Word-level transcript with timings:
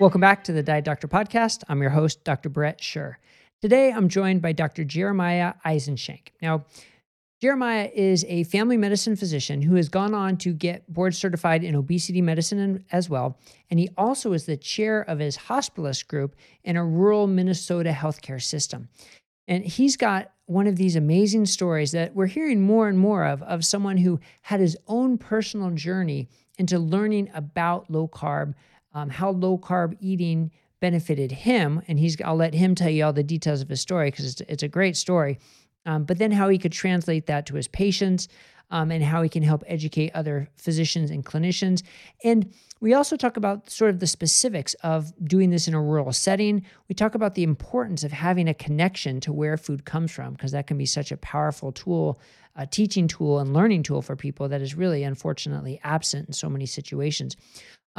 Welcome 0.00 0.22
back 0.22 0.44
to 0.44 0.52
the 0.52 0.62
Diet 0.62 0.86
Doctor 0.86 1.06
podcast. 1.08 1.62
I'm 1.68 1.82
your 1.82 1.90
host, 1.90 2.24
Dr. 2.24 2.48
Bret 2.48 2.80
Scher. 2.80 3.16
Today, 3.60 3.92
I'm 3.92 4.08
joined 4.08 4.40
by 4.40 4.52
Dr. 4.52 4.82
Jeremiah 4.82 5.52
Eisenshank. 5.66 6.28
Now, 6.40 6.64
Jeremiah 7.42 7.90
is 7.94 8.24
a 8.26 8.44
family 8.44 8.78
medicine 8.78 9.14
physician 9.14 9.60
who 9.60 9.74
has 9.74 9.90
gone 9.90 10.14
on 10.14 10.38
to 10.38 10.54
get 10.54 10.90
board 10.90 11.14
certified 11.14 11.62
in 11.62 11.74
obesity 11.74 12.22
medicine 12.22 12.82
as 12.90 13.10
well. 13.10 13.38
And 13.70 13.78
he 13.78 13.90
also 13.98 14.32
is 14.32 14.46
the 14.46 14.56
chair 14.56 15.02
of 15.02 15.18
his 15.18 15.36
hospitalist 15.36 16.06
group 16.08 16.34
in 16.64 16.78
a 16.78 16.84
rural 16.84 17.26
Minnesota 17.26 17.90
healthcare 17.90 18.42
system. 18.42 18.88
And 19.46 19.66
he's 19.66 19.98
got 19.98 20.32
one 20.46 20.66
of 20.66 20.76
these 20.76 20.96
amazing 20.96 21.44
stories 21.44 21.92
that 21.92 22.14
we're 22.14 22.24
hearing 22.24 22.62
more 22.62 22.88
and 22.88 22.98
more 22.98 23.26
of 23.26 23.42
of 23.42 23.66
someone 23.66 23.98
who 23.98 24.18
had 24.40 24.60
his 24.60 24.78
own 24.88 25.18
personal 25.18 25.72
journey 25.72 26.30
into 26.58 26.78
learning 26.78 27.30
about 27.34 27.90
low 27.90 28.08
carb 28.08 28.54
um, 28.94 29.10
how 29.10 29.30
low 29.30 29.58
carb 29.58 29.96
eating 30.00 30.50
benefited 30.80 31.30
him, 31.30 31.82
and 31.88 31.98
he's 31.98 32.20
I'll 32.22 32.36
let 32.36 32.54
him 32.54 32.74
tell 32.74 32.90
you 32.90 33.04
all 33.04 33.12
the 33.12 33.22
details 33.22 33.60
of 33.60 33.68
his 33.68 33.80
story 33.80 34.10
because 34.10 34.26
it's, 34.26 34.40
it's 34.48 34.62
a 34.62 34.68
great 34.68 34.96
story. 34.96 35.38
Um, 35.86 36.04
but 36.04 36.18
then 36.18 36.30
how 36.30 36.48
he 36.48 36.58
could 36.58 36.72
translate 36.72 37.26
that 37.26 37.46
to 37.46 37.54
his 37.54 37.68
patients 37.68 38.28
um, 38.70 38.90
and 38.90 39.02
how 39.02 39.22
he 39.22 39.28
can 39.28 39.42
help 39.42 39.64
educate 39.66 40.10
other 40.14 40.48
physicians 40.56 41.10
and 41.10 41.24
clinicians. 41.24 41.82
And 42.22 42.52
we 42.80 42.94
also 42.94 43.16
talk 43.16 43.36
about 43.36 43.68
sort 43.68 43.90
of 43.90 43.98
the 43.98 44.06
specifics 44.06 44.74
of 44.82 45.12
doing 45.26 45.50
this 45.50 45.68
in 45.68 45.74
a 45.74 45.82
rural 45.82 46.12
setting. 46.12 46.64
We 46.88 46.94
talk 46.94 47.14
about 47.14 47.34
the 47.34 47.42
importance 47.42 48.04
of 48.04 48.12
having 48.12 48.48
a 48.48 48.54
connection 48.54 49.20
to 49.20 49.32
where 49.32 49.56
food 49.56 49.84
comes 49.84 50.12
from 50.12 50.32
because 50.32 50.52
that 50.52 50.66
can 50.66 50.78
be 50.78 50.86
such 50.86 51.12
a 51.12 51.16
powerful 51.16 51.72
tool, 51.72 52.20
a 52.56 52.66
teaching 52.66 53.08
tool 53.08 53.38
and 53.38 53.52
learning 53.52 53.82
tool 53.82 54.02
for 54.02 54.16
people 54.16 54.48
that 54.48 54.62
is 54.62 54.74
really 54.74 55.02
unfortunately 55.02 55.80
absent 55.82 56.28
in 56.28 56.32
so 56.32 56.48
many 56.48 56.66
situations. 56.66 57.36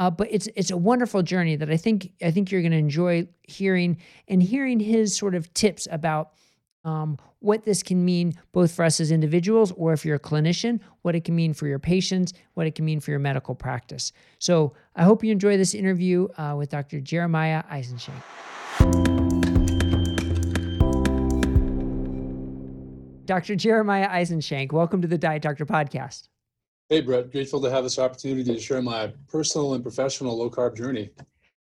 Uh, 0.02 0.10
but 0.10 0.26
it's 0.32 0.48
it's 0.56 0.72
a 0.72 0.76
wonderful 0.76 1.22
journey 1.22 1.54
that 1.54 1.70
I 1.70 1.76
think 1.76 2.10
I 2.20 2.32
think 2.32 2.50
you're 2.50 2.60
going 2.60 2.72
to 2.72 2.78
enjoy 2.78 3.28
hearing 3.42 3.98
and 4.26 4.42
hearing 4.42 4.80
his 4.80 5.16
sort 5.16 5.36
of 5.36 5.54
tips 5.54 5.86
about 5.92 6.32
um, 6.84 7.18
what 7.38 7.62
this 7.62 7.84
can 7.84 8.04
mean 8.04 8.34
both 8.50 8.72
for 8.72 8.84
us 8.84 8.98
as 8.98 9.12
individuals 9.12 9.70
or 9.70 9.92
if 9.92 10.04
you're 10.04 10.16
a 10.16 10.18
clinician, 10.18 10.80
what 11.02 11.14
it 11.14 11.22
can 11.22 11.36
mean 11.36 11.54
for 11.54 11.68
your 11.68 11.78
patients, 11.78 12.32
what 12.54 12.66
it 12.66 12.74
can 12.74 12.84
mean 12.84 12.98
for 12.98 13.12
your 13.12 13.20
medical 13.20 13.54
practice. 13.54 14.10
So 14.40 14.74
I 14.96 15.04
hope 15.04 15.22
you 15.22 15.30
enjoy 15.30 15.56
this 15.56 15.72
interview 15.72 16.26
uh, 16.36 16.56
with 16.58 16.70
Dr. 16.70 16.98
Jeremiah 16.98 17.62
Eisenshank. 17.70 18.22
Dr. 23.24 23.54
Jeremiah 23.54 24.08
Eisenshank, 24.08 24.72
welcome 24.72 25.00
to 25.00 25.06
the 25.06 25.16
Diet 25.16 25.42
Doctor 25.42 25.64
podcast. 25.64 26.26
Hey, 26.92 27.00
Bret, 27.00 27.32
grateful 27.32 27.58
to 27.62 27.70
have 27.70 27.84
this 27.84 27.98
opportunity 27.98 28.44
to 28.52 28.60
share 28.60 28.82
my 28.82 29.14
personal 29.26 29.72
and 29.72 29.82
professional 29.82 30.36
low 30.36 30.50
carb 30.50 30.76
journey. 30.76 31.08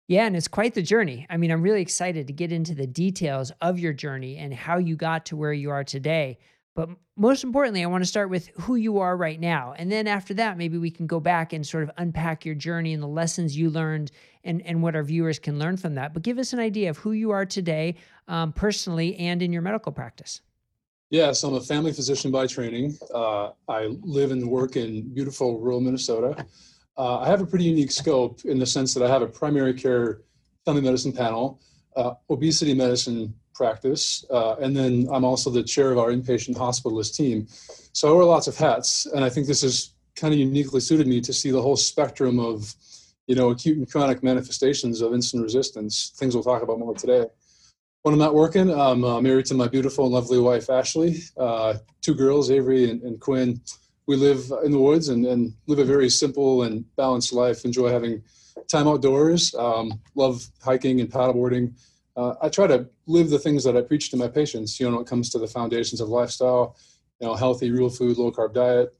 Yeah, 0.07 0.25
and 0.25 0.35
it's 0.35 0.47
quite 0.47 0.73
the 0.73 0.81
journey. 0.81 1.27
I 1.29 1.37
mean, 1.37 1.51
I'm 1.51 1.61
really 1.61 1.83
excited 1.83 2.25
to 2.25 2.33
get 2.33 2.51
into 2.51 2.73
the 2.73 2.87
details 2.87 3.51
of 3.61 3.77
your 3.77 3.93
journey 3.93 4.37
and 4.37 4.51
how 4.51 4.79
you 4.79 4.95
got 4.95 5.27
to 5.27 5.35
where 5.35 5.53
you 5.53 5.69
are 5.69 5.83
today. 5.83 6.39
But 6.75 6.89
most 7.15 7.43
importantly, 7.43 7.83
I 7.83 7.85
want 7.85 8.03
to 8.03 8.07
start 8.07 8.31
with 8.31 8.47
who 8.59 8.73
you 8.73 8.97
are 8.97 9.15
right 9.15 9.39
now. 9.39 9.75
And 9.77 9.91
then 9.91 10.07
after 10.07 10.33
that, 10.33 10.57
maybe 10.57 10.79
we 10.79 10.89
can 10.89 11.05
go 11.05 11.19
back 11.19 11.53
and 11.53 11.63
sort 11.63 11.83
of 11.83 11.91
unpack 11.99 12.43
your 12.43 12.55
journey 12.55 12.93
and 12.93 13.03
the 13.03 13.07
lessons 13.07 13.55
you 13.55 13.69
learned 13.69 14.11
and, 14.43 14.63
and 14.63 14.81
what 14.81 14.95
our 14.95 15.03
viewers 15.03 15.37
can 15.37 15.59
learn 15.59 15.77
from 15.77 15.93
that. 15.93 16.11
But 16.11 16.23
give 16.23 16.39
us 16.39 16.53
an 16.53 16.59
idea 16.59 16.89
of 16.89 16.97
who 16.97 17.11
you 17.11 17.29
are 17.29 17.45
today, 17.45 17.97
um, 18.27 18.51
personally 18.51 19.15
and 19.17 19.43
in 19.43 19.53
your 19.53 19.61
medical 19.61 19.91
practice. 19.91 20.41
Yeah, 21.11 21.31
so 21.31 21.47
I'm 21.47 21.55
a 21.55 21.61
family 21.61 21.91
physician 21.91 22.29
by 22.29 22.45
training. 22.45 22.95
Uh, 23.11 23.49
I 23.67 23.85
live 24.01 24.29
and 24.31 24.47
work 24.47 24.75
in 24.75 25.11
beautiful 25.11 25.59
rural 25.59 25.81
Minnesota. 25.81 26.45
Uh, 26.95 27.19
I 27.19 27.27
have 27.27 27.41
a 27.41 27.47
pretty 27.47 27.65
unique 27.65 27.91
scope 27.91 28.45
in 28.45 28.59
the 28.59 28.65
sense 28.67 28.93
that 28.93 29.01
I 29.01 29.07
have 29.07 29.23
a 29.23 29.27
primary 29.27 29.73
care 29.73 30.21
family 30.65 30.81
medicine 30.81 31.11
panel, 31.11 31.61
uh, 31.95 32.13
obesity 32.29 32.75
medicine 32.75 33.33
practice, 33.55 34.23
uh, 34.29 34.57
and 34.57 34.77
then 34.77 35.07
I'm 35.11 35.25
also 35.25 35.49
the 35.49 35.63
chair 35.63 35.91
of 35.91 35.97
our 35.97 36.09
inpatient 36.09 36.57
hospitalist 36.57 37.15
team. 37.15 37.47
So 37.93 38.09
I 38.09 38.13
wear 38.15 38.25
lots 38.25 38.47
of 38.47 38.55
hats, 38.55 39.07
and 39.07 39.25
I 39.25 39.29
think 39.29 39.47
this 39.47 39.63
has 39.63 39.95
kind 40.15 40.31
of 40.31 40.39
uniquely 40.39 40.79
suited 40.79 41.07
me 41.07 41.21
to 41.21 41.33
see 41.33 41.49
the 41.49 41.61
whole 41.61 41.77
spectrum 41.77 42.39
of, 42.39 42.75
you 43.25 43.33
know, 43.33 43.49
acute 43.49 43.79
and 43.79 43.89
chronic 43.89 44.21
manifestations 44.21 45.01
of 45.01 45.13
insulin 45.13 45.41
resistance. 45.41 46.13
Things 46.17 46.35
we'll 46.35 46.43
talk 46.43 46.61
about 46.61 46.77
more 46.77 46.93
today. 46.93 47.25
When 48.03 48.13
I'm 48.13 48.19
not 48.19 48.33
working, 48.33 48.71
I'm 48.71 49.03
uh, 49.03 49.19
married 49.19 49.45
to 49.47 49.53
my 49.53 49.67
beautiful 49.67 50.05
and 50.05 50.13
lovely 50.13 50.39
wife, 50.39 50.69
Ashley. 50.69 51.17
Uh, 51.35 51.75
two 52.01 52.15
girls, 52.15 52.49
Avery 52.49 52.89
and, 52.89 53.01
and, 53.01 53.19
Quinn. 53.19 53.59
We 54.07 54.15
live 54.15 54.51
in 54.63 54.71
the 54.71 54.79
woods 54.79 55.09
and, 55.09 55.25
and, 55.25 55.53
live 55.67 55.79
a 55.79 55.83
very 55.83 56.09
simple 56.09 56.63
and 56.63 56.85
balanced 56.95 57.33
life. 57.33 57.65
Enjoy 57.65 57.89
having 57.89 58.23
time 58.69 58.87
outdoors. 58.87 59.53
Um, 59.53 59.99
love 60.15 60.47
hiking 60.63 61.01
and 61.01 61.11
paddleboarding. 61.11 61.73
Uh, 62.15 62.35
I 62.41 62.47
try 62.47 62.67
to 62.67 62.87
live 63.05 63.29
the 63.29 63.37
things 63.37 63.65
that 63.65 63.75
I 63.75 63.81
preach 63.81 64.11
to 64.11 64.17
my 64.17 64.29
patients. 64.29 64.79
You 64.79 64.85
know, 64.85 64.93
when 64.93 65.01
it 65.01 65.09
comes 65.09 65.29
to 65.31 65.37
the 65.37 65.47
foundations 65.47 65.99
of 65.99 66.07
lifestyle, 66.07 66.77
you 67.19 67.27
know, 67.27 67.35
healthy, 67.35 67.69
real 67.69 67.89
food, 67.89 68.17
low 68.17 68.31
carb 68.31 68.53
diet, 68.53 68.95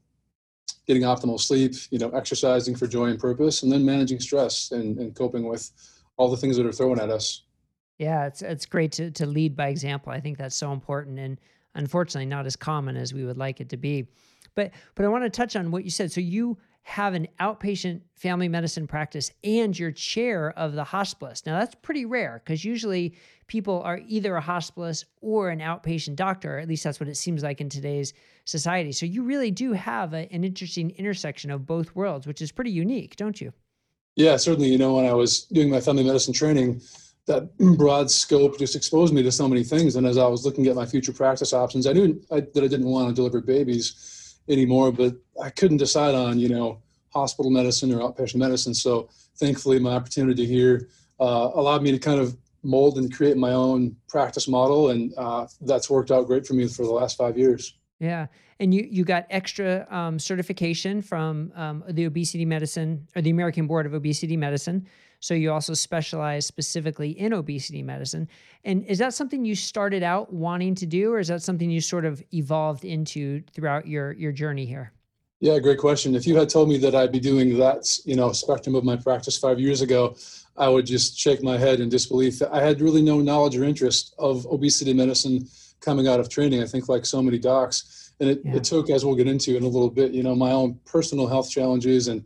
getting 0.86 1.04
optimal 1.04 1.40
sleep, 1.40 1.72
you 1.90 1.98
know, 1.98 2.10
exercising 2.10 2.76
for 2.76 2.86
joy 2.86 3.06
and 3.06 3.18
purpose, 3.18 3.62
and 3.62 3.72
then 3.72 3.82
managing 3.82 4.20
stress 4.20 4.72
and, 4.72 4.98
and 4.98 5.14
coping 5.14 5.48
with 5.48 5.70
all 6.18 6.28
the 6.28 6.36
things 6.36 6.58
that 6.58 6.66
are 6.66 6.72
thrown 6.72 7.00
at 7.00 7.08
us. 7.08 7.44
Yeah, 8.00 8.24
it's 8.24 8.40
it's 8.40 8.64
great 8.64 8.92
to 8.92 9.10
to 9.10 9.26
lead 9.26 9.54
by 9.54 9.68
example. 9.68 10.10
I 10.10 10.20
think 10.20 10.38
that's 10.38 10.56
so 10.56 10.72
important 10.72 11.18
and 11.18 11.38
unfortunately 11.74 12.24
not 12.24 12.46
as 12.46 12.56
common 12.56 12.96
as 12.96 13.12
we 13.12 13.26
would 13.26 13.36
like 13.36 13.60
it 13.60 13.68
to 13.68 13.76
be. 13.76 14.08
But 14.54 14.70
but 14.94 15.04
I 15.04 15.08
want 15.08 15.24
to 15.24 15.30
touch 15.30 15.54
on 15.54 15.70
what 15.70 15.84
you 15.84 15.90
said. 15.90 16.10
So 16.10 16.22
you 16.22 16.56
have 16.80 17.12
an 17.12 17.28
outpatient 17.40 18.00
family 18.14 18.48
medicine 18.48 18.86
practice 18.86 19.30
and 19.44 19.78
you're 19.78 19.92
chair 19.92 20.58
of 20.58 20.72
the 20.72 20.82
hospice. 20.82 21.44
Now 21.44 21.58
that's 21.58 21.74
pretty 21.74 22.06
rare 22.06 22.40
because 22.42 22.64
usually 22.64 23.14
people 23.48 23.82
are 23.82 24.00
either 24.08 24.34
a 24.34 24.40
hospice 24.40 25.04
or 25.20 25.50
an 25.50 25.60
outpatient 25.60 26.16
doctor. 26.16 26.58
At 26.58 26.68
least 26.68 26.84
that's 26.84 27.00
what 27.00 27.08
it 27.10 27.18
seems 27.18 27.42
like 27.42 27.60
in 27.60 27.68
today's 27.68 28.14
society. 28.46 28.92
So 28.92 29.04
you 29.04 29.24
really 29.24 29.50
do 29.50 29.74
have 29.74 30.14
a, 30.14 30.26
an 30.32 30.42
interesting 30.42 30.88
intersection 30.92 31.50
of 31.50 31.66
both 31.66 31.94
worlds, 31.94 32.26
which 32.26 32.40
is 32.40 32.50
pretty 32.50 32.70
unique, 32.70 33.16
don't 33.16 33.38
you? 33.38 33.52
Yeah, 34.16 34.38
certainly. 34.38 34.70
You 34.70 34.78
know, 34.78 34.94
when 34.94 35.04
I 35.04 35.12
was 35.12 35.42
doing 35.44 35.68
my 35.68 35.82
family 35.82 36.02
medicine 36.02 36.32
training, 36.32 36.80
that 37.26 37.56
broad 37.58 38.10
scope 38.10 38.58
just 38.58 38.74
exposed 38.74 39.14
me 39.14 39.22
to 39.22 39.32
so 39.32 39.48
many 39.48 39.62
things. 39.62 39.96
And 39.96 40.06
as 40.06 40.18
I 40.18 40.26
was 40.26 40.44
looking 40.44 40.66
at 40.66 40.74
my 40.74 40.86
future 40.86 41.12
practice 41.12 41.52
options, 41.52 41.86
I 41.86 41.92
knew 41.92 42.20
I, 42.30 42.40
that 42.40 42.64
I 42.64 42.68
didn't 42.68 42.86
want 42.86 43.08
to 43.08 43.14
deliver 43.14 43.40
babies 43.40 44.36
anymore, 44.48 44.90
but 44.90 45.14
I 45.42 45.50
couldn't 45.50 45.76
decide 45.76 46.14
on, 46.14 46.38
you 46.38 46.48
know, 46.48 46.82
hospital 47.12 47.50
medicine 47.50 47.92
or 47.92 48.00
outpatient 48.00 48.36
medicine. 48.36 48.74
So 48.74 49.08
thankfully, 49.36 49.78
my 49.78 49.92
opportunity 49.92 50.46
here 50.46 50.88
uh, 51.20 51.50
allowed 51.54 51.82
me 51.82 51.92
to 51.92 51.98
kind 51.98 52.20
of 52.20 52.36
mold 52.62 52.98
and 52.98 53.14
create 53.14 53.36
my 53.36 53.52
own 53.52 53.96
practice 54.08 54.48
model. 54.48 54.90
And 54.90 55.12
uh, 55.16 55.46
that's 55.62 55.88
worked 55.88 56.10
out 56.10 56.26
great 56.26 56.46
for 56.46 56.54
me 56.54 56.68
for 56.68 56.84
the 56.84 56.92
last 56.92 57.16
five 57.16 57.38
years. 57.38 57.74
Yeah. 58.00 58.26
And 58.58 58.74
you, 58.74 58.86
you 58.90 59.04
got 59.04 59.26
extra 59.30 59.86
um, 59.90 60.18
certification 60.18 61.00
from 61.00 61.52
um, 61.54 61.84
the 61.88 62.04
obesity 62.04 62.44
medicine 62.44 63.06
or 63.16 63.22
the 63.22 63.30
American 63.30 63.66
Board 63.66 63.86
of 63.86 63.94
Obesity 63.94 64.36
Medicine. 64.36 64.86
So 65.20 65.34
you 65.34 65.52
also 65.52 65.74
specialize 65.74 66.46
specifically 66.46 67.10
in 67.10 67.32
obesity 67.32 67.82
medicine. 67.82 68.26
And 68.64 68.84
is 68.86 68.98
that 68.98 69.14
something 69.14 69.44
you 69.44 69.54
started 69.54 70.02
out 70.02 70.32
wanting 70.32 70.74
to 70.76 70.86
do, 70.86 71.12
or 71.12 71.18
is 71.18 71.28
that 71.28 71.42
something 71.42 71.70
you 71.70 71.80
sort 71.80 72.06
of 72.06 72.22
evolved 72.32 72.84
into 72.84 73.42
throughout 73.52 73.86
your 73.86 74.12
your 74.12 74.32
journey 74.32 74.64
here? 74.64 74.92
Yeah, 75.40 75.58
great 75.58 75.78
question. 75.78 76.14
If 76.14 76.26
you 76.26 76.36
had 76.36 76.50
told 76.50 76.68
me 76.68 76.76
that 76.78 76.94
I'd 76.94 77.12
be 77.12 77.20
doing 77.20 77.56
that, 77.58 77.98
you 78.04 78.14
know, 78.14 78.30
spectrum 78.32 78.74
of 78.74 78.84
my 78.84 78.96
practice 78.96 79.38
five 79.38 79.58
years 79.58 79.80
ago, 79.80 80.16
I 80.56 80.68
would 80.68 80.84
just 80.84 81.18
shake 81.18 81.42
my 81.42 81.56
head 81.56 81.80
in 81.80 81.88
disbelief. 81.88 82.42
I 82.50 82.60
had 82.60 82.82
really 82.82 83.00
no 83.00 83.20
knowledge 83.20 83.56
or 83.56 83.64
interest 83.64 84.14
of 84.18 84.46
obesity 84.46 84.92
medicine 84.92 85.48
coming 85.80 86.06
out 86.08 86.20
of 86.20 86.28
training. 86.28 86.62
I 86.62 86.66
think 86.66 86.90
like 86.90 87.06
so 87.06 87.22
many 87.22 87.38
docs, 87.38 88.12
and 88.20 88.28
it, 88.28 88.42
yeah. 88.44 88.56
it 88.56 88.64
took, 88.64 88.90
as 88.90 89.02
we'll 89.02 89.14
get 89.14 89.28
into 89.28 89.56
in 89.56 89.62
a 89.62 89.68
little 89.68 89.88
bit, 89.88 90.12
you 90.12 90.22
know, 90.22 90.34
my 90.34 90.52
own 90.52 90.78
personal 90.84 91.26
health 91.26 91.50
challenges 91.50 92.08
and 92.08 92.22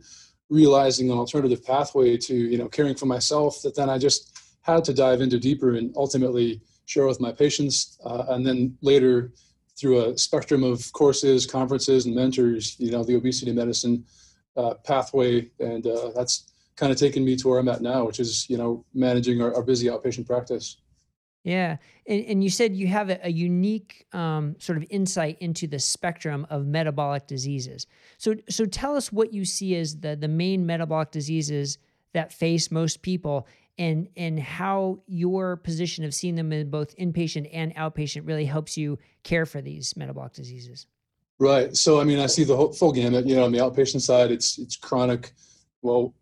realizing 0.49 1.09
an 1.09 1.17
alternative 1.17 1.63
pathway 1.65 2.17
to 2.17 2.35
you 2.35 2.57
know 2.57 2.67
caring 2.67 2.95
for 2.95 3.05
myself 3.05 3.61
that 3.63 3.75
then 3.75 3.89
I 3.89 3.97
just 3.97 4.37
had 4.61 4.83
to 4.85 4.93
dive 4.93 5.21
into 5.21 5.39
deeper 5.39 5.75
and 5.75 5.93
ultimately 5.95 6.61
share 6.85 7.07
with 7.07 7.19
my 7.19 7.31
patients 7.31 7.97
uh, 8.05 8.25
and 8.29 8.45
then 8.45 8.77
later 8.81 9.31
through 9.77 10.05
a 10.05 10.17
spectrum 10.17 10.63
of 10.63 10.91
courses 10.93 11.45
conferences 11.45 12.05
and 12.05 12.15
mentors 12.15 12.79
you 12.79 12.91
know 12.91 13.03
the 13.03 13.15
obesity 13.15 13.51
medicine 13.51 14.05
uh, 14.57 14.75
pathway. 14.85 15.49
And 15.59 15.85
uh, 15.85 16.11
that's 16.15 16.51
kind 16.75 16.91
of 16.91 16.97
taken 16.97 17.23
me 17.23 17.35
to 17.37 17.47
where 17.47 17.59
i'm 17.59 17.69
at 17.69 17.81
now 17.81 18.05
which 18.05 18.19
is 18.19 18.49
you 18.49 18.57
know 18.57 18.83
managing 18.93 19.41
our, 19.41 19.55
our 19.55 19.63
busy 19.63 19.87
outpatient 19.87 20.27
practice 20.27 20.77
yeah. 21.45 21.77
And, 22.07 22.25
and 22.25 22.43
you 22.43 22.49
said 22.49 22.75
you 22.75 22.87
have 22.87 23.11
a, 23.11 23.19
a 23.23 23.29
unique 23.29 24.07
um, 24.13 24.55
sort 24.57 24.79
of 24.79 24.85
insight 24.89 25.37
into 25.39 25.67
the 25.67 25.77
spectrum 25.77 26.47
of 26.49 26.65
metabolic 26.65 27.27
diseases. 27.27 27.85
So, 28.17 28.33
so 28.49 28.65
tell 28.65 28.97
us 28.97 29.11
what 29.11 29.31
you 29.31 29.45
see 29.45 29.75
as 29.75 29.99
the, 29.99 30.15
the 30.15 30.27
main 30.27 30.65
metabolic 30.65 31.11
diseases 31.11 31.77
that 32.13 32.33
face 32.33 32.71
most 32.71 33.03
people 33.03 33.47
and, 33.77 34.09
and 34.17 34.39
how 34.39 35.01
your 35.05 35.57
position 35.57 36.03
of 36.03 36.15
seeing 36.15 36.33
them 36.33 36.51
in 36.51 36.71
both 36.71 36.97
inpatient 36.97 37.47
and 37.53 37.75
outpatient 37.75 38.25
really 38.25 38.45
helps 38.45 38.75
you 38.75 38.97
care 39.23 39.45
for 39.45 39.61
these 39.61 39.95
metabolic 39.95 40.33
diseases. 40.33 40.87
Right. 41.37 41.75
So, 41.75 41.99
I 42.01 42.05
mean, 42.05 42.19
I 42.19 42.25
see 42.25 42.43
the 42.43 42.55
whole, 42.55 42.73
full 42.73 42.91
gamut, 42.91 43.27
you 43.27 43.35
know, 43.35 43.45
on 43.45 43.51
the 43.51 43.59
outpatient 43.59 44.01
side, 44.01 44.31
it's, 44.31 44.57
it's 44.57 44.77
chronic, 44.77 45.33
well, 45.83 46.15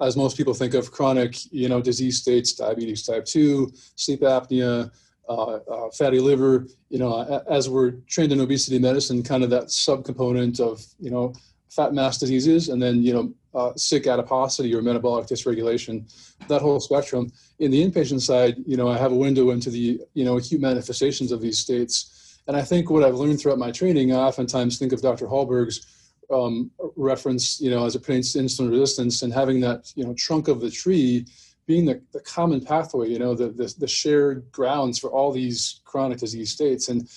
as 0.00 0.16
most 0.16 0.36
people 0.36 0.54
think 0.54 0.74
of 0.74 0.90
chronic, 0.90 1.36
you 1.52 1.68
know, 1.68 1.80
disease 1.80 2.18
states, 2.18 2.52
diabetes 2.52 3.04
type 3.04 3.24
two, 3.24 3.72
sleep 3.96 4.20
apnea, 4.20 4.90
uh, 5.28 5.56
uh, 5.56 5.90
fatty 5.90 6.20
liver. 6.20 6.66
You 6.88 6.98
know, 6.98 7.42
as 7.48 7.68
we're 7.68 7.92
trained 8.08 8.32
in 8.32 8.40
obesity 8.40 8.78
medicine, 8.78 9.22
kind 9.22 9.44
of 9.44 9.50
that 9.50 9.64
subcomponent 9.64 10.60
of 10.60 10.84
you 10.98 11.10
know 11.10 11.34
fat 11.70 11.94
mass 11.94 12.18
diseases, 12.18 12.68
and 12.68 12.82
then 12.82 13.02
you 13.02 13.12
know 13.12 13.34
uh, 13.54 13.72
sick 13.76 14.06
adiposity 14.06 14.74
or 14.74 14.82
metabolic 14.82 15.26
dysregulation, 15.26 16.10
that 16.48 16.62
whole 16.62 16.80
spectrum. 16.80 17.30
In 17.58 17.70
the 17.70 17.84
inpatient 17.84 18.20
side, 18.20 18.56
you 18.66 18.76
know, 18.76 18.88
I 18.88 18.98
have 18.98 19.12
a 19.12 19.16
window 19.16 19.50
into 19.50 19.70
the 19.70 20.00
you 20.14 20.24
know 20.24 20.36
acute 20.36 20.60
manifestations 20.60 21.32
of 21.32 21.40
these 21.40 21.58
states, 21.58 22.40
and 22.46 22.56
I 22.56 22.62
think 22.62 22.90
what 22.90 23.04
I've 23.04 23.14
learned 23.14 23.40
throughout 23.40 23.58
my 23.58 23.70
training, 23.70 24.12
I 24.12 24.16
oftentimes 24.16 24.78
think 24.78 24.92
of 24.92 25.02
Dr. 25.02 25.26
Hallberg's 25.26 25.86
um, 26.32 26.70
reference, 26.96 27.60
you 27.60 27.70
know, 27.70 27.84
as 27.84 27.94
it 27.94 28.00
pertains 28.00 28.32
to 28.32 28.38
insulin 28.38 28.70
resistance 28.70 29.22
and 29.22 29.32
having 29.32 29.60
that 29.60 29.92
you 29.94 30.04
know 30.04 30.14
trunk 30.14 30.48
of 30.48 30.60
the 30.60 30.70
tree 30.70 31.26
being 31.66 31.84
the, 31.86 32.02
the 32.12 32.20
common 32.20 32.60
pathway, 32.60 33.08
you 33.08 33.18
know, 33.18 33.34
the, 33.34 33.48
the, 33.48 33.72
the 33.78 33.86
shared 33.86 34.50
grounds 34.50 34.98
for 34.98 35.10
all 35.10 35.30
these 35.32 35.80
chronic 35.84 36.18
disease 36.18 36.50
states. 36.50 36.88
And 36.88 37.08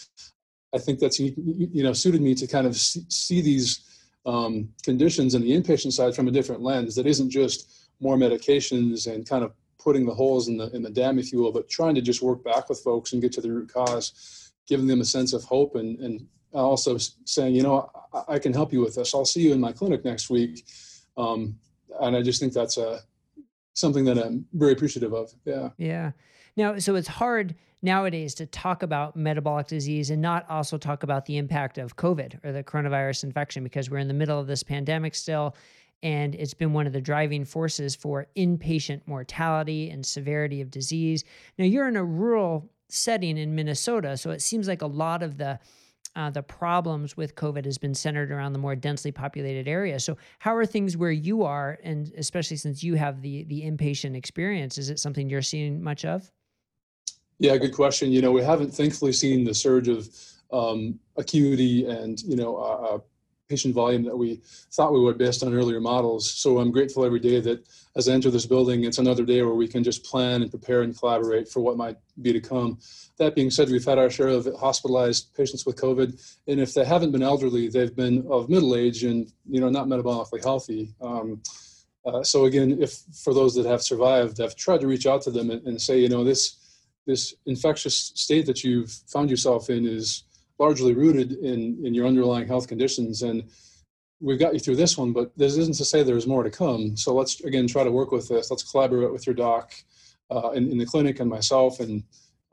I 0.73 0.77
think 0.77 0.99
that's, 0.99 1.19
you 1.19 1.83
know, 1.83 1.93
suited 1.93 2.21
me 2.21 2.35
to 2.35 2.47
kind 2.47 2.67
of 2.67 2.75
see, 2.75 3.05
see 3.09 3.41
these 3.41 3.85
um, 4.25 4.69
conditions 4.83 5.35
in 5.35 5.41
the 5.41 5.51
inpatient 5.51 5.93
side 5.93 6.15
from 6.15 6.27
a 6.27 6.31
different 6.31 6.61
lens 6.61 6.95
that 6.95 7.07
isn't 7.07 7.29
just 7.29 7.89
more 7.99 8.17
medications 8.17 9.11
and 9.11 9.27
kind 9.27 9.43
of 9.43 9.53
putting 9.79 10.05
the 10.05 10.13
holes 10.13 10.47
in 10.47 10.57
the 10.57 10.69
in 10.71 10.81
the 10.81 10.89
dam, 10.89 11.19
if 11.19 11.31
you 11.31 11.39
will, 11.39 11.51
but 11.51 11.69
trying 11.69 11.95
to 11.95 12.01
just 12.01 12.21
work 12.21 12.43
back 12.43 12.69
with 12.69 12.79
folks 12.79 13.13
and 13.13 13.21
get 13.21 13.31
to 13.31 13.41
the 13.41 13.51
root 13.51 13.71
cause, 13.71 14.51
giving 14.67 14.87
them 14.87 14.99
a 14.99 15.05
sense 15.05 15.31
of 15.31 15.43
hope 15.43 15.75
and 15.75 15.99
and 15.99 16.27
also 16.61 16.97
saying, 17.25 17.55
you 17.55 17.63
know, 17.63 17.89
I, 18.13 18.35
I 18.35 18.39
can 18.39 18.53
help 18.53 18.73
you 18.73 18.81
with 18.81 18.95
this. 18.95 19.13
I'll 19.13 19.25
see 19.25 19.41
you 19.41 19.53
in 19.53 19.59
my 19.59 19.71
clinic 19.71 20.05
next 20.05 20.29
week. 20.29 20.65
Um, 21.17 21.57
and 22.01 22.15
I 22.15 22.21
just 22.21 22.39
think 22.39 22.53
that's 22.53 22.77
a 22.77 23.01
something 23.73 24.05
that 24.05 24.17
I'm 24.17 24.45
very 24.53 24.71
appreciative 24.71 25.13
of. 25.13 25.33
Yeah. 25.43 25.69
Yeah. 25.77 26.11
Now, 26.55 26.79
so 26.79 26.95
it's 26.95 27.07
hard 27.07 27.55
nowadays 27.81 28.33
to 28.35 28.45
talk 28.45 28.83
about 28.83 29.15
metabolic 29.15 29.67
disease 29.67 30.09
and 30.09 30.21
not 30.21 30.49
also 30.49 30.77
talk 30.77 31.03
about 31.03 31.25
the 31.25 31.37
impact 31.37 31.77
of 31.77 31.97
COVID 31.97 32.43
or 32.43 32.51
the 32.51 32.63
coronavirus 32.63 33.25
infection 33.25 33.63
because 33.63 33.89
we're 33.89 33.97
in 33.97 34.07
the 34.07 34.13
middle 34.13 34.39
of 34.39 34.47
this 34.47 34.63
pandemic 34.63 35.13
still. 35.13 35.55
And 36.01 36.35
it's 36.35 36.53
been 36.53 36.73
one 36.73 36.87
of 36.87 36.93
the 36.93 37.01
driving 37.01 37.45
forces 37.45 37.95
for 37.95 38.27
inpatient 38.37 39.01
mortality 39.05 39.89
and 39.89 40.05
severity 40.05 40.61
of 40.61 40.71
disease. 40.71 41.23
Now, 41.57 41.65
you're 41.65 41.87
in 41.87 41.95
a 41.95 42.03
rural 42.03 42.69
setting 42.89 43.37
in 43.37 43.55
Minnesota, 43.55 44.15
so 44.17 44.31
it 44.31 44.41
seems 44.41 44.67
like 44.67 44.81
a 44.81 44.87
lot 44.87 45.23
of 45.23 45.37
the 45.37 45.59
uh, 46.15 46.29
the 46.29 46.41
problems 46.43 47.17
with 47.17 47.35
COVID 47.35 47.65
has 47.65 47.77
been 47.77 47.93
centered 47.93 48.31
around 48.31 48.53
the 48.53 48.59
more 48.59 48.75
densely 48.75 49.11
populated 49.11 49.67
areas. 49.67 50.03
So, 50.03 50.17
how 50.39 50.55
are 50.55 50.65
things 50.65 50.95
where 50.95 51.11
you 51.11 51.43
are, 51.43 51.77
and 51.83 52.11
especially 52.17 52.57
since 52.57 52.83
you 52.83 52.95
have 52.95 53.21
the 53.21 53.43
the 53.45 53.61
inpatient 53.61 54.15
experience, 54.15 54.77
is 54.77 54.89
it 54.89 54.99
something 54.99 55.29
you're 55.29 55.41
seeing 55.41 55.81
much 55.81 56.05
of? 56.05 56.31
Yeah, 57.39 57.57
good 57.57 57.73
question. 57.73 58.11
You 58.11 58.21
know, 58.21 58.31
we 58.31 58.41
haven't 58.43 58.73
thankfully 58.73 59.11
seen 59.11 59.43
the 59.43 59.53
surge 59.53 59.89
of 59.89 60.09
um, 60.51 60.99
acuity 61.17 61.85
and 61.85 62.21
you 62.23 62.35
know 62.35 62.57
uh, 62.57 62.95
uh 62.95 62.99
patient 63.47 63.73
volume 63.73 64.03
that 64.03 64.17
we 64.17 64.41
thought 64.71 64.93
we 64.93 64.99
would 64.99 65.17
based 65.17 65.43
on 65.43 65.53
earlier 65.53 65.79
models. 65.79 66.29
So 66.29 66.59
I'm 66.59 66.71
grateful 66.71 67.05
every 67.05 67.19
day 67.19 67.39
that 67.41 67.65
as 67.95 68.09
I 68.09 68.13
enter 68.13 68.29
this 68.29 68.45
building, 68.45 68.83
it's 68.83 68.97
another 68.97 69.23
day 69.23 69.41
where 69.41 69.53
we 69.53 69.67
can 69.67 69.83
just 69.83 70.03
plan 70.03 70.41
and 70.41 70.49
prepare 70.49 70.81
and 70.81 70.97
collaborate 70.97 71.47
for 71.47 71.61
what 71.61 71.77
might 71.77 71.97
be 72.21 72.33
to 72.33 72.41
come. 72.41 72.79
That 73.17 73.35
being 73.35 73.51
said, 73.51 73.69
we've 73.69 73.85
had 73.85 73.97
our 73.97 74.09
share 74.09 74.27
of 74.27 74.47
hospitalized 74.59 75.33
patients 75.35 75.65
with 75.65 75.75
COVID, 75.77 76.37
and 76.47 76.59
if 76.59 76.73
they 76.73 76.83
haven't 76.83 77.11
been 77.11 77.23
elderly, 77.23 77.69
they've 77.69 77.95
been 77.95 78.25
of 78.29 78.49
middle 78.49 78.75
age 78.75 79.03
and 79.03 79.31
you 79.49 79.61
know 79.61 79.69
not 79.69 79.87
metabolically 79.87 80.43
healthy. 80.43 80.93
Um, 81.01 81.41
uh, 82.05 82.23
so 82.23 82.45
again, 82.45 82.77
if 82.81 83.03
for 83.23 83.33
those 83.33 83.55
that 83.55 83.65
have 83.65 83.81
survived, 83.81 84.41
I've 84.41 84.55
tried 84.55 84.81
to 84.81 84.87
reach 84.87 85.07
out 85.07 85.21
to 85.23 85.31
them 85.31 85.49
and, 85.49 85.65
and 85.65 85.81
say, 85.81 85.99
you 85.99 86.09
know, 86.09 86.23
this 86.23 86.57
this 87.07 87.35
infectious 87.45 88.11
state 88.15 88.45
that 88.47 88.63
you've 88.63 88.91
found 89.07 89.29
yourself 89.29 89.69
in 89.69 89.85
is 89.85 90.23
largely 90.59 90.93
rooted 90.93 91.33
in 91.33 91.85
in 91.85 91.93
your 91.93 92.07
underlying 92.07 92.47
health 92.47 92.67
conditions 92.67 93.21
and 93.21 93.43
we've 94.21 94.39
got 94.39 94.53
you 94.53 94.59
through 94.59 94.75
this 94.75 94.97
one 94.97 95.11
but 95.11 95.31
this 95.37 95.57
isn't 95.57 95.75
to 95.75 95.85
say 95.85 96.03
there's 96.03 96.27
more 96.27 96.43
to 96.43 96.49
come. 96.49 96.95
So 96.95 97.13
let's 97.13 97.41
again 97.41 97.67
try 97.67 97.83
to 97.83 97.91
work 97.91 98.11
with 98.11 98.27
this. 98.27 98.49
Let's 98.49 98.69
collaborate 98.69 99.11
with 99.11 99.25
your 99.25 99.35
doc 99.35 99.73
uh, 100.31 100.51
in, 100.51 100.71
in 100.71 100.77
the 100.77 100.85
clinic 100.85 101.19
and 101.19 101.29
myself 101.29 101.79
and 101.79 102.03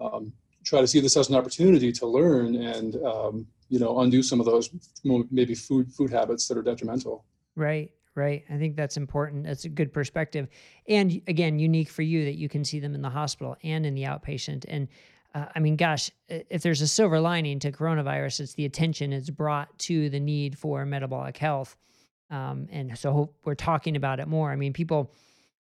um, 0.00 0.32
try 0.64 0.80
to 0.80 0.86
see 0.86 1.00
this 1.00 1.16
as 1.16 1.28
an 1.28 1.36
opportunity 1.36 1.92
to 1.92 2.06
learn 2.06 2.56
and 2.56 2.96
um, 3.04 3.46
you 3.68 3.78
know 3.78 4.00
undo 4.00 4.22
some 4.22 4.40
of 4.40 4.46
those 4.46 4.70
maybe 5.04 5.54
food 5.54 5.92
food 5.92 6.10
habits 6.10 6.48
that 6.48 6.58
are 6.58 6.62
detrimental. 6.62 7.24
Right 7.56 7.90
right. 8.14 8.44
I 8.50 8.58
think 8.58 8.76
that's 8.76 8.98
important. 8.98 9.44
That's 9.44 9.64
a 9.64 9.70
good 9.70 9.92
perspective. 9.92 10.48
And 10.88 11.22
again 11.28 11.58
unique 11.58 11.88
for 11.88 12.02
you 12.02 12.24
that 12.26 12.34
you 12.34 12.48
can 12.48 12.64
see 12.64 12.80
them 12.80 12.94
in 12.94 13.02
the 13.02 13.10
hospital 13.10 13.56
and 13.62 13.86
in 13.86 13.94
the 13.94 14.02
outpatient. 14.02 14.64
And 14.68 14.88
uh, 15.34 15.46
I 15.54 15.60
mean, 15.60 15.76
gosh, 15.76 16.10
if 16.28 16.62
there's 16.62 16.82
a 16.82 16.88
silver 16.88 17.20
lining 17.20 17.58
to 17.60 17.72
coronavirus, 17.72 18.40
it's 18.40 18.54
the 18.54 18.64
attention 18.64 19.12
it's 19.12 19.30
brought 19.30 19.76
to 19.80 20.10
the 20.10 20.20
need 20.20 20.58
for 20.58 20.84
metabolic 20.84 21.38
health. 21.38 21.76
Um, 22.30 22.66
and 22.70 22.98
so 22.98 23.30
we're 23.44 23.54
talking 23.54 23.96
about 23.96 24.20
it 24.20 24.28
more. 24.28 24.50
I 24.50 24.56
mean, 24.56 24.72
people 24.72 25.12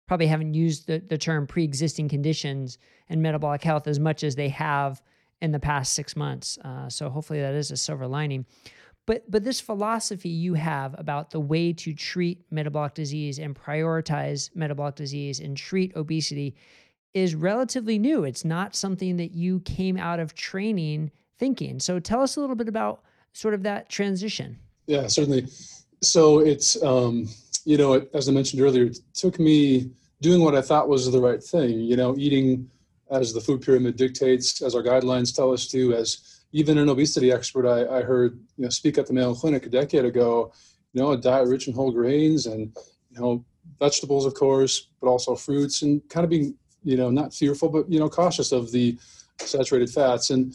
probably 0.06 0.26
haven't 0.26 0.54
used 0.54 0.86
the, 0.86 0.98
the 0.98 1.18
term 1.18 1.46
pre 1.46 1.64
existing 1.64 2.08
conditions 2.08 2.78
and 3.08 3.22
metabolic 3.22 3.62
health 3.62 3.86
as 3.86 3.98
much 3.98 4.24
as 4.24 4.34
they 4.34 4.48
have 4.50 5.02
in 5.40 5.52
the 5.52 5.60
past 5.60 5.94
six 5.94 6.16
months. 6.16 6.58
Uh, 6.64 6.88
so 6.88 7.08
hopefully 7.08 7.40
that 7.40 7.54
is 7.54 7.70
a 7.70 7.76
silver 7.76 8.06
lining. 8.06 8.46
But, 9.06 9.28
but 9.28 9.42
this 9.42 9.60
philosophy 9.60 10.28
you 10.28 10.54
have 10.54 10.94
about 10.96 11.30
the 11.30 11.40
way 11.40 11.72
to 11.72 11.92
treat 11.92 12.44
metabolic 12.50 12.94
disease 12.94 13.38
and 13.38 13.54
prioritize 13.54 14.54
metabolic 14.54 14.94
disease 14.94 15.40
and 15.40 15.56
treat 15.56 15.96
obesity 15.96 16.54
is 17.14 17.34
relatively 17.34 17.98
new. 17.98 18.24
It's 18.24 18.44
not 18.44 18.74
something 18.74 19.16
that 19.16 19.32
you 19.32 19.60
came 19.60 19.96
out 19.96 20.18
of 20.18 20.34
training 20.34 21.10
thinking. 21.38 21.80
So 21.80 21.98
tell 21.98 22.22
us 22.22 22.36
a 22.36 22.40
little 22.40 22.56
bit 22.56 22.68
about 22.68 23.02
sort 23.32 23.54
of 23.54 23.62
that 23.64 23.88
transition. 23.88 24.58
Yeah, 24.86 25.06
certainly. 25.06 25.46
So 26.02 26.40
it's, 26.40 26.82
um, 26.82 27.28
you 27.64 27.76
know, 27.76 27.94
it, 27.94 28.10
as 28.14 28.28
I 28.28 28.32
mentioned 28.32 28.62
earlier, 28.62 28.84
it 28.84 28.98
took 29.14 29.38
me 29.38 29.90
doing 30.20 30.42
what 30.42 30.54
I 30.54 30.62
thought 30.62 30.88
was 30.88 31.10
the 31.10 31.20
right 31.20 31.42
thing, 31.42 31.80
you 31.80 31.96
know, 31.96 32.14
eating 32.16 32.68
as 33.10 33.32
the 33.32 33.40
food 33.40 33.60
pyramid 33.60 33.96
dictates, 33.96 34.62
as 34.62 34.74
our 34.74 34.82
guidelines 34.82 35.34
tell 35.34 35.52
us 35.52 35.66
to, 35.68 35.94
as 35.94 36.42
even 36.52 36.78
an 36.78 36.88
obesity 36.88 37.32
expert 37.32 37.66
I, 37.66 37.98
I 37.98 38.02
heard, 38.02 38.38
you 38.56 38.64
know, 38.64 38.70
speak 38.70 38.98
at 38.98 39.06
the 39.06 39.12
Mayo 39.12 39.34
Clinic 39.34 39.66
a 39.66 39.68
decade 39.68 40.04
ago, 40.04 40.52
you 40.92 41.02
know, 41.02 41.12
a 41.12 41.16
diet 41.16 41.48
rich 41.48 41.68
in 41.68 41.74
whole 41.74 41.90
grains 41.90 42.46
and, 42.46 42.74
you 43.10 43.20
know, 43.20 43.44
vegetables, 43.78 44.26
of 44.26 44.34
course, 44.34 44.88
but 45.00 45.08
also 45.08 45.34
fruits 45.34 45.82
and 45.82 46.06
kind 46.08 46.24
of 46.24 46.30
being 46.30 46.54
you 46.84 46.96
know, 46.96 47.10
not 47.10 47.34
fearful, 47.34 47.68
but, 47.68 47.90
you 47.90 47.98
know, 47.98 48.08
cautious 48.08 48.52
of 48.52 48.72
the 48.72 48.98
saturated 49.38 49.90
fats. 49.90 50.30
And 50.30 50.54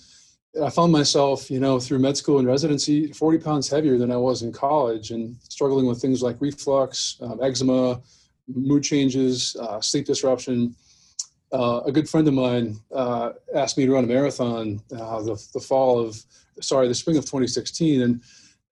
I 0.63 0.69
found 0.69 0.91
myself, 0.91 1.51
you 1.51 1.59
know, 1.59 1.79
through 1.79 1.99
med 1.99 2.17
school 2.17 2.39
and 2.39 2.47
residency, 2.47 3.11
40 3.11 3.37
pounds 3.39 3.69
heavier 3.69 3.97
than 3.97 4.11
I 4.11 4.17
was 4.17 4.41
in 4.41 4.51
college 4.51 5.11
and 5.11 5.35
struggling 5.49 5.85
with 5.85 6.01
things 6.01 6.21
like 6.21 6.37
reflux, 6.39 7.17
um, 7.21 7.39
eczema, 7.41 8.01
mood 8.47 8.83
changes, 8.83 9.55
uh, 9.59 9.81
sleep 9.81 10.05
disruption. 10.05 10.75
Uh, 11.51 11.81
a 11.85 11.91
good 11.91 12.09
friend 12.09 12.27
of 12.27 12.33
mine 12.33 12.75
uh, 12.93 13.31
asked 13.55 13.77
me 13.77 13.85
to 13.85 13.93
run 13.93 14.03
a 14.03 14.07
marathon 14.07 14.81
uh, 14.97 15.21
the, 15.21 15.47
the 15.53 15.59
fall 15.59 15.99
of, 15.99 16.21
sorry, 16.61 16.87
the 16.87 16.95
spring 16.95 17.17
of 17.17 17.23
2016. 17.23 18.01
And 18.01 18.21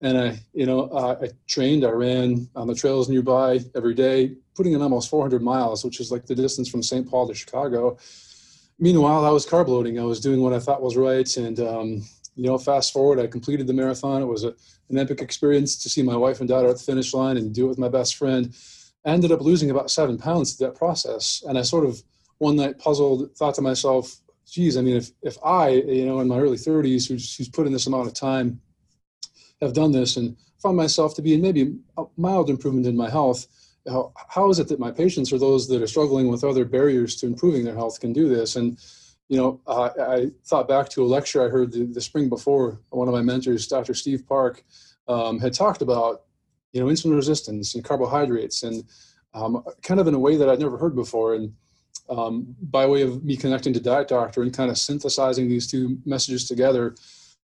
and 0.03 0.17
I, 0.17 0.39
you 0.53 0.65
know, 0.65 0.81
uh, 0.89 1.17
I 1.23 1.29
trained. 1.47 1.85
I 1.85 1.89
ran 1.89 2.49
on 2.55 2.67
the 2.67 2.75
trails 2.75 3.07
nearby 3.07 3.61
every 3.73 3.93
day, 3.93 4.35
putting 4.53 4.73
in 4.73 4.81
almost 4.81 5.09
400 5.09 5.41
miles, 5.41 5.85
which 5.85 6.01
is 6.01 6.11
like 6.11 6.25
the 6.25 6.35
distance 6.35 6.69
from 6.69 6.83
St. 6.83 7.09
Paul 7.09 7.25
to 7.29 7.33
Chicago. 7.33 7.97
Meanwhile, 8.77 9.23
I 9.23 9.29
was 9.29 9.47
carb 9.47 9.69
loading. 9.69 9.97
I 9.99 10.03
was 10.03 10.19
doing 10.19 10.41
what 10.41 10.51
I 10.51 10.59
thought 10.59 10.81
was 10.81 10.97
right, 10.97 11.37
and 11.37 11.57
um, 11.61 12.03
you 12.35 12.47
know, 12.47 12.57
fast 12.57 12.91
forward, 12.91 13.19
I 13.19 13.27
completed 13.27 13.65
the 13.65 13.73
marathon. 13.73 14.21
It 14.21 14.25
was 14.25 14.43
a, 14.43 14.53
an 14.89 14.97
epic 14.97 15.21
experience 15.21 15.81
to 15.81 15.89
see 15.89 16.03
my 16.03 16.17
wife 16.17 16.41
and 16.41 16.49
daughter 16.49 16.67
at 16.67 16.77
the 16.77 16.83
finish 16.83 17.13
line 17.13 17.37
and 17.37 17.55
do 17.55 17.65
it 17.65 17.69
with 17.69 17.79
my 17.79 17.89
best 17.89 18.17
friend. 18.17 18.53
I 19.05 19.11
ended 19.11 19.31
up 19.31 19.41
losing 19.41 19.71
about 19.71 19.89
seven 19.89 20.17
pounds 20.17 20.53
through 20.53 20.67
that 20.67 20.75
process, 20.75 21.43
and 21.47 21.57
I 21.57 21.61
sort 21.61 21.85
of 21.85 22.03
one 22.39 22.57
night 22.57 22.77
puzzled, 22.77 23.33
thought 23.37 23.55
to 23.55 23.61
myself, 23.61 24.17
"Geez, 24.51 24.75
I 24.75 24.81
mean, 24.81 24.97
if 24.97 25.11
if 25.21 25.37
I, 25.45 25.69
you 25.69 26.05
know, 26.05 26.19
in 26.19 26.27
my 26.27 26.39
early 26.39 26.57
30s, 26.57 27.07
who's, 27.07 27.37
who's 27.37 27.47
put 27.47 27.67
in 27.67 27.71
this 27.71 27.87
amount 27.87 28.07
of 28.07 28.13
time." 28.13 28.59
Have 29.63 29.73
done 29.73 29.91
this 29.91 30.17
and 30.17 30.35
found 30.61 30.77
myself 30.77 31.15
to 31.15 31.21
be 31.21 31.33
in 31.33 31.41
maybe 31.41 31.75
a 31.97 32.03
mild 32.17 32.49
improvement 32.49 32.87
in 32.87 32.95
my 32.95 33.09
health. 33.09 33.47
How, 33.87 34.13
how 34.29 34.49
is 34.49 34.59
it 34.59 34.69
that 34.69 34.79
my 34.79 34.91
patients 34.91 35.33
or 35.33 35.37
those 35.37 35.67
that 35.67 35.81
are 35.81 35.87
struggling 35.87 36.29
with 36.29 36.43
other 36.43 36.63
barriers 36.63 37.15
to 37.17 37.25
improving 37.25 37.65
their 37.65 37.75
health 37.75 37.99
can 37.99 38.13
do 38.13 38.29
this? 38.29 38.55
And, 38.55 38.79
you 39.27 39.37
know, 39.37 39.59
uh, 39.67 39.89
I 39.99 40.31
thought 40.45 40.69
back 40.69 40.87
to 40.89 41.03
a 41.03 41.05
lecture 41.05 41.45
I 41.45 41.49
heard 41.49 41.71
the, 41.71 41.85
the, 41.85 41.99
spring 41.99 42.29
before. 42.29 42.79
One 42.91 43.09
of 43.09 43.13
my 43.13 43.21
mentors, 43.21 43.67
Dr. 43.67 43.93
Steve 43.93 44.25
Park, 44.25 44.63
um, 45.07 45.39
had 45.39 45.53
talked 45.53 45.81
about, 45.81 46.23
you 46.71 46.79
know, 46.79 46.87
insulin 46.87 47.15
resistance 47.15 47.75
and 47.75 47.83
carbohydrates 47.83 48.63
and 48.63 48.85
um, 49.33 49.63
kind 49.81 49.99
of 49.99 50.07
in 50.07 50.13
a 50.13 50.19
way 50.19 50.37
that 50.37 50.47
I'd 50.47 50.59
never 50.59 50.77
heard 50.77 50.95
before. 50.95 51.35
And 51.35 51.53
um, 52.09 52.55
by 52.61 52.85
way 52.85 53.01
of 53.01 53.23
me 53.23 53.35
connecting 53.35 53.73
to 53.73 53.79
Diet 53.79 54.07
Doctor 54.07 54.43
and 54.43 54.53
kind 54.53 54.69
of 54.69 54.77
synthesizing 54.77 55.49
these 55.49 55.69
two 55.69 55.97
messages 56.05 56.47
together, 56.47 56.95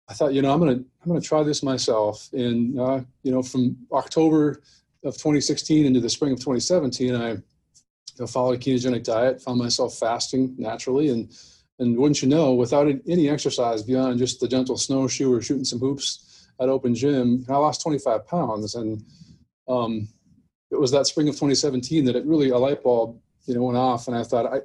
I 0.08 0.14
thought, 0.14 0.34
you 0.34 0.42
know, 0.42 0.52
I'm 0.52 0.60
gonna 0.60 0.72
I'm 0.72 1.08
gonna 1.08 1.20
try 1.20 1.42
this 1.42 1.62
myself. 1.62 2.28
And 2.32 2.78
uh, 2.78 3.00
you 3.22 3.32
know, 3.32 3.42
from 3.42 3.76
October 3.92 4.62
of 5.04 5.14
2016 5.14 5.84
into 5.84 6.00
the 6.00 6.10
spring 6.10 6.32
of 6.32 6.38
2017, 6.38 7.14
I 7.14 7.36
know, 8.18 8.26
followed 8.26 8.54
a 8.54 8.58
ketogenic 8.58 9.04
diet, 9.04 9.42
found 9.42 9.58
myself 9.58 9.94
fasting 9.94 10.54
naturally, 10.58 11.08
and 11.08 11.30
and 11.78 11.96
wouldn't 11.96 12.22
you 12.22 12.28
know, 12.28 12.54
without 12.54 12.88
any 13.06 13.28
exercise 13.28 13.82
beyond 13.82 14.18
just 14.18 14.40
the 14.40 14.48
gentle 14.48 14.78
snowshoe 14.78 15.32
or 15.32 15.42
shooting 15.42 15.64
some 15.64 15.78
hoops 15.78 16.48
at 16.60 16.68
open 16.70 16.94
gym, 16.94 17.44
I 17.50 17.56
lost 17.56 17.82
25 17.82 18.26
pounds. 18.26 18.74
And 18.74 19.04
um, 19.68 20.08
it 20.70 20.80
was 20.80 20.90
that 20.92 21.06
spring 21.06 21.28
of 21.28 21.34
2017 21.34 22.06
that 22.06 22.16
it 22.16 22.24
really 22.24 22.48
a 22.48 22.56
light 22.56 22.82
bulb, 22.82 23.20
you 23.44 23.54
know, 23.54 23.62
went 23.62 23.76
off, 23.76 24.08
and 24.08 24.16
I 24.16 24.22
thought 24.22 24.46
I 24.46 24.60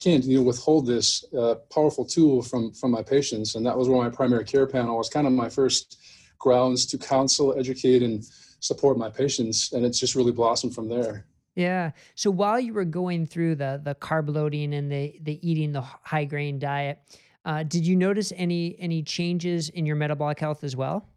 can't 0.00 0.24
you 0.24 0.38
know 0.38 0.42
withhold 0.42 0.86
this 0.86 1.24
uh, 1.38 1.56
powerful 1.70 2.04
tool 2.04 2.42
from 2.42 2.72
from 2.72 2.90
my 2.90 3.02
patients, 3.02 3.54
and 3.54 3.64
that 3.66 3.76
was 3.76 3.88
where 3.88 4.02
my 4.02 4.10
primary 4.10 4.44
care 4.44 4.66
panel 4.66 4.96
was 4.98 5.08
kind 5.08 5.26
of 5.26 5.32
my 5.32 5.48
first 5.48 5.98
grounds 6.38 6.86
to 6.86 6.98
counsel, 6.98 7.58
educate, 7.58 8.02
and 8.02 8.24
support 8.60 8.98
my 8.98 9.08
patients, 9.08 9.72
and 9.72 9.84
it's 9.84 9.98
just 9.98 10.14
really 10.14 10.32
blossomed 10.32 10.74
from 10.74 10.88
there. 10.88 11.24
Yeah. 11.54 11.92
So 12.14 12.30
while 12.30 12.60
you 12.60 12.74
were 12.74 12.84
going 12.84 13.26
through 13.26 13.56
the 13.56 13.80
the 13.82 13.94
carb 13.94 14.28
loading 14.28 14.74
and 14.74 14.92
the 14.92 15.18
the 15.22 15.40
eating 15.48 15.72
the 15.72 15.80
high 15.80 16.26
grain 16.26 16.58
diet, 16.58 17.00
uh, 17.44 17.62
did 17.62 17.86
you 17.86 17.96
notice 17.96 18.32
any 18.36 18.76
any 18.78 19.02
changes 19.02 19.70
in 19.70 19.86
your 19.86 19.96
metabolic 19.96 20.38
health 20.38 20.62
as 20.62 20.76
well? 20.76 21.08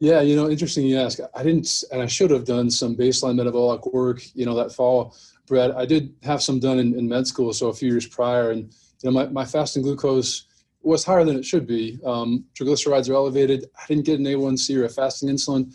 Yeah, 0.00 0.20
you 0.20 0.34
know, 0.34 0.50
interesting 0.50 0.84
you 0.84 0.98
ask. 0.98 1.20
I 1.32 1.44
didn't, 1.44 1.84
and 1.92 2.02
I 2.02 2.06
should 2.06 2.32
have 2.32 2.44
done 2.44 2.68
some 2.72 2.96
baseline 2.96 3.36
metabolic 3.36 3.86
work. 3.86 4.20
You 4.34 4.44
know, 4.46 4.56
that 4.56 4.72
fall, 4.72 5.14
Bret. 5.46 5.74
I 5.76 5.86
did 5.86 6.14
have 6.22 6.42
some 6.42 6.60
done 6.60 6.78
in, 6.78 6.98
in 6.98 7.08
med 7.08 7.26
school, 7.26 7.52
so 7.52 7.68
a 7.68 7.74
few 7.74 7.90
years 7.90 8.06
prior, 8.06 8.50
and 8.50 8.72
you 9.02 9.10
know, 9.10 9.12
my 9.12 9.26
my 9.28 9.44
fasting 9.44 9.82
glucose 9.82 10.46
was 10.82 11.04
higher 11.04 11.24
than 11.24 11.36
it 11.36 11.44
should 11.44 11.66
be. 11.66 11.98
Um, 12.04 12.44
triglycerides 12.54 13.08
are 13.08 13.14
elevated. 13.14 13.66
I 13.78 13.86
didn't 13.86 14.04
get 14.04 14.18
an 14.18 14.26
A1C 14.26 14.76
or 14.76 14.84
a 14.84 14.88
fasting 14.88 15.28
insulin 15.28 15.72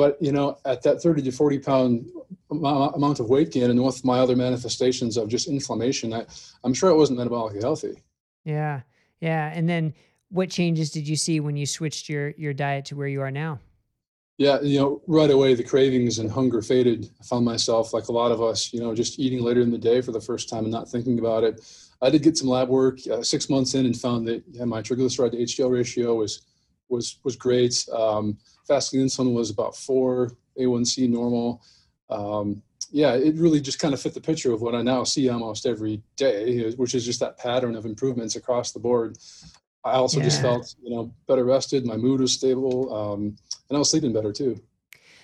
but 0.00 0.16
you 0.20 0.32
know 0.32 0.58
at 0.64 0.82
that 0.82 1.02
30 1.02 1.22
to 1.22 1.30
40 1.30 1.58
pound 1.58 2.06
amount 2.50 3.20
of 3.20 3.28
weight 3.28 3.52
gain 3.52 3.70
and 3.70 3.84
with 3.84 4.04
my 4.04 4.18
other 4.18 4.36
manifestations 4.36 5.16
of 5.16 5.28
just 5.28 5.48
inflammation 5.48 6.12
I, 6.12 6.24
i'm 6.64 6.74
sure 6.74 6.90
it 6.90 6.96
wasn't 6.96 7.18
metabolically 7.18 7.60
healthy 7.60 8.02
yeah 8.44 8.80
yeah 9.20 9.52
and 9.54 9.68
then 9.68 9.94
what 10.30 10.48
changes 10.48 10.90
did 10.90 11.06
you 11.08 11.16
see 11.16 11.40
when 11.40 11.56
you 11.56 11.66
switched 11.66 12.08
your 12.08 12.30
your 12.30 12.54
diet 12.54 12.86
to 12.86 12.96
where 12.96 13.08
you 13.08 13.20
are 13.20 13.30
now 13.30 13.60
yeah 14.40 14.60
you 14.60 14.78
know 14.80 15.00
right 15.06 15.30
away 15.30 15.54
the 15.54 15.62
cravings 15.62 16.18
and 16.18 16.30
hunger 16.30 16.60
faded 16.62 17.08
i 17.20 17.24
found 17.24 17.44
myself 17.44 17.92
like 17.92 18.08
a 18.08 18.12
lot 18.12 18.32
of 18.32 18.42
us 18.42 18.72
you 18.72 18.80
know 18.80 18.94
just 18.94 19.20
eating 19.20 19.42
later 19.42 19.60
in 19.60 19.70
the 19.70 19.78
day 19.78 20.00
for 20.00 20.12
the 20.12 20.20
first 20.20 20.48
time 20.48 20.64
and 20.64 20.72
not 20.72 20.88
thinking 20.88 21.18
about 21.20 21.44
it 21.44 21.60
i 22.02 22.10
did 22.10 22.22
get 22.22 22.36
some 22.36 22.48
lab 22.48 22.68
work 22.68 22.98
uh, 23.12 23.22
six 23.22 23.48
months 23.48 23.74
in 23.74 23.86
and 23.86 23.96
found 23.96 24.26
that 24.26 24.42
yeah, 24.50 24.64
my 24.64 24.82
triglyceride 24.82 25.30
to 25.30 25.36
hdl 25.38 25.70
ratio 25.70 26.14
was 26.14 26.42
was 26.88 27.20
was 27.22 27.36
great 27.36 27.86
um, 27.92 28.36
fasting 28.70 29.00
insulin 29.00 29.34
was 29.34 29.50
about 29.50 29.76
four, 29.76 30.30
A1C 30.56 31.08
normal. 31.08 31.60
Um, 32.08 32.62
yeah, 32.92 33.14
it 33.14 33.34
really 33.34 33.60
just 33.60 33.80
kind 33.80 33.92
of 33.92 34.00
fit 34.00 34.14
the 34.14 34.20
picture 34.20 34.52
of 34.52 34.62
what 34.62 34.76
I 34.76 34.82
now 34.82 35.02
see 35.02 35.28
almost 35.28 35.66
every 35.66 36.00
day, 36.16 36.70
which 36.72 36.94
is 36.94 37.04
just 37.04 37.18
that 37.18 37.36
pattern 37.36 37.74
of 37.74 37.84
improvements 37.84 38.36
across 38.36 38.70
the 38.70 38.78
board. 38.78 39.18
I 39.84 39.92
also 39.92 40.18
yeah. 40.18 40.24
just 40.24 40.40
felt, 40.40 40.74
you 40.82 40.90
know, 40.94 41.12
better 41.26 41.44
rested. 41.44 41.84
My 41.84 41.96
mood 41.96 42.20
was 42.20 42.32
stable, 42.32 42.94
um, 42.94 43.36
and 43.70 43.76
I 43.76 43.78
was 43.78 43.90
sleeping 43.90 44.12
better 44.12 44.32
too. 44.32 44.60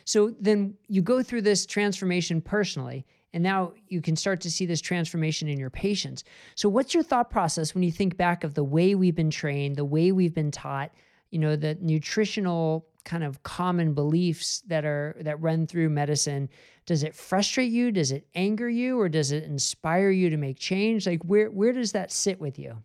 So 0.06 0.30
then 0.40 0.74
you 0.86 1.02
go 1.02 1.22
through 1.22 1.42
this 1.42 1.66
transformation 1.66 2.40
personally, 2.40 3.04
and 3.32 3.42
now 3.42 3.72
you 3.88 4.00
can 4.00 4.16
start 4.16 4.40
to 4.42 4.50
see 4.50 4.64
this 4.64 4.80
transformation 4.80 5.48
in 5.48 5.58
your 5.58 5.68
patients. 5.68 6.24
So, 6.54 6.68
what's 6.68 6.94
your 6.94 7.02
thought 7.02 7.28
process 7.28 7.74
when 7.74 7.82
you 7.82 7.92
think 7.92 8.16
back 8.16 8.44
of 8.44 8.54
the 8.54 8.64
way 8.64 8.94
we've 8.94 9.16
been 9.16 9.30
trained, 9.30 9.76
the 9.76 9.84
way 9.84 10.12
we've 10.12 10.32
been 10.32 10.52
taught, 10.52 10.92
you 11.30 11.38
know, 11.38 11.56
the 11.56 11.76
nutritional 11.80 12.86
kind 13.04 13.24
of 13.24 13.42
common 13.42 13.94
beliefs 13.94 14.62
that 14.68 14.84
are 14.84 15.16
that 15.20 15.40
run 15.40 15.66
through 15.66 15.90
medicine? 15.90 16.48
Does 16.86 17.02
it 17.02 17.14
frustrate 17.14 17.72
you? 17.72 17.90
Does 17.90 18.12
it 18.12 18.28
anger 18.36 18.70
you? 18.70 18.98
Or 19.00 19.08
does 19.08 19.32
it 19.32 19.42
inspire 19.42 20.10
you 20.10 20.30
to 20.30 20.36
make 20.36 20.58
change? 20.58 21.06
Like 21.06 21.22
where 21.24 21.50
where 21.50 21.72
does 21.72 21.92
that 21.92 22.12
sit 22.12 22.40
with 22.40 22.58
you? 22.58 22.76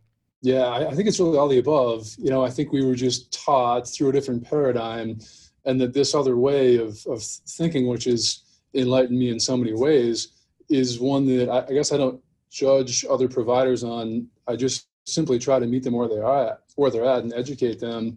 Yeah 0.41 0.71
i 0.71 0.95
think 0.95 1.07
it's 1.07 1.19
really 1.19 1.37
all 1.37 1.47
the 1.47 1.59
above. 1.59 2.07
You 2.17 2.31
know 2.31 2.43
i 2.43 2.49
think 2.49 2.71
we 2.71 2.83
were 2.83 2.95
just 2.95 3.31
taught 3.31 3.87
through 3.87 4.09
a 4.09 4.11
different 4.11 4.43
paradigm 4.43 5.19
and 5.65 5.79
that 5.79 5.93
this 5.93 6.15
other 6.15 6.37
way 6.37 6.77
of, 6.77 6.97
of 7.07 7.23
thinking 7.23 7.87
which 7.87 8.07
is 8.07 8.43
enlightened 8.73 9.17
me 9.17 9.29
in 9.29 9.39
so 9.39 9.55
many 9.57 9.73
ways 9.73 10.29
is 10.69 10.99
one 10.99 11.25
that 11.25 11.49
I, 11.49 11.65
I 11.67 11.73
guess 11.73 11.91
i 11.91 11.97
don't 11.97 12.21
judge 12.49 13.05
other 13.09 13.27
providers 13.27 13.83
on 13.83 14.27
i 14.47 14.55
just 14.55 14.87
simply 15.05 15.39
try 15.39 15.59
to 15.59 15.67
meet 15.67 15.83
them 15.83 15.93
where 15.93 16.07
they 16.07 16.19
are 16.19 16.47
at 16.47 16.59
where 16.75 16.91
they're 16.91 17.05
at 17.05 17.23
and 17.23 17.33
educate 17.33 17.79
them 17.79 18.15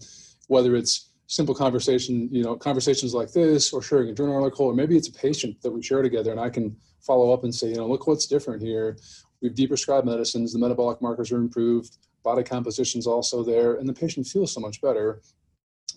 whether 0.48 0.76
it's 0.76 1.10
simple 1.26 1.54
conversation, 1.54 2.28
you 2.30 2.42
know, 2.42 2.56
conversations 2.56 3.14
like 3.14 3.32
this 3.32 3.72
or 3.72 3.82
sharing 3.82 4.10
a 4.10 4.14
journal 4.14 4.42
article, 4.42 4.66
or 4.66 4.74
maybe 4.74 4.96
it's 4.96 5.08
a 5.08 5.12
patient 5.12 5.60
that 5.62 5.70
we 5.70 5.82
share 5.82 6.02
together 6.02 6.30
and 6.30 6.40
I 6.40 6.50
can 6.50 6.76
follow 7.00 7.32
up 7.32 7.44
and 7.44 7.54
say, 7.54 7.68
you 7.68 7.76
know, 7.76 7.86
look 7.86 8.06
what's 8.06 8.26
different 8.26 8.62
here. 8.62 8.96
We've 9.40 9.54
deprescribed 9.54 10.04
medicines, 10.04 10.52
the 10.52 10.58
metabolic 10.58 11.00
markers 11.02 11.32
are 11.32 11.38
improved, 11.38 11.98
body 12.22 12.42
composition's 12.42 13.06
also 13.06 13.42
there, 13.42 13.74
and 13.74 13.88
the 13.88 13.92
patient 13.92 14.26
feels 14.26 14.52
so 14.52 14.60
much 14.60 14.80
better. 14.80 15.20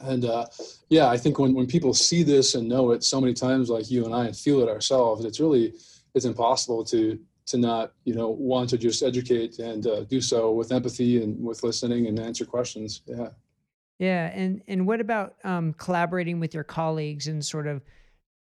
And 0.01 0.25
uh, 0.25 0.45
yeah, 0.89 1.07
I 1.07 1.17
think 1.17 1.39
when, 1.39 1.53
when 1.53 1.67
people 1.67 1.93
see 1.93 2.23
this 2.23 2.55
and 2.55 2.67
know 2.67 2.91
it 2.91 3.03
so 3.03 3.19
many 3.19 3.33
times 3.33 3.69
like 3.69 3.89
you 3.89 4.05
and 4.05 4.13
I 4.13 4.25
and 4.25 4.35
feel 4.35 4.61
it 4.61 4.69
ourselves, 4.69 5.25
it's 5.25 5.39
really, 5.39 5.73
it's 6.13 6.25
impossible 6.25 6.83
to, 6.85 7.19
to 7.47 7.57
not, 7.57 7.93
you 8.03 8.13
know, 8.13 8.29
want 8.29 8.69
to 8.69 8.77
just 8.77 9.01
educate 9.03 9.59
and 9.59 9.87
uh, 9.87 10.03
do 10.03 10.21
so 10.21 10.51
with 10.51 10.71
empathy 10.71 11.23
and 11.23 11.41
with 11.43 11.63
listening 11.63 12.07
and 12.07 12.19
answer 12.19 12.45
questions. 12.45 13.01
Yeah. 13.07 13.29
Yeah, 13.99 14.27
and 14.27 14.61
and 14.67 14.85
what 14.85 15.01
about 15.01 15.37
um, 15.43 15.73
collaborating 15.73 16.39
with 16.39 16.53
your 16.53 16.63
colleagues 16.63 17.27
and 17.27 17.43
sort 17.43 17.65
of 17.65 17.81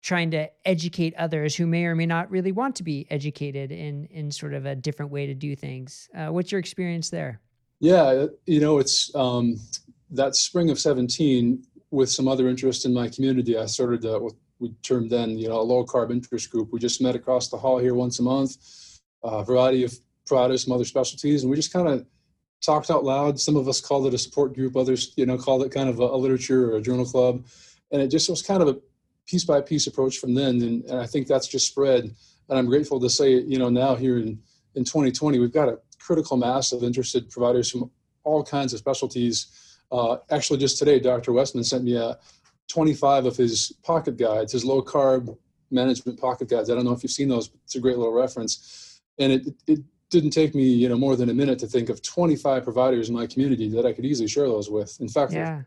trying 0.00 0.30
to 0.30 0.48
educate 0.64 1.14
others 1.16 1.54
who 1.54 1.66
may 1.66 1.84
or 1.84 1.94
may 1.94 2.06
not 2.06 2.30
really 2.30 2.52
want 2.52 2.74
to 2.76 2.82
be 2.82 3.06
educated 3.10 3.70
in 3.70 4.06
in 4.06 4.30
sort 4.30 4.54
of 4.54 4.64
a 4.64 4.74
different 4.74 5.12
way 5.12 5.26
to 5.26 5.34
do 5.34 5.54
things? 5.54 6.08
Uh, 6.16 6.28
what's 6.28 6.50
your 6.50 6.58
experience 6.58 7.10
there? 7.10 7.38
Yeah, 7.80 8.28
you 8.46 8.60
know, 8.60 8.78
it's 8.78 9.14
um, 9.14 9.58
that 10.12 10.36
spring 10.36 10.70
of 10.70 10.78
seventeen 10.78 11.64
with 11.90 12.10
some 12.10 12.28
other 12.28 12.48
interest 12.48 12.86
in 12.86 12.94
my 12.94 13.08
community. 13.08 13.56
I 13.56 13.66
started 13.66 14.04
uh, 14.04 14.18
what 14.18 14.32
we 14.58 14.72
termed 14.82 15.10
then, 15.10 15.36
you 15.36 15.48
know, 15.48 15.60
a 15.60 15.62
low 15.62 15.84
carb 15.84 16.10
interest 16.10 16.50
group. 16.50 16.72
We 16.72 16.78
just 16.78 17.02
met 17.02 17.16
across 17.16 17.48
the 17.48 17.58
hall 17.58 17.78
here 17.78 17.94
once 17.94 18.20
a 18.20 18.22
month, 18.22 18.56
a 19.22 19.44
variety 19.44 19.84
of 19.84 19.92
products, 20.24 20.64
some 20.64 20.72
other 20.72 20.84
specialties, 20.84 21.42
and 21.42 21.50
we 21.50 21.56
just 21.56 21.72
kind 21.72 21.88
of 21.88 22.06
talked 22.62 22.90
out 22.90 23.04
loud. 23.04 23.40
Some 23.40 23.56
of 23.56 23.68
us 23.68 23.80
called 23.80 24.06
it 24.06 24.14
a 24.14 24.18
support 24.18 24.54
group, 24.54 24.76
others, 24.76 25.12
you 25.16 25.26
know, 25.26 25.36
called 25.36 25.64
it 25.64 25.72
kind 25.72 25.88
of 25.88 25.98
a, 25.98 26.04
a 26.04 26.16
literature 26.16 26.72
or 26.72 26.76
a 26.76 26.80
journal 26.80 27.04
club. 27.04 27.44
And 27.90 28.00
it 28.00 28.08
just 28.08 28.30
was 28.30 28.40
kind 28.40 28.62
of 28.62 28.68
a 28.68 28.78
piece 29.26 29.44
by 29.44 29.60
piece 29.60 29.86
approach 29.86 30.18
from 30.18 30.34
then. 30.34 30.62
And, 30.62 30.84
and 30.84 31.00
I 31.00 31.06
think 31.06 31.26
that's 31.26 31.48
just 31.48 31.66
spread. 31.66 32.04
And 32.04 32.58
I'm 32.58 32.66
grateful 32.66 33.00
to 33.00 33.10
say, 33.10 33.32
you 33.32 33.58
know, 33.58 33.68
now 33.68 33.96
here 33.96 34.18
in, 34.18 34.40
in 34.76 34.84
2020, 34.84 35.38
we've 35.38 35.52
got 35.52 35.68
a 35.68 35.78
critical 35.98 36.36
mass 36.36 36.72
of 36.72 36.84
interested 36.84 37.28
providers 37.30 37.70
from 37.70 37.90
all 38.24 38.44
kinds 38.44 38.72
of 38.72 38.78
specialties. 38.78 39.46
Uh, 39.92 40.16
actually, 40.30 40.58
just 40.58 40.78
today, 40.78 40.98
Dr. 40.98 41.32
Westman 41.32 41.62
sent 41.62 41.84
me 41.84 41.96
a 41.96 42.18
25 42.68 43.26
of 43.26 43.36
his 43.36 43.72
pocket 43.82 44.16
guides, 44.16 44.52
his 44.52 44.64
low 44.64 44.80
carb 44.80 45.36
management 45.70 46.18
pocket 46.18 46.48
guides. 46.48 46.70
I 46.70 46.74
don't 46.74 46.84
know 46.84 46.92
if 46.92 47.02
you've 47.02 47.12
seen 47.12 47.28
those, 47.28 47.48
but 47.48 47.60
it's 47.64 47.74
a 47.74 47.80
great 47.80 47.98
little 47.98 48.12
reference. 48.12 49.00
And 49.18 49.32
it, 49.32 49.54
it 49.66 49.80
didn't 50.08 50.30
take 50.30 50.54
me 50.54 50.64
you 50.64 50.88
know 50.88 50.96
more 50.96 51.14
than 51.14 51.28
a 51.28 51.34
minute 51.34 51.58
to 51.58 51.66
think 51.66 51.90
of 51.90 52.02
25 52.02 52.64
providers 52.64 53.10
in 53.10 53.14
my 53.14 53.26
community 53.26 53.68
that 53.68 53.84
I 53.84 53.92
could 53.92 54.06
easily 54.06 54.28
share 54.28 54.48
those 54.48 54.70
with. 54.70 54.98
In 55.00 55.08
fact, 55.08 55.32
yeah. 55.32 55.62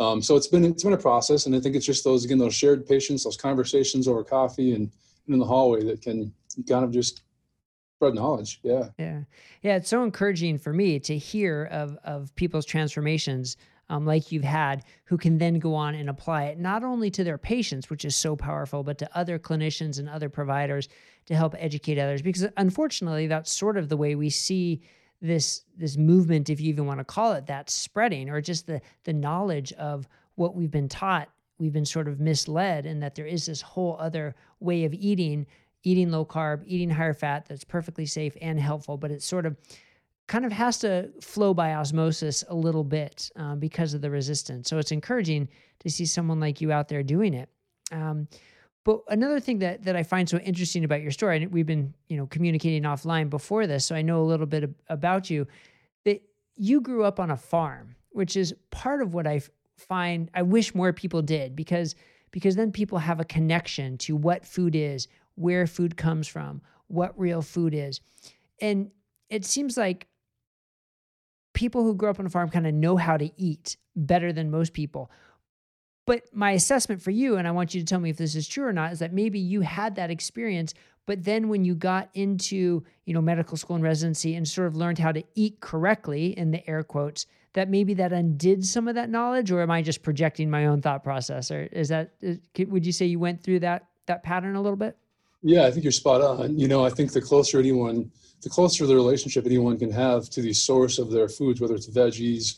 Um, 0.00 0.22
so 0.22 0.36
it's 0.36 0.46
been 0.46 0.64
it's 0.64 0.84
been 0.84 0.92
a 0.92 0.98
process, 0.98 1.46
and 1.46 1.54
I 1.54 1.60
think 1.60 1.76
it's 1.76 1.86
just 1.86 2.04
those 2.04 2.24
again 2.24 2.38
those 2.38 2.54
shared 2.54 2.86
patients, 2.86 3.24
those 3.24 3.36
conversations 3.36 4.06
over 4.08 4.24
coffee 4.24 4.74
and, 4.74 4.90
and 5.26 5.34
in 5.34 5.38
the 5.38 5.44
hallway 5.44 5.82
that 5.84 6.02
can 6.02 6.32
kind 6.68 6.84
of 6.84 6.92
just 6.92 7.22
spread 7.98 8.14
knowledge. 8.14 8.60
Yeah, 8.62 8.90
yeah, 8.96 9.22
yeah. 9.62 9.76
It's 9.76 9.88
so 9.88 10.04
encouraging 10.04 10.58
for 10.58 10.72
me 10.72 11.00
to 11.00 11.18
hear 11.18 11.64
of 11.72 11.98
of 12.04 12.34
people's 12.36 12.64
transformations 12.64 13.56
um, 13.90 14.06
like 14.06 14.30
you've 14.30 14.44
had 14.44 14.84
who 15.04 15.16
can 15.16 15.38
then 15.38 15.58
go 15.58 15.74
on 15.74 15.94
and 15.94 16.08
apply 16.08 16.44
it 16.44 16.58
not 16.58 16.84
only 16.84 17.10
to 17.10 17.24
their 17.24 17.38
patients, 17.38 17.90
which 17.90 18.04
is 18.04 18.14
so 18.14 18.36
powerful, 18.36 18.84
but 18.84 18.98
to 18.98 19.18
other 19.18 19.38
clinicians 19.38 19.98
and 19.98 20.08
other 20.08 20.28
providers 20.28 20.88
to 21.26 21.34
help 21.34 21.54
educate 21.58 21.98
others. 21.98 22.22
Because 22.22 22.46
unfortunately, 22.56 23.26
that's 23.26 23.50
sort 23.50 23.76
of 23.76 23.88
the 23.88 23.96
way 23.96 24.14
we 24.14 24.30
see 24.30 24.80
this 25.20 25.64
this 25.76 25.96
movement, 25.96 26.48
if 26.48 26.60
you 26.60 26.68
even 26.68 26.86
want 26.86 27.00
to 27.00 27.04
call 27.04 27.32
it 27.32 27.46
that, 27.46 27.68
spreading, 27.68 28.30
or 28.30 28.40
just 28.40 28.66
the 28.68 28.80
the 29.04 29.12
knowledge 29.12 29.72
of 29.72 30.06
what 30.36 30.54
we've 30.54 30.70
been 30.70 30.88
taught. 30.88 31.28
We've 31.58 31.72
been 31.72 31.84
sort 31.84 32.06
of 32.06 32.20
misled, 32.20 32.86
and 32.86 33.02
that 33.02 33.16
there 33.16 33.26
is 33.26 33.46
this 33.46 33.60
whole 33.60 33.96
other 33.98 34.36
way 34.60 34.84
of 34.84 34.94
eating, 34.94 35.44
eating 35.82 36.10
low 36.10 36.24
carb, 36.24 36.62
eating 36.66 36.90
higher 36.90 37.14
fat 37.14 37.46
that's 37.46 37.64
perfectly 37.64 38.06
safe 38.06 38.36
and 38.40 38.58
helpful. 38.58 38.96
But 38.96 39.10
it's 39.10 39.24
sort 39.24 39.46
of 39.46 39.56
kind 40.26 40.44
of 40.44 40.52
has 40.52 40.78
to 40.78 41.10
flow 41.20 41.54
by 41.54 41.74
osmosis 41.74 42.44
a 42.48 42.54
little 42.54 42.84
bit 42.84 43.30
um, 43.36 43.58
because 43.58 43.94
of 43.94 44.02
the 44.02 44.10
resistance. 44.10 44.68
So 44.68 44.78
it's 44.78 44.92
encouraging 44.92 45.48
to 45.80 45.90
see 45.90 46.04
someone 46.04 46.38
like 46.38 46.60
you 46.60 46.70
out 46.70 46.88
there 46.88 47.02
doing 47.02 47.32
it. 47.34 47.48
Um, 47.90 48.28
but 48.84 49.00
another 49.08 49.40
thing 49.40 49.58
that 49.58 49.84
that 49.84 49.96
I 49.96 50.02
find 50.02 50.28
so 50.28 50.38
interesting 50.38 50.84
about 50.84 51.02
your 51.02 51.10
story, 51.10 51.42
and 51.42 51.52
we've 51.52 51.66
been 51.66 51.94
you 52.08 52.16
know 52.16 52.26
communicating 52.26 52.82
offline 52.82 53.28
before 53.28 53.66
this, 53.66 53.84
so 53.84 53.94
I 53.94 54.02
know 54.02 54.22
a 54.22 54.24
little 54.24 54.46
bit 54.46 54.70
about 54.88 55.28
you. 55.30 55.46
That 56.04 56.22
you 56.56 56.80
grew 56.80 57.04
up 57.04 57.20
on 57.20 57.30
a 57.30 57.36
farm, 57.36 57.96
which 58.10 58.36
is 58.36 58.54
part 58.70 59.02
of 59.02 59.14
what 59.14 59.26
I 59.26 59.42
find 59.76 60.30
I 60.34 60.42
wish 60.42 60.74
more 60.74 60.92
people 60.92 61.22
did 61.22 61.54
because 61.54 61.94
because 62.30 62.56
then 62.56 62.72
people 62.72 62.98
have 62.98 63.20
a 63.20 63.24
connection 63.24 63.96
to 63.98 64.16
what 64.16 64.44
food 64.44 64.74
is, 64.74 65.08
where 65.38 65.66
food 65.66 65.96
comes 65.96 66.26
from, 66.26 66.60
what 66.88 67.18
real 67.18 67.42
food 67.42 67.74
is. 67.74 68.00
And 68.60 68.90
it 69.30 69.44
seems 69.44 69.76
like 69.76 70.06
people 71.54 71.82
who 71.82 71.94
grow 71.94 72.10
up 72.10 72.20
on 72.20 72.26
a 72.26 72.30
farm 72.30 72.48
kind 72.48 72.66
of 72.66 72.74
know 72.74 72.96
how 72.96 73.16
to 73.16 73.30
eat 73.36 73.76
better 73.96 74.32
than 74.32 74.50
most 74.50 74.72
people. 74.72 75.10
But 76.06 76.22
my 76.32 76.52
assessment 76.52 77.02
for 77.02 77.10
you, 77.10 77.36
and 77.36 77.46
I 77.46 77.50
want 77.50 77.74
you 77.74 77.80
to 77.80 77.86
tell 77.86 78.00
me 78.00 78.10
if 78.10 78.16
this 78.16 78.34
is 78.34 78.48
true 78.48 78.64
or 78.64 78.72
not, 78.72 78.92
is 78.92 78.98
that 79.00 79.12
maybe 79.12 79.38
you 79.38 79.60
had 79.60 79.96
that 79.96 80.10
experience, 80.10 80.72
but 81.04 81.24
then 81.24 81.48
when 81.48 81.64
you 81.64 81.74
got 81.74 82.08
into, 82.14 82.82
you 83.04 83.12
know, 83.14 83.20
medical 83.20 83.56
school 83.56 83.76
and 83.76 83.84
residency 83.84 84.34
and 84.34 84.48
sort 84.48 84.68
of 84.68 84.76
learned 84.76 84.98
how 84.98 85.12
to 85.12 85.22
eat 85.34 85.60
correctly 85.60 86.38
in 86.38 86.50
the 86.50 86.68
air 86.68 86.82
quotes, 86.82 87.26
that 87.52 87.68
maybe 87.68 87.94
that 87.94 88.12
undid 88.12 88.64
some 88.64 88.88
of 88.88 88.94
that 88.94 89.10
knowledge, 89.10 89.50
or 89.50 89.60
am 89.60 89.70
I 89.70 89.82
just 89.82 90.02
projecting 90.02 90.48
my 90.48 90.66
own 90.66 90.80
thought 90.80 91.02
process? 91.02 91.50
Or 91.50 91.64
is 91.72 91.88
that 91.88 92.12
would 92.58 92.86
you 92.86 92.92
say 92.92 93.06
you 93.06 93.18
went 93.18 93.42
through 93.42 93.60
that 93.60 93.88
that 94.06 94.22
pattern 94.22 94.54
a 94.54 94.62
little 94.62 94.76
bit? 94.76 94.96
Yeah, 95.42 95.66
I 95.66 95.70
think 95.70 95.84
you're 95.84 95.92
spot 95.92 96.20
on. 96.20 96.58
You 96.58 96.68
know, 96.68 96.84
I 96.84 96.90
think 96.90 97.12
the 97.12 97.20
closer 97.20 97.58
anyone, 97.58 98.10
the 98.42 98.50
closer 98.50 98.86
the 98.86 98.94
relationship 98.94 99.46
anyone 99.46 99.78
can 99.78 99.90
have 99.92 100.28
to 100.30 100.42
the 100.42 100.52
source 100.52 100.98
of 100.98 101.10
their 101.10 101.28
foods, 101.28 101.60
whether 101.60 101.74
it's 101.74 101.88
veggies 101.88 102.56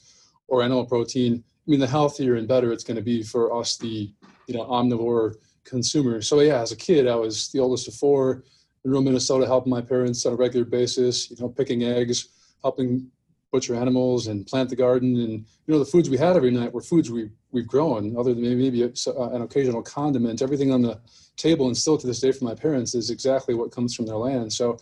or 0.49 0.63
animal 0.63 0.87
protein, 0.87 1.45
I 1.67 1.71
mean, 1.71 1.81
the 1.81 1.87
healthier 1.87 2.37
and 2.37 2.49
better 2.49 2.73
it's 2.73 2.85
going 2.85 2.97
to 2.97 3.03
be 3.03 3.23
for 3.23 3.57
us, 3.57 3.77
the 3.77 4.11
you 4.47 4.55
know 4.55 4.65
omnivore 4.65 5.35
consumer. 5.65 6.23
So 6.23 6.41
yeah, 6.41 6.61
as 6.61 6.73
a 6.73 6.77
kid, 6.77 7.07
I 7.07 7.15
was 7.15 7.49
the 7.53 7.61
oldest 7.61 7.87
of 7.87 7.95
four 7.95 8.45
in 8.85 8.91
rural 8.91 9.03
Minnesota, 9.03 9.47
helping 9.47 9.71
my 9.71 9.83
parents 9.83 10.25
on 10.25 10.33
a 10.33 10.37
regular 10.37 10.65
basis. 10.65 11.31
You 11.31 11.37
know, 11.39 11.49
picking 11.49 11.85
eggs, 11.85 12.29
helping 12.63 13.11
butcher 13.53 13.75
animals, 13.75 14.27
and 14.27 14.47
plant 14.47 14.71
the 14.71 14.77
garden. 14.77 15.17
And 15.17 15.33
you 15.33 15.75
know, 15.75 15.79
the 15.79 15.85
foods 15.85 16.09
we 16.09 16.17
had 16.17 16.35
every 16.37 16.51
night 16.51 16.73
were 16.73 16.81
foods 16.81 17.11
we 17.11 17.31
we've 17.53 17.67
grown, 17.67 18.17
other 18.17 18.35
than 18.35 18.43
maybe, 18.43 18.71
maybe 18.71 18.83
uh, 18.85 19.31
an 19.31 19.43
occasional 19.43 19.83
condiment. 19.83 20.43
Everything 20.43 20.73
on 20.73 20.83
the 20.83 21.01
table, 21.37 21.67
and 21.67 21.77
still 21.77 21.99
to 21.99 22.07
this 22.07 22.21
day, 22.21 22.33
for 22.33 22.45
my 22.45 22.55
parents, 22.55 22.95
is 22.95 23.11
exactly 23.11 23.55
what 23.55 23.73
comes 23.73 23.95
from 23.95 24.07
their 24.07 24.17
land. 24.17 24.53
So, 24.53 24.79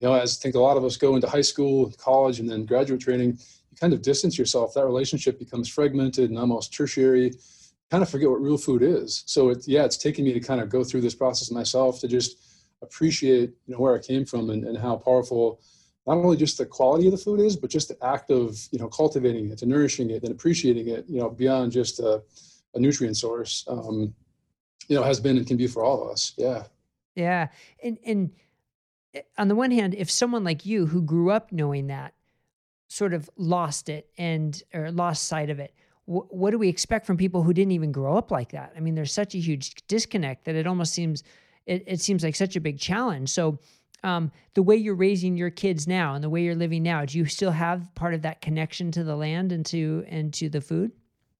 you 0.00 0.08
know, 0.08 0.14
as 0.14 0.38
I 0.38 0.42
think 0.42 0.54
a 0.54 0.60
lot 0.60 0.76
of 0.76 0.84
us 0.84 0.96
go 0.96 1.14
into 1.14 1.28
high 1.28 1.40
school, 1.40 1.92
college, 1.98 2.40
and 2.40 2.48
then 2.48 2.64
graduate 2.64 3.00
training 3.00 3.38
you 3.70 3.76
kind 3.78 3.92
of 3.92 4.02
distance 4.02 4.38
yourself, 4.38 4.74
that 4.74 4.84
relationship 4.84 5.38
becomes 5.38 5.68
fragmented 5.68 6.30
and 6.30 6.38
almost 6.38 6.72
tertiary. 6.72 7.32
Kind 7.90 8.02
of 8.02 8.08
forget 8.08 8.30
what 8.30 8.40
real 8.40 8.58
food 8.58 8.82
is. 8.82 9.24
So 9.26 9.50
it's 9.50 9.66
yeah, 9.66 9.84
it's 9.84 9.96
taken 9.96 10.24
me 10.24 10.32
to 10.32 10.40
kind 10.40 10.60
of 10.60 10.68
go 10.68 10.84
through 10.84 11.00
this 11.00 11.14
process 11.14 11.50
myself 11.50 12.00
to 12.00 12.08
just 12.08 12.38
appreciate 12.82 13.50
you 13.66 13.74
know 13.74 13.78
where 13.78 13.94
I 13.94 13.98
came 13.98 14.24
from 14.24 14.50
and, 14.50 14.64
and 14.64 14.78
how 14.78 14.96
powerful 14.96 15.60
not 16.10 16.24
only 16.24 16.36
just 16.36 16.58
the 16.58 16.66
quality 16.66 17.06
of 17.06 17.12
the 17.12 17.18
food 17.18 17.40
is, 17.40 17.56
but 17.56 17.70
just 17.70 17.88
the 17.88 18.04
act 18.04 18.30
of 18.30 18.58
you 18.72 18.78
know 18.78 18.88
cultivating 18.88 19.50
it 19.50 19.62
and 19.62 19.70
nourishing 19.70 20.10
it 20.10 20.22
and 20.22 20.32
appreciating 20.32 20.88
it, 20.88 21.04
you 21.08 21.20
know, 21.20 21.30
beyond 21.30 21.70
just 21.72 22.00
a, 22.00 22.22
a 22.74 22.80
nutrient 22.80 23.16
source. 23.16 23.64
Um, 23.68 24.12
you 24.88 24.96
know, 24.96 25.04
has 25.04 25.20
been 25.20 25.36
and 25.36 25.46
can 25.46 25.56
be 25.56 25.68
for 25.68 25.84
all 25.84 26.02
of 26.02 26.10
us. 26.10 26.32
Yeah. 26.36 26.64
Yeah. 27.14 27.48
And 27.82 27.98
and 28.04 28.30
eh, 29.14 29.20
on 29.38 29.46
the 29.46 29.54
one 29.54 29.70
hand, 29.70 29.94
if 29.94 30.10
someone 30.10 30.42
like 30.42 30.66
you 30.66 30.86
who 30.86 31.00
grew 31.00 31.30
up 31.30 31.52
knowing 31.52 31.86
that 31.86 32.12
sort 32.88 33.14
of 33.14 33.30
lost 33.36 33.88
it 33.88 34.10
and 34.18 34.60
or 34.74 34.90
lost 34.90 35.28
sight 35.28 35.48
of 35.48 35.60
it 35.60 35.72
what 36.06 36.50
do 36.50 36.58
we 36.58 36.68
expect 36.68 37.06
from 37.06 37.16
people 37.16 37.44
who 37.44 37.52
didn't 37.52 37.70
even 37.70 37.92
grow 37.92 38.16
up 38.16 38.32
like 38.32 38.50
that 38.50 38.72
i 38.76 38.80
mean 38.80 38.96
there's 38.96 39.12
such 39.12 39.32
a 39.36 39.38
huge 39.38 39.76
disconnect 39.86 40.44
that 40.44 40.56
it 40.56 40.66
almost 40.66 40.92
seems 40.92 41.22
it, 41.66 41.84
it 41.86 42.00
seems 42.00 42.24
like 42.24 42.34
such 42.34 42.56
a 42.56 42.60
big 42.60 42.80
challenge 42.80 43.28
so 43.30 43.60
um, 44.02 44.30
the 44.54 44.62
way 44.62 44.76
you're 44.76 44.94
raising 44.94 45.36
your 45.36 45.50
kids 45.50 45.86
now 45.86 46.14
and 46.14 46.24
the 46.24 46.30
way 46.30 46.42
you're 46.42 46.54
living 46.54 46.82
now 46.82 47.04
do 47.04 47.18
you 47.18 47.24
still 47.24 47.50
have 47.50 47.94
part 47.94 48.14
of 48.14 48.22
that 48.22 48.40
connection 48.40 48.90
to 48.92 49.04
the 49.04 49.16
land 49.16 49.52
and 49.52 49.64
to 49.66 50.04
and 50.08 50.32
to 50.34 50.48
the 50.48 50.60
food? 50.60 50.92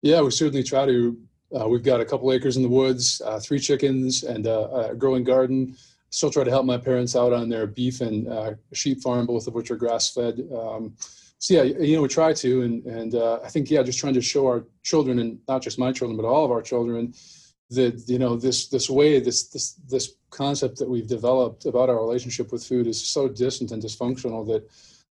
Yeah 0.02 0.20
we 0.20 0.30
certainly 0.30 0.62
try 0.62 0.86
to. 0.86 1.18
Uh, 1.52 1.66
we've 1.66 1.82
got 1.82 2.00
a 2.00 2.04
couple 2.04 2.30
acres 2.32 2.56
in 2.56 2.62
the 2.62 2.68
woods 2.68 3.20
uh, 3.24 3.40
three 3.40 3.58
chickens 3.58 4.22
and 4.22 4.46
uh, 4.46 4.88
a 4.90 4.94
growing 4.94 5.24
garden. 5.24 5.76
Still 6.10 6.30
try 6.30 6.44
to 6.44 6.50
help 6.50 6.64
my 6.64 6.78
parents 6.78 7.16
out 7.16 7.32
on 7.32 7.48
their 7.48 7.66
beef 7.66 8.00
and 8.00 8.28
uh, 8.28 8.52
sheep 8.72 9.00
farm 9.00 9.26
both 9.26 9.46
of 9.46 9.54
which 9.54 9.70
are 9.70 9.76
grass 9.76 10.12
fed. 10.12 10.48
Um, 10.56 10.94
so 11.40 11.54
yeah, 11.54 11.62
you 11.62 11.96
know, 11.96 12.02
we 12.02 12.08
try 12.08 12.34
to, 12.34 12.62
and 12.62 12.84
and 12.84 13.14
uh, 13.14 13.40
I 13.42 13.48
think 13.48 13.70
yeah, 13.70 13.82
just 13.82 13.98
trying 13.98 14.12
to 14.12 14.20
show 14.20 14.46
our 14.46 14.66
children, 14.82 15.18
and 15.20 15.38
not 15.48 15.62
just 15.62 15.78
my 15.78 15.90
children, 15.90 16.18
but 16.18 16.26
all 16.26 16.44
of 16.44 16.50
our 16.50 16.60
children, 16.60 17.14
that 17.70 18.02
you 18.08 18.18
know 18.18 18.36
this 18.36 18.68
this 18.68 18.90
way, 18.90 19.20
this 19.20 19.48
this 19.48 19.74
this 19.88 20.14
concept 20.30 20.78
that 20.78 20.88
we've 20.88 21.06
developed 21.06 21.66
about 21.66 21.88
our 21.88 22.00
relationship 22.00 22.52
with 22.52 22.64
food 22.64 22.86
is 22.86 23.04
so 23.04 23.28
distant 23.28 23.70
and 23.70 23.82
dysfunctional 23.82 24.46
that 24.46 24.68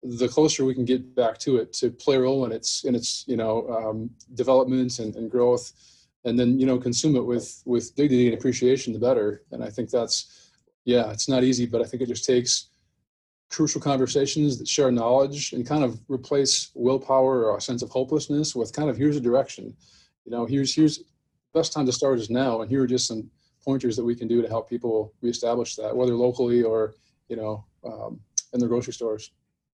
the 0.03 0.29
closer 0.29 0.65
we 0.65 0.75
can 0.75 0.85
get 0.85 1.15
back 1.15 1.39
to 1.39 1.59
it, 1.59 1.73
to 1.75 1.91
play 1.91 2.17
a 2.17 2.21
role 2.21 2.45
in 2.45 2.53
its 2.53 2.85
in 2.85 2.95
its 2.95 3.25
you 3.29 3.37
know 3.37 3.69
um, 3.69 4.11
development 4.35 4.99
and, 4.99 5.15
and 5.17 5.31
growth, 5.31 5.73
and 6.25 6.39
then 6.39 6.59
you 6.59 6.67
know 6.67 6.79
consume 6.79 7.17
it 7.17 7.25
with 7.25 7.63
with 7.67 7.95
dignity 7.95 8.27
and 8.27 8.37
appreciation, 8.37 8.93
the 8.93 8.99
better. 8.99 9.43
And 9.53 9.63
I 9.63 9.71
think 9.71 9.91
that's 9.91 10.51
yeah, 10.85 11.11
it's 11.13 11.29
not 11.29 11.45
easy, 11.45 11.67
but 11.67 11.81
I 11.81 11.85
think 11.85 12.03
it 12.03 12.09
just 12.09 12.25
takes 12.25 12.71
crucial 13.51 13.81
conversations 13.81 14.59
that 14.59 14.67
share 14.67 14.91
knowledge 14.91 15.53
and 15.53 15.67
kind 15.67 15.85
of 15.85 16.01
replace 16.09 16.71
willpower 16.75 17.45
or 17.45 17.57
a 17.57 17.61
sense 17.61 17.83
of 17.83 17.91
hopelessness 17.91 18.55
with 18.55 18.73
kind 18.73 18.89
of 18.89 18.97
here's 18.97 19.17
a 19.17 19.21
direction 19.21 19.75
you 20.25 20.31
know 20.31 20.47
here's 20.47 20.73
here's 20.73 21.03
best 21.53 21.73
time 21.73 21.87
to 21.87 21.93
start 21.93 22.19
is 22.19 22.31
now 22.31 22.61
and 22.61 22.71
here 22.71 22.83
are 22.83 22.87
just 22.87 23.07
some 23.07 23.31
pointers 23.65 23.97
that 23.97 24.05
we 24.05 24.15
can 24.15 24.29
do 24.29 24.41
to 24.43 24.49
help 24.49 24.69
people 24.69 25.13
reestablish 25.21 25.77
that 25.77 25.95
whether 25.95 26.15
locally 26.15 26.63
or 26.63 26.95
you 27.29 27.37
know 27.37 27.65
um, 27.85 28.21
in 28.53 28.61
their 28.61 28.69
grocery 28.69 28.93
stores. 28.93 29.31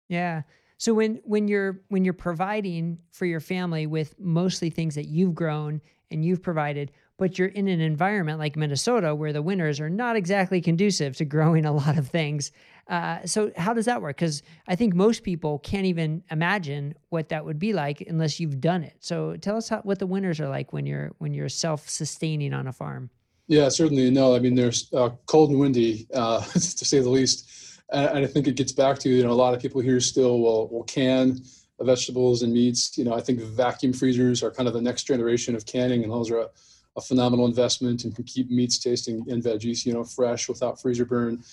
Yeah. 0.07 0.41
So 0.77 0.93
when 0.93 1.21
when 1.23 1.47
you're 1.47 1.81
when 1.89 2.03
you're 2.03 2.13
providing 2.13 2.97
for 3.11 3.25
your 3.25 3.39
family 3.39 3.85
with 3.85 4.19
mostly 4.19 4.69
things 4.69 4.95
that 4.95 5.07
you've 5.07 5.35
grown 5.35 5.81
and 6.09 6.25
you've 6.25 6.41
provided 6.41 6.91
but 7.21 7.37
you're 7.37 7.49
in 7.49 7.67
an 7.67 7.79
environment 7.79 8.39
like 8.39 8.55
Minnesota 8.55 9.13
where 9.13 9.31
the 9.31 9.43
winters 9.43 9.79
are 9.79 9.91
not 9.91 10.15
exactly 10.15 10.59
conducive 10.59 11.15
to 11.17 11.23
growing 11.23 11.65
a 11.65 11.71
lot 11.71 11.95
of 11.95 12.07
things. 12.07 12.51
Uh, 12.87 13.23
so 13.27 13.51
how 13.55 13.75
does 13.75 13.85
that 13.85 14.01
work? 14.01 14.15
Because 14.15 14.41
I 14.67 14.75
think 14.75 14.95
most 14.95 15.21
people 15.21 15.59
can't 15.59 15.85
even 15.85 16.23
imagine 16.31 16.95
what 17.09 17.29
that 17.29 17.45
would 17.45 17.59
be 17.59 17.73
like 17.73 18.01
unless 18.01 18.39
you've 18.39 18.59
done 18.59 18.81
it. 18.81 18.95
So 19.01 19.35
tell 19.35 19.55
us 19.55 19.69
how, 19.69 19.81
what 19.81 19.99
the 19.99 20.07
winters 20.07 20.39
are 20.39 20.49
like 20.49 20.73
when 20.73 20.87
you're 20.87 21.11
when 21.19 21.35
you're 21.35 21.47
self-sustaining 21.47 22.55
on 22.55 22.65
a 22.65 22.73
farm. 22.73 23.11
Yeah, 23.45 23.69
certainly. 23.69 24.09
No, 24.09 24.35
I 24.35 24.39
mean 24.39 24.55
there's 24.55 24.91
uh, 24.91 25.09
cold 25.27 25.51
and 25.51 25.59
windy, 25.59 26.07
uh, 26.15 26.41
to 26.53 26.59
say 26.59 27.01
the 27.01 27.09
least, 27.11 27.47
and, 27.91 28.17
and 28.17 28.25
I 28.25 28.27
think 28.27 28.47
it 28.47 28.55
gets 28.55 28.71
back 28.71 28.97
to 28.97 29.09
you 29.09 29.21
know 29.21 29.29
a 29.29 29.33
lot 29.33 29.53
of 29.53 29.61
people 29.61 29.79
here 29.79 29.99
still 29.99 30.39
will 30.39 30.69
will 30.69 30.85
can 30.85 31.39
vegetables 31.79 32.41
and 32.41 32.51
meats. 32.51 32.97
You 32.97 33.03
know, 33.03 33.13
I 33.13 33.21
think 33.21 33.41
vacuum 33.41 33.93
freezers 33.93 34.41
are 34.41 34.49
kind 34.49 34.67
of 34.67 34.73
the 34.73 34.81
next 34.81 35.03
generation 35.03 35.53
of 35.53 35.67
canning, 35.67 36.01
and 36.01 36.11
those 36.11 36.31
are 36.31 36.49
a, 36.95 37.01
phenomenal 37.01 37.45
investment 37.45 38.03
and 38.03 38.15
can 38.15 38.23
keep 38.23 38.49
meats 38.49 38.77
tasting 38.79 39.25
and 39.29 39.43
veggies, 39.43 39.85
you 39.85 39.93
know, 39.93 40.03
fresh 40.03 40.47
without 40.49 40.81
freezer 40.81 41.05
burn. 41.05 41.43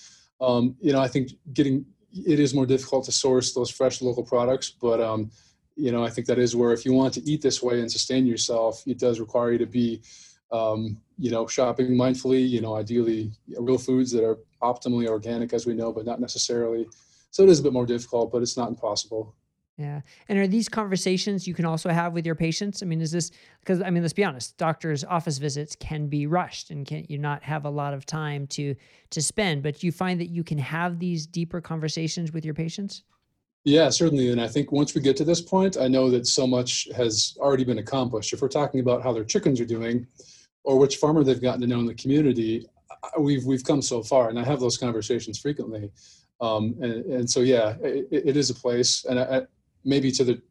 Um, 0.41 0.75
you 0.81 0.93
know, 0.93 1.01
I 1.01 1.07
think 1.07 1.31
getting 1.53 1.85
it 2.13 2.39
is 2.39 2.53
more 2.53 2.65
difficult 2.65 3.05
to 3.05 3.11
source 3.11 3.53
those 3.53 3.69
fresh 3.69 4.01
local 4.01 4.23
products, 4.23 4.69
but 4.69 4.99
um, 4.99 5.31
you 5.75 5.91
know, 5.91 6.03
I 6.03 6.09
think 6.09 6.27
that 6.27 6.39
is 6.39 6.55
where 6.55 6.73
if 6.73 6.85
you 6.85 6.93
want 6.93 7.13
to 7.13 7.23
eat 7.29 7.41
this 7.41 7.63
way 7.63 7.79
and 7.79 7.91
sustain 7.91 8.25
yourself, 8.25 8.83
it 8.85 8.99
does 8.99 9.19
require 9.19 9.53
you 9.53 9.57
to 9.59 9.65
be, 9.65 10.01
um, 10.51 10.99
you 11.17 11.31
know, 11.31 11.47
shopping 11.47 11.91
mindfully. 11.91 12.47
You 12.47 12.61
know, 12.61 12.75
ideally 12.75 13.31
real 13.57 13.77
foods 13.77 14.11
that 14.11 14.25
are 14.25 14.39
optimally 14.61 15.07
organic, 15.07 15.53
as 15.53 15.65
we 15.65 15.73
know, 15.73 15.93
but 15.93 16.05
not 16.05 16.19
necessarily. 16.19 16.87
So 17.31 17.43
it 17.43 17.49
is 17.49 17.59
a 17.59 17.63
bit 17.63 17.73
more 17.73 17.85
difficult, 17.85 18.31
but 18.31 18.41
it's 18.41 18.57
not 18.57 18.69
impossible. 18.69 19.35
Yeah. 19.79 20.01
And 20.27 20.37
are 20.37 20.45
these 20.45 20.67
conversations 20.67 21.47
you 21.47 21.53
can 21.53 21.63
also 21.63 21.87
have 21.89 22.11
with 22.11 22.25
your 22.25 22.35
patients? 22.35 22.83
I 22.83 22.85
mean, 22.85 22.99
is 22.99 23.11
this 23.11 23.31
because 23.61 23.81
I 23.81 23.89
mean, 23.89 24.03
let's 24.03 24.11
be 24.11 24.25
honest, 24.25 24.57
doctors' 24.57 25.05
office 25.05 25.37
visits 25.37 25.73
can 25.77 26.07
be 26.07 26.27
rushed 26.27 26.69
and 26.69 26.85
can't 26.85 27.09
you 27.09 27.17
not 27.17 27.41
have 27.43 27.63
a 27.63 27.69
lot 27.69 27.93
of 27.93 28.05
time 28.05 28.45
to 28.47 28.75
to 29.11 29.21
spend, 29.21 29.63
but 29.63 29.81
you 29.81 29.93
find 29.93 30.19
that 30.19 30.29
you 30.29 30.43
can 30.43 30.57
have 30.57 30.99
these 30.99 31.25
deeper 31.25 31.61
conversations 31.61 32.33
with 32.33 32.43
your 32.43 32.53
patients? 32.53 33.03
Yeah, 33.63 33.89
certainly. 33.89 34.31
And 34.31 34.41
I 34.41 34.49
think 34.49 34.73
once 34.73 34.93
we 34.93 34.99
get 34.99 35.15
to 35.15 35.23
this 35.23 35.41
point, 35.41 35.77
I 35.77 35.87
know 35.87 36.09
that 36.11 36.27
so 36.27 36.45
much 36.45 36.89
has 36.93 37.37
already 37.39 37.63
been 37.63 37.79
accomplished. 37.79 38.33
If 38.33 38.41
we're 38.41 38.49
talking 38.49 38.81
about 38.81 39.01
how 39.01 39.13
their 39.13 39.23
chickens 39.23 39.61
are 39.61 39.65
doing 39.65 40.05
or 40.65 40.77
which 40.77 40.97
farmer 40.97 41.23
they've 41.23 41.41
gotten 41.41 41.61
to 41.61 41.67
know 41.67 41.79
in 41.79 41.85
the 41.85 41.95
community, 41.95 42.65
we've 43.17 43.45
we've 43.45 43.63
come 43.63 43.81
so 43.81 44.03
far 44.03 44.27
and 44.27 44.37
I 44.37 44.43
have 44.43 44.59
those 44.59 44.77
conversations 44.77 45.39
frequently. 45.39 45.89
Um, 46.41 46.75
and, 46.81 47.05
and 47.05 47.29
so, 47.29 47.39
yeah, 47.39 47.75
it, 47.81 48.07
it 48.11 48.37
is 48.37 48.49
a 48.49 48.55
place. 48.55 49.05
And 49.05 49.19
I, 49.19 49.41
maybe 49.83 50.11
to 50.11 50.23
the 50.23 50.41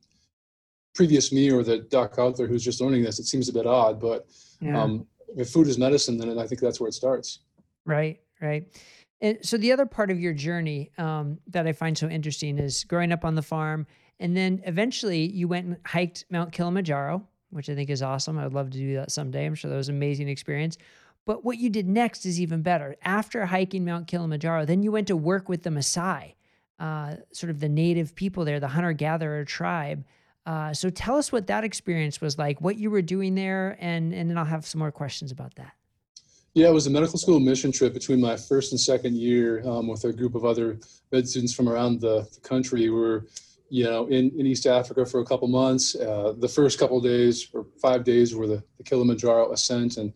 previous 0.94 1.32
me 1.32 1.50
or 1.50 1.62
the 1.62 1.78
doc 1.78 2.16
out 2.18 2.36
there 2.36 2.46
who's 2.46 2.64
just 2.64 2.80
learning 2.80 3.02
this, 3.02 3.18
it 3.18 3.26
seems 3.26 3.48
a 3.48 3.52
bit 3.52 3.66
odd. 3.66 4.00
But 4.00 4.26
yeah. 4.60 4.82
um, 4.82 5.06
if 5.36 5.50
food 5.50 5.68
is 5.68 5.78
medicine, 5.78 6.18
then 6.18 6.38
I 6.38 6.46
think 6.46 6.60
that's 6.60 6.80
where 6.80 6.88
it 6.88 6.94
starts. 6.94 7.40
Right, 7.84 8.20
right. 8.40 8.66
And 9.20 9.38
so 9.42 9.56
the 9.56 9.72
other 9.72 9.86
part 9.86 10.10
of 10.10 10.20
your 10.20 10.32
journey 10.32 10.90
um, 10.98 11.38
that 11.48 11.66
I 11.66 11.72
find 11.72 11.96
so 11.96 12.08
interesting 12.08 12.58
is 12.58 12.84
growing 12.84 13.12
up 13.12 13.24
on 13.24 13.34
the 13.34 13.42
farm, 13.42 13.86
and 14.20 14.36
then 14.36 14.62
eventually 14.64 15.30
you 15.30 15.48
went 15.48 15.66
and 15.66 15.76
hiked 15.84 16.24
Mount 16.30 16.52
Kilimanjaro, 16.52 17.26
which 17.50 17.68
I 17.68 17.74
think 17.74 17.90
is 17.90 18.02
awesome. 18.02 18.38
I 18.38 18.44
would 18.44 18.54
love 18.54 18.70
to 18.70 18.78
do 18.78 18.94
that 18.96 19.10
someday. 19.10 19.46
I'm 19.46 19.54
sure 19.54 19.70
that 19.70 19.76
was 19.76 19.88
an 19.88 19.96
amazing 19.96 20.28
experience. 20.28 20.76
But 21.24 21.44
what 21.44 21.58
you 21.58 21.68
did 21.68 21.88
next 21.88 22.24
is 22.26 22.40
even 22.40 22.62
better. 22.62 22.96
After 23.02 23.46
hiking 23.46 23.84
Mount 23.84 24.06
Kilimanjaro, 24.06 24.64
then 24.64 24.82
you 24.82 24.92
went 24.92 25.08
to 25.08 25.16
work 25.16 25.48
with 25.48 25.62
the 25.62 25.70
Maasai 25.70 26.34
uh, 26.78 27.16
sort 27.32 27.50
of 27.50 27.60
the 27.60 27.68
native 27.68 28.14
people 28.14 28.44
there, 28.44 28.60
the 28.60 28.68
hunter 28.68 28.92
gatherer 28.92 29.44
tribe. 29.44 30.04
Uh, 30.46 30.72
so 30.72 30.88
tell 30.88 31.16
us 31.16 31.30
what 31.30 31.46
that 31.46 31.64
experience 31.64 32.20
was 32.20 32.38
like, 32.38 32.60
what 32.60 32.76
you 32.76 32.90
were 32.90 33.02
doing 33.02 33.34
there, 33.34 33.76
and 33.80 34.14
and 34.14 34.30
then 34.30 34.38
I'll 34.38 34.46
have 34.46 34.66
some 34.66 34.78
more 34.78 34.92
questions 34.92 35.30
about 35.30 35.54
that. 35.56 35.72
Yeah, 36.54 36.68
it 36.68 36.72
was 36.72 36.86
a 36.86 36.90
medical 36.90 37.18
school 37.18 37.38
mission 37.38 37.70
trip 37.70 37.92
between 37.92 38.20
my 38.20 38.36
first 38.36 38.72
and 38.72 38.80
second 38.80 39.16
year 39.16 39.62
um, 39.68 39.86
with 39.86 40.04
a 40.04 40.12
group 40.12 40.34
of 40.34 40.44
other 40.44 40.78
med 41.12 41.28
students 41.28 41.54
from 41.54 41.68
around 41.68 42.00
the, 42.00 42.26
the 42.34 42.40
country. 42.40 42.88
We 42.88 42.90
were, 42.90 43.26
you 43.68 43.84
know, 43.84 44.06
in, 44.06 44.30
in 44.38 44.46
East 44.46 44.66
Africa 44.66 45.04
for 45.04 45.20
a 45.20 45.24
couple 45.24 45.46
months. 45.48 45.94
Uh, 45.94 46.32
the 46.38 46.48
first 46.48 46.78
couple 46.78 47.00
days 47.00 47.48
or 47.52 47.66
five 47.80 48.02
days 48.02 48.34
were 48.34 48.46
the, 48.46 48.62
the 48.78 48.84
Kilimanjaro 48.84 49.52
ascent, 49.52 49.98
and 49.98 50.12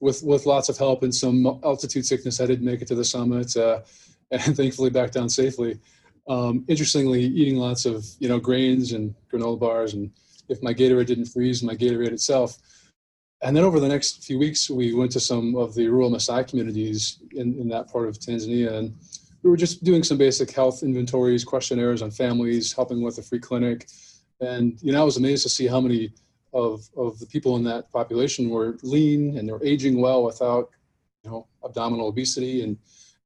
with 0.00 0.22
with 0.24 0.46
lots 0.46 0.68
of 0.68 0.76
help 0.76 1.02
and 1.04 1.14
some 1.14 1.46
altitude 1.62 2.04
sickness, 2.04 2.40
I 2.40 2.46
didn't 2.46 2.66
make 2.66 2.82
it 2.82 2.88
to 2.88 2.94
the 2.94 3.04
summit, 3.04 3.56
uh, 3.56 3.82
and 4.32 4.56
thankfully 4.56 4.90
back 4.90 5.12
down 5.12 5.28
safely. 5.28 5.78
Um, 6.28 6.64
interestingly, 6.68 7.22
eating 7.22 7.56
lots 7.56 7.86
of 7.86 8.04
you 8.18 8.28
know 8.28 8.38
grains 8.38 8.92
and 8.92 9.14
granola 9.32 9.58
bars, 9.58 9.94
and 9.94 10.10
if 10.48 10.62
my 10.62 10.74
Gatorade 10.74 11.06
didn't 11.06 11.26
freeze, 11.26 11.62
my 11.62 11.74
Gatorade 11.74 12.12
itself 12.12 12.58
and 13.42 13.56
then 13.56 13.64
over 13.64 13.80
the 13.80 13.88
next 13.88 14.24
few 14.24 14.38
weeks, 14.38 14.70
we 14.70 14.94
went 14.94 15.12
to 15.12 15.20
some 15.20 15.56
of 15.56 15.74
the 15.74 15.88
rural 15.88 16.10
Maasai 16.10 16.48
communities 16.48 17.18
in, 17.32 17.58
in 17.60 17.68
that 17.68 17.90
part 17.90 18.08
of 18.08 18.18
Tanzania. 18.18 18.72
And 18.72 18.94
we 19.42 19.50
were 19.50 19.56
just 19.56 19.84
doing 19.84 20.02
some 20.02 20.16
basic 20.16 20.50
health 20.50 20.82
inventories, 20.82 21.44
questionnaires 21.44 22.02
on 22.02 22.10
families, 22.10 22.72
helping 22.72 23.02
with 23.02 23.18
a 23.18 23.22
free 23.22 23.38
clinic. 23.38 23.88
And, 24.40 24.80
you 24.82 24.92
know, 24.92 25.02
I 25.02 25.04
was 25.04 25.18
amazed 25.18 25.42
to 25.42 25.48
see 25.48 25.66
how 25.66 25.80
many 25.80 26.12
of, 26.54 26.88
of 26.96 27.18
the 27.18 27.26
people 27.26 27.56
in 27.56 27.64
that 27.64 27.92
population 27.92 28.48
were 28.48 28.78
lean 28.82 29.36
and 29.36 29.46
they're 29.46 29.62
aging 29.62 30.00
well 30.00 30.24
without, 30.24 30.70
you 31.22 31.30
know, 31.30 31.46
abdominal 31.62 32.08
obesity 32.08 32.62
and 32.62 32.78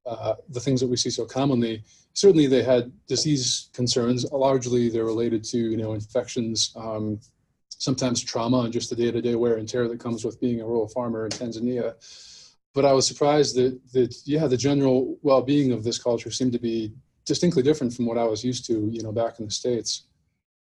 uh, 0.06 0.34
the 0.48 0.60
things 0.60 0.80
that 0.80 0.88
we 0.88 0.96
see 0.96 1.10
so 1.10 1.24
commonly. 1.24 1.84
Certainly 2.14 2.48
they 2.48 2.62
had 2.62 2.92
disease 3.06 3.70
concerns. 3.72 4.24
Largely 4.32 4.88
they're 4.90 5.04
related 5.04 5.44
to, 5.44 5.58
you 5.58 5.76
know, 5.76 5.94
infections, 5.94 6.72
um, 6.76 7.20
sometimes 7.68 8.22
trauma 8.22 8.60
and 8.60 8.72
just 8.72 8.90
the 8.90 8.96
day-to-day 8.96 9.34
wear 9.34 9.56
and 9.56 9.68
tear 9.68 9.88
that 9.88 10.00
comes 10.00 10.24
with 10.24 10.40
being 10.40 10.60
a 10.60 10.66
rural 10.66 10.88
farmer 10.88 11.24
in 11.24 11.30
Tanzania. 11.30 11.94
But 12.74 12.84
I 12.84 12.92
was 12.92 13.06
surprised 13.06 13.56
that 13.56 13.80
that 13.92 14.14
yeah, 14.24 14.46
the 14.46 14.56
general 14.56 15.18
well-being 15.22 15.72
of 15.72 15.82
this 15.82 15.98
culture 15.98 16.30
seemed 16.30 16.52
to 16.52 16.58
be 16.58 16.92
distinctly 17.24 17.62
different 17.62 17.92
from 17.92 18.06
what 18.06 18.18
I 18.18 18.24
was 18.24 18.44
used 18.44 18.66
to, 18.66 18.88
you 18.92 19.02
know, 19.02 19.12
back 19.12 19.38
in 19.38 19.46
the 19.46 19.50
states. 19.50 20.04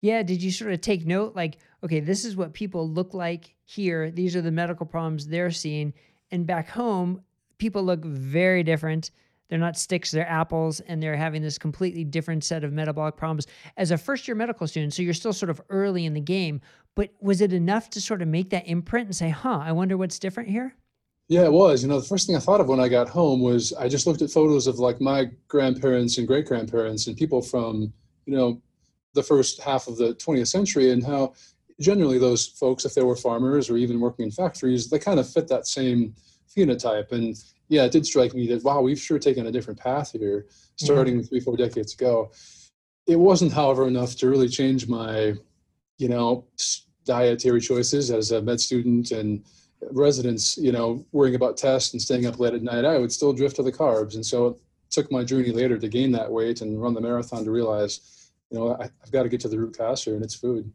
Yeah, 0.01 0.21
did 0.23 0.43
you 0.43 0.51
sort 0.51 0.71
of 0.71 0.81
take 0.81 1.05
note 1.05 1.35
like, 1.35 1.57
okay, 1.83 1.99
this 1.99 2.25
is 2.25 2.35
what 2.35 2.53
people 2.53 2.87
look 2.89 3.13
like 3.13 3.55
here. 3.65 4.11
These 4.11 4.35
are 4.35 4.41
the 4.41 4.51
medical 4.51 4.85
problems 4.85 5.25
they're 5.25 5.51
seeing, 5.51 5.93
and 6.31 6.45
back 6.45 6.69
home, 6.69 7.21
people 7.57 7.83
look 7.83 8.03
very 8.03 8.61
different 8.61 9.11
they're 9.49 9.59
not 9.59 9.77
sticks, 9.77 10.11
they're 10.11 10.29
apples, 10.29 10.79
and 10.81 11.01
they're 11.01 11.15
having 11.15 11.41
this 11.41 11.57
completely 11.57 12.03
different 12.03 12.43
set 12.43 12.63
of 12.63 12.73
metabolic 12.73 13.15
problems 13.15 13.47
as 13.77 13.91
a 13.91 13.97
first 13.97 14.27
year 14.27 14.35
medical 14.35 14.67
student. 14.67 14.93
So 14.93 15.03
you're 15.03 15.13
still 15.13 15.33
sort 15.33 15.49
of 15.49 15.61
early 15.69 16.05
in 16.05 16.13
the 16.13 16.21
game. 16.21 16.61
But 16.95 17.11
was 17.19 17.41
it 17.41 17.53
enough 17.53 17.89
to 17.91 18.01
sort 18.01 18.21
of 18.21 18.27
make 18.27 18.49
that 18.51 18.67
imprint 18.67 19.07
and 19.07 19.15
say, 19.15 19.29
huh, 19.29 19.59
I 19.61 19.71
wonder 19.71 19.97
what's 19.97 20.17
different 20.17 20.49
here? 20.49 20.75
Yeah, 21.27 21.43
it 21.43 21.51
was. 21.51 21.81
You 21.81 21.89
know, 21.89 21.99
the 21.99 22.07
first 22.07 22.27
thing 22.27 22.35
I 22.35 22.39
thought 22.39 22.61
of 22.61 22.69
when 22.69 22.79
I 22.79 22.87
got 22.87 23.09
home 23.09 23.41
was 23.41 23.73
I 23.73 23.87
just 23.87 24.07
looked 24.07 24.21
at 24.21 24.29
photos 24.29 24.67
of 24.67 24.79
like 24.79 25.01
my 25.01 25.29
grandparents 25.47 26.17
and 26.17 26.27
great 26.27 26.45
grandparents 26.45 27.07
and 27.07 27.17
people 27.17 27.41
from, 27.41 27.91
you 28.25 28.35
know, 28.35 28.61
the 29.13 29.23
first 29.23 29.61
half 29.61 29.87
of 29.87 29.97
the 29.97 30.13
20th 30.15 30.47
century 30.47 30.91
and 30.91 31.03
how 31.03 31.33
generally 31.79 32.19
those 32.19 32.47
folks, 32.47 32.85
if 32.85 32.93
they 32.93 33.03
were 33.03 33.15
farmers 33.15 33.69
or 33.69 33.77
even 33.77 33.99
working 33.99 34.25
in 34.25 34.31
factories, 34.31 34.89
they 34.89 34.99
kind 34.99 35.19
of 35.19 35.27
fit 35.27 35.47
that 35.47 35.67
same 35.67 36.13
phenotype. 36.55 37.11
And 37.11 37.35
yeah, 37.67 37.83
it 37.83 37.91
did 37.91 38.05
strike 38.05 38.33
me 38.33 38.47
that 38.47 38.63
wow, 38.63 38.81
we've 38.81 38.99
sure 38.99 39.19
taken 39.19 39.47
a 39.47 39.51
different 39.51 39.79
path 39.79 40.11
here, 40.11 40.45
mm-hmm. 40.47 40.85
starting 40.85 41.23
three, 41.23 41.39
four 41.39 41.57
decades 41.57 41.93
ago. 41.93 42.31
It 43.07 43.17
wasn't, 43.17 43.53
however, 43.53 43.87
enough 43.87 44.15
to 44.17 44.29
really 44.29 44.49
change 44.49 44.87
my, 44.87 45.33
you 45.97 46.09
know, 46.09 46.45
dietary 47.05 47.61
choices 47.61 48.09
as 48.11 48.31
a 48.31 48.41
med 48.41 48.59
student 48.59 49.11
and 49.11 49.43
residents, 49.91 50.57
you 50.57 50.71
know, 50.71 51.05
worrying 51.11 51.35
about 51.35 51.57
tests 51.57 51.93
and 51.93 52.01
staying 52.01 52.25
up 52.25 52.39
late 52.39 52.53
at 52.53 52.63
night. 52.63 52.85
I 52.85 52.97
would 52.97 53.11
still 53.11 53.33
drift 53.33 53.57
to 53.57 53.63
the 53.63 53.71
carbs, 53.71 54.15
and 54.15 54.25
so 54.25 54.47
it 54.47 54.55
took 54.89 55.11
my 55.11 55.23
journey 55.23 55.51
later 55.51 55.77
to 55.77 55.87
gain 55.87 56.11
that 56.13 56.31
weight 56.31 56.61
and 56.61 56.81
run 56.81 56.93
the 56.93 57.01
marathon 57.01 57.43
to 57.45 57.51
realize, 57.51 58.31
you 58.49 58.59
know, 58.59 58.75
I, 58.75 58.89
I've 59.03 59.11
got 59.11 59.23
to 59.23 59.29
get 59.29 59.41
to 59.41 59.49
the 59.49 59.59
root 59.59 59.77
cause 59.77 60.03
here, 60.03 60.15
and 60.15 60.23
it's 60.23 60.35
food. 60.35 60.71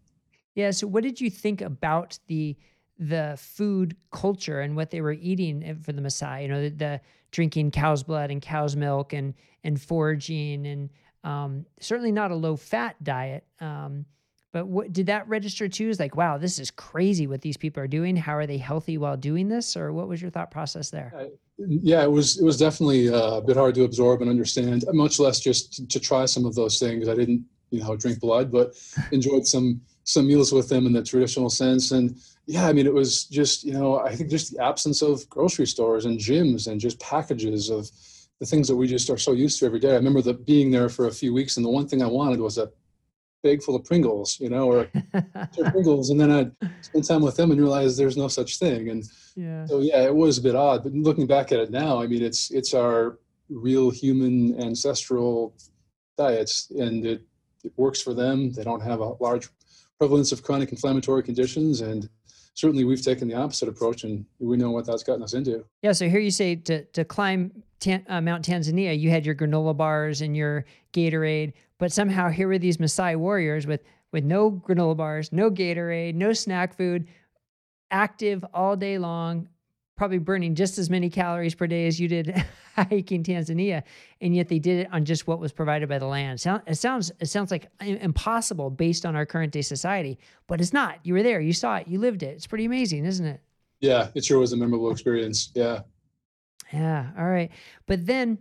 Yeah. 0.55 0.71
So, 0.71 0.87
what 0.87 1.03
did 1.03 1.21
you 1.21 1.31
think 1.31 1.61
about 1.61 2.19
the 2.27 2.57
the 3.01 3.35
food 3.39 3.97
culture 4.13 4.61
and 4.61 4.77
what 4.77 4.91
they 4.91 5.01
were 5.01 5.13
eating 5.13 5.79
for 5.83 5.93
the 5.93 6.03
Maasai. 6.03 6.43
You 6.43 6.49
know, 6.49 6.63
the, 6.63 6.69
the 6.69 7.01
drinking 7.33 7.71
cow's 7.71 8.03
blood 8.03 8.31
and 8.31 8.41
cow's 8.41 8.77
milk 8.77 9.13
and 9.13 9.35
and 9.65 9.81
foraging 9.81 10.67
and 10.67 10.91
um, 11.25 11.67
certainly 11.81 12.13
not 12.13 12.31
a 12.31 12.35
low 12.35 12.57
fat 12.57 13.03
diet. 13.03 13.45
Um, 13.61 14.05
but 14.53 14.67
what 14.67 14.93
did 14.93 15.07
that 15.07 15.29
register 15.29 15.69
too? 15.69 15.89
Is 15.89 16.01
like, 16.01 16.17
wow, 16.17 16.37
this 16.37 16.59
is 16.59 16.71
crazy 16.71 17.27
what 17.27 17.41
these 17.41 17.57
people 17.57 17.83
are 17.83 17.89
doing. 17.89 18.17
How 18.17 18.35
are 18.35 18.47
they 18.47 18.59
healthy 18.59 18.99
while 18.99 19.17
doing 19.17 19.49
this? 19.49 19.77
Or 19.77 19.93
what 19.93 20.09
was 20.09 20.21
your 20.21 20.31
thought 20.31 20.51
process 20.51 20.91
there? 20.91 21.29
Yeah, 21.57 22.03
it 22.03 22.11
was 22.11 22.39
it 22.39 22.45
was 22.45 22.59
definitely 22.59 23.09
uh, 23.09 23.37
a 23.37 23.43
bit 23.43 23.57
hard 23.57 23.75
to 23.77 23.85
absorb 23.85 24.21
and 24.23 24.31
understand. 24.31 24.85
Much 24.93 25.19
less 25.19 25.41
just 25.41 25.75
to, 25.75 25.87
to 25.87 26.01
try 26.01 26.25
some 26.27 26.45
of 26.45 26.55
those 26.55 26.79
things. 26.79 27.09
I 27.09 27.15
didn't, 27.15 27.45
you 27.71 27.81
know, 27.81 27.97
drink 27.97 28.19
blood, 28.21 28.51
but 28.51 28.75
enjoyed 29.13 29.47
some 29.47 29.81
some 30.05 30.27
meals 30.27 30.53
with 30.53 30.69
them 30.69 30.87
in 30.87 30.93
the 30.93 31.03
traditional 31.03 31.51
sense. 31.51 31.93
And 31.93 32.19
yeah, 32.51 32.67
I 32.67 32.73
mean, 32.73 32.87
it 32.87 32.93
was 32.93 33.25
just, 33.27 33.63
you 33.63 33.73
know, 33.73 34.01
I 34.01 34.17
think 34.17 34.29
just 34.29 34.53
the 34.53 34.63
absence 34.63 35.03
of 35.03 35.29
grocery 35.29 35.67
stores 35.67 36.05
and 36.05 36.19
gyms 36.19 36.67
and 36.67 36.81
just 36.81 36.99
packages 36.99 37.71
of 37.71 37.89
the 38.41 38.47
things 38.47 38.67
that 38.67 38.75
we 38.75 38.89
just 38.89 39.09
are 39.09 39.17
so 39.17 39.31
used 39.31 39.61
to 39.61 39.67
every 39.67 39.79
day. 39.79 39.93
I 39.93 39.95
remember 39.95 40.21
the, 40.21 40.35
being 40.35 40.73
there 40.73 40.89
for 40.89 41.07
a 41.07 41.13
few 41.13 41.33
weeks, 41.33 41.57
and 41.57 41.65
the 41.65 41.71
one 41.71 41.87
thing 41.87 42.03
I 42.03 42.09
wanted 42.09 42.41
was 42.41 42.59
a 42.59 42.69
bag 43.45 43.63
full 43.63 43.77
of 43.77 43.85
Pringles, 43.85 44.41
you 44.41 44.49
know, 44.51 44.69
or 44.73 44.91
Pringles. 45.71 46.11
And 46.11 46.21
then 46.21 46.33
I'd 46.33 46.53
spend 46.81 47.05
time 47.07 47.23
with 47.23 47.37
them 47.37 47.53
and 47.53 47.61
realize 47.61 47.97
there's 47.97 48.17
no 48.17 48.27
such 48.27 48.59
thing. 48.59 48.89
And 48.89 49.05
yeah. 49.37 49.65
so, 49.67 49.79
yeah, 49.79 50.03
it 50.03 50.15
was 50.15 50.39
a 50.39 50.43
bit 50.43 50.57
odd. 50.57 50.83
But 50.83 50.93
looking 50.93 51.29
back 51.29 51.53
at 51.53 51.61
it 51.61 51.71
now, 51.71 52.03
I 52.03 52.09
mean, 52.09 52.23
it's 52.23 52.51
it's 52.51 52.75
our 52.75 53.21
real 53.49 53.91
human 53.91 54.61
ancestral 54.61 55.55
diets, 56.19 56.73
and 56.73 57.07
it, 57.07 57.23
it 57.63 57.73
works 57.77 58.03
for 58.03 58.13
them. 58.13 58.53
They 58.53 58.65
don't 58.65 58.83
have 58.83 58.99
a 58.99 59.15
large 59.21 59.49
prevalence 59.99 60.33
of 60.33 60.43
chronic 60.43 60.73
inflammatory 60.73 61.23
conditions 61.23 61.81
and 61.83 62.09
certainly 62.55 62.85
we've 62.85 63.03
taken 63.03 63.29
the 63.29 63.35
opposite 63.35 63.69
approach 63.69 64.05
and 64.05 64.25
we 64.39 64.57
know 64.57 64.71
what 64.71 64.87
that's 64.87 65.03
gotten 65.03 65.23
us 65.23 65.35
into. 65.35 65.65
Yeah. 65.83 65.93
So 65.93 66.09
here 66.09 66.21
you 66.21 66.31
say 66.31 66.57
to, 66.57 66.85
to 66.85 67.05
climb 67.05 67.63
Tan, 67.81 68.05
uh, 68.09 68.21
Mount 68.21 68.47
Tanzania, 68.47 68.99
you 68.99 69.11
had 69.11 69.25
your 69.25 69.35
granola 69.35 69.77
bars 69.77 70.21
and 70.21 70.37
your 70.37 70.65
Gatorade, 70.93 71.53
but 71.79 71.93
somehow 71.93 72.29
here 72.29 72.49
were 72.49 72.59
these 72.59 72.77
Maasai 72.77 73.17
warriors 73.17 73.67
with, 73.67 73.83
with 74.13 74.25
no 74.25 74.51
granola 74.51 74.97
bars, 74.97 75.33
no 75.33 75.51
Gatorade, 75.51 76.15
no 76.15 76.33
snack 76.33 76.77
food, 76.77 77.09
active 77.91 78.45
all 78.53 78.77
day 78.77 78.99
long, 78.99 79.49
probably 80.01 80.17
burning 80.17 80.55
just 80.55 80.79
as 80.79 80.89
many 80.89 81.11
calories 81.11 81.55
per 81.55 81.67
day 81.67 81.87
as 81.87 82.01
you 82.01 82.09
did 82.09 82.35
hiking 82.75 83.23
Tanzania, 83.23 83.83
and 84.23 84.35
yet 84.35 84.49
they 84.49 84.59
did 84.59 84.87
it 84.87 84.89
on 84.91 85.05
just 85.05 85.27
what 85.27 85.39
was 85.39 85.53
provided 85.53 85.91
by 85.91 85.99
the 85.99 86.07
land. 86.07 86.43
It 86.67 86.77
sounds 86.77 87.13
it 87.21 87.27
sounds 87.27 87.51
like 87.51 87.67
uh, 87.83 87.85
impossible 87.85 88.71
based 88.71 89.05
on 89.05 89.15
our 89.15 89.27
current 89.27 89.53
day 89.53 89.61
society, 89.61 90.19
but 90.47 90.59
it's 90.59 90.73
not. 90.73 91.01
You 91.03 91.13
were 91.13 91.23
there, 91.23 91.39
you 91.39 91.53
saw 91.53 91.77
it, 91.77 91.87
you 91.87 91.99
lived 91.99 92.23
it. 92.23 92.29
It's 92.29 92.47
pretty 92.47 92.65
amazing, 92.65 93.05
isn't 93.05 93.27
it? 93.27 93.43
Yeah, 93.81 94.09
it 94.15 94.25
sure 94.25 94.39
was 94.39 94.55
a 94.55 94.57
memorable 94.57 94.91
experience. 94.91 95.53
Yeah. 95.55 95.83
Yeah. 96.73 97.11
All 97.19 97.29
right, 97.29 97.51
but 97.85 98.07
then 98.07 98.39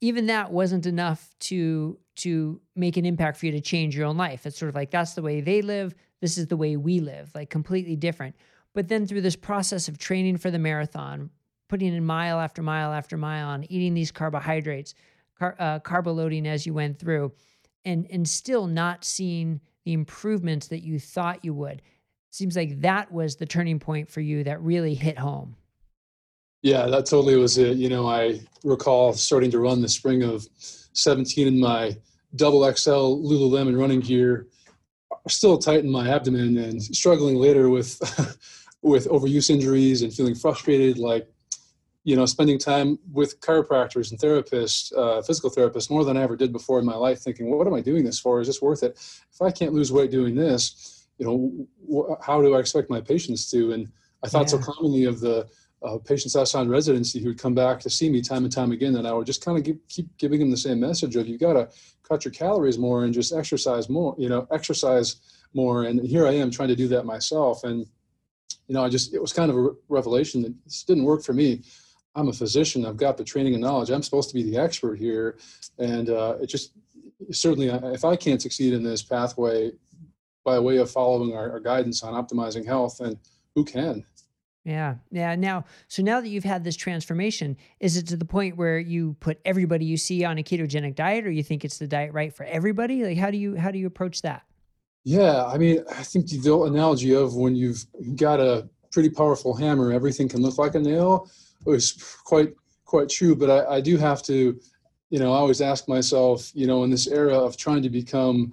even 0.00 0.28
that 0.28 0.50
wasn't 0.50 0.86
enough 0.86 1.28
to 1.40 1.98
to 2.24 2.58
make 2.74 2.96
an 2.96 3.04
impact 3.04 3.36
for 3.36 3.44
you 3.44 3.52
to 3.52 3.60
change 3.60 3.94
your 3.94 4.06
own 4.06 4.16
life. 4.16 4.46
It's 4.46 4.58
sort 4.58 4.70
of 4.70 4.74
like 4.74 4.92
that's 4.92 5.12
the 5.12 5.20
way 5.20 5.42
they 5.42 5.60
live. 5.60 5.94
This 6.22 6.38
is 6.38 6.46
the 6.46 6.56
way 6.56 6.78
we 6.78 7.00
live, 7.00 7.32
like 7.34 7.50
completely 7.50 7.96
different. 7.96 8.34
But 8.76 8.88
then 8.88 9.06
through 9.06 9.22
this 9.22 9.36
process 9.36 9.88
of 9.88 9.96
training 9.96 10.36
for 10.36 10.50
the 10.50 10.58
marathon, 10.58 11.30
putting 11.66 11.94
in 11.94 12.04
mile 12.04 12.38
after 12.38 12.62
mile 12.62 12.92
after 12.92 13.16
mile 13.16 13.48
on 13.48 13.64
eating 13.72 13.94
these 13.94 14.12
carbohydrates, 14.12 14.92
car, 15.38 15.56
uh, 15.58 15.78
carbo 15.78 16.12
loading 16.12 16.46
as 16.46 16.66
you 16.66 16.74
went 16.74 16.98
through, 16.98 17.32
and 17.86 18.06
and 18.10 18.28
still 18.28 18.66
not 18.66 19.02
seeing 19.02 19.62
the 19.86 19.94
improvements 19.94 20.66
that 20.66 20.84
you 20.84 21.00
thought 21.00 21.42
you 21.42 21.54
would. 21.54 21.80
Seems 22.28 22.54
like 22.54 22.82
that 22.82 23.10
was 23.10 23.36
the 23.36 23.46
turning 23.46 23.78
point 23.78 24.10
for 24.10 24.20
you 24.20 24.44
that 24.44 24.60
really 24.60 24.94
hit 24.94 25.18
home. 25.18 25.56
Yeah, 26.60 26.84
that 26.84 27.06
totally 27.06 27.36
was 27.36 27.56
it. 27.56 27.78
You 27.78 27.88
know, 27.88 28.06
I 28.06 28.40
recall 28.62 29.14
starting 29.14 29.50
to 29.52 29.58
run 29.58 29.80
the 29.80 29.88
spring 29.88 30.22
of 30.22 30.46
17 30.58 31.48
in 31.48 31.58
my 31.58 31.96
double 32.34 32.70
XL 32.70 32.90
Lululemon 33.24 33.78
running 33.80 34.00
gear, 34.00 34.48
still 35.28 35.56
tight 35.56 35.80
in 35.80 35.90
my 35.90 36.10
abdomen 36.10 36.58
and 36.58 36.82
struggling 36.82 37.36
later 37.36 37.70
with 37.70 37.98
with 38.86 39.08
overuse 39.08 39.50
injuries 39.50 40.02
and 40.02 40.12
feeling 40.12 40.34
frustrated, 40.34 40.98
like 40.98 41.28
you 42.04 42.14
know, 42.14 42.24
spending 42.24 42.56
time 42.56 43.00
with 43.12 43.40
chiropractors 43.40 44.12
and 44.12 44.20
therapists, 44.20 44.96
uh, 44.96 45.20
physical 45.22 45.50
therapists, 45.50 45.90
more 45.90 46.04
than 46.04 46.16
I 46.16 46.22
ever 46.22 46.36
did 46.36 46.52
before 46.52 46.78
in 46.78 46.86
my 46.86 46.94
life, 46.94 47.18
thinking, 47.18 47.50
well, 47.50 47.58
what 47.58 47.66
am 47.66 47.74
I 47.74 47.80
doing 47.80 48.04
this 48.04 48.20
for? 48.20 48.40
Is 48.40 48.46
this 48.46 48.62
worth 48.62 48.84
it? 48.84 48.92
If 49.32 49.42
I 49.42 49.50
can't 49.50 49.72
lose 49.72 49.90
weight 49.90 50.12
doing 50.12 50.36
this, 50.36 51.08
you 51.18 51.26
know, 51.26 51.66
wh- 51.92 52.24
how 52.24 52.40
do 52.40 52.54
I 52.54 52.60
expect 52.60 52.90
my 52.90 53.00
patients 53.00 53.50
to? 53.50 53.72
And 53.72 53.90
I 54.22 54.28
thought 54.28 54.42
yeah. 54.52 54.58
so 54.58 54.58
commonly 54.58 55.02
of 55.02 55.18
the 55.18 55.48
uh, 55.82 55.98
patients 55.98 56.36
I 56.36 56.44
saw 56.44 56.60
in 56.60 56.68
residency 56.68 57.18
who 57.18 57.30
would 57.30 57.40
come 57.40 57.56
back 57.56 57.80
to 57.80 57.90
see 57.90 58.08
me 58.08 58.22
time 58.22 58.44
and 58.44 58.52
time 58.52 58.70
again, 58.70 58.94
and 58.94 59.08
I 59.08 59.12
would 59.12 59.26
just 59.26 59.44
kind 59.44 59.58
of 59.58 59.64
give, 59.64 59.76
keep 59.88 60.16
giving 60.16 60.38
them 60.38 60.52
the 60.52 60.56
same 60.56 60.78
message 60.78 61.16
of 61.16 61.26
you 61.26 61.38
got 61.38 61.54
to 61.54 61.68
cut 62.08 62.24
your 62.24 62.32
calories 62.32 62.78
more 62.78 63.04
and 63.04 63.12
just 63.12 63.34
exercise 63.34 63.88
more, 63.88 64.14
you 64.16 64.28
know, 64.28 64.46
exercise 64.52 65.16
more. 65.54 65.82
And 65.82 66.00
here 66.06 66.28
I 66.28 66.32
am 66.32 66.52
trying 66.52 66.68
to 66.68 66.76
do 66.76 66.86
that 66.88 67.04
myself. 67.04 67.64
And 67.64 67.84
you 68.68 68.74
know, 68.74 68.84
I 68.84 68.88
just, 68.88 69.14
it 69.14 69.20
was 69.20 69.32
kind 69.32 69.50
of 69.50 69.56
a 69.56 69.70
revelation 69.88 70.42
that 70.42 70.54
this 70.64 70.82
didn't 70.82 71.04
work 71.04 71.22
for 71.22 71.32
me. 71.32 71.62
I'm 72.14 72.28
a 72.28 72.32
physician. 72.32 72.86
I've 72.86 72.96
got 72.96 73.16
the 73.16 73.24
training 73.24 73.54
and 73.54 73.62
knowledge. 73.62 73.90
I'm 73.90 74.02
supposed 74.02 74.30
to 74.30 74.34
be 74.34 74.42
the 74.42 74.56
expert 74.56 74.98
here, 74.98 75.36
and 75.78 76.08
uh, 76.08 76.36
it 76.40 76.46
just 76.46 76.72
certainly 77.30 77.68
if 77.68 78.04
I 78.04 78.16
can't 78.16 78.40
succeed 78.40 78.72
in 78.72 78.82
this 78.82 79.02
pathway 79.02 79.72
by 80.44 80.58
way 80.58 80.78
of 80.78 80.90
following 80.90 81.36
our, 81.36 81.52
our 81.52 81.60
guidance 81.60 82.02
on 82.02 82.14
optimizing 82.14 82.64
health, 82.64 82.98
then 82.98 83.18
who 83.54 83.64
can? 83.64 84.04
Yeah. 84.64 84.96
Yeah. 85.12 85.34
Now, 85.36 85.64
so 85.88 86.02
now 86.02 86.20
that 86.20 86.28
you've 86.28 86.44
had 86.44 86.64
this 86.64 86.76
transformation, 86.76 87.56
is 87.78 87.96
it 87.96 88.06
to 88.08 88.16
the 88.16 88.24
point 88.24 88.56
where 88.56 88.78
you 88.78 89.14
put 89.20 89.38
everybody 89.44 89.84
you 89.84 89.96
see 89.96 90.24
on 90.24 90.38
a 90.38 90.42
ketogenic 90.42 90.94
diet 90.94 91.26
or 91.26 91.30
you 91.30 91.42
think 91.42 91.64
it's 91.64 91.78
the 91.78 91.86
diet 91.86 92.12
right 92.12 92.34
for 92.34 92.44
everybody? 92.44 93.04
Like 93.04 93.18
how 93.18 93.30
do 93.30 93.38
you 93.38 93.56
how 93.56 93.70
do 93.70 93.78
you 93.78 93.86
approach 93.86 94.22
that? 94.22 94.42
Yeah, 95.06 95.46
I 95.46 95.56
mean, 95.56 95.84
I 95.88 96.02
think 96.02 96.28
the 96.28 96.62
analogy 96.62 97.14
of 97.14 97.36
when 97.36 97.54
you've 97.54 97.86
got 98.16 98.40
a 98.40 98.68
pretty 98.90 99.08
powerful 99.08 99.54
hammer, 99.54 99.92
everything 99.92 100.28
can 100.28 100.42
look 100.42 100.58
like 100.58 100.74
a 100.74 100.80
nail 100.80 101.30
is 101.64 101.92
quite 102.24 102.54
quite 102.86 103.08
true. 103.08 103.36
But 103.36 103.48
I, 103.48 103.76
I 103.76 103.80
do 103.80 103.98
have 103.98 104.20
to, 104.24 104.58
you 105.10 105.18
know, 105.20 105.32
I 105.32 105.36
always 105.36 105.60
ask 105.60 105.86
myself, 105.86 106.50
you 106.54 106.66
know, 106.66 106.82
in 106.82 106.90
this 106.90 107.06
era 107.06 107.38
of 107.38 107.56
trying 107.56 107.82
to 107.82 107.88
become 107.88 108.52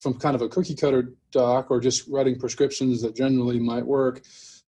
from 0.00 0.18
kind 0.18 0.34
of 0.34 0.42
a 0.42 0.48
cookie 0.50 0.74
cutter 0.74 1.14
doc 1.30 1.70
or 1.70 1.80
just 1.80 2.06
writing 2.06 2.38
prescriptions 2.38 3.00
that 3.00 3.16
generally 3.16 3.58
might 3.58 3.86
work 3.86 4.20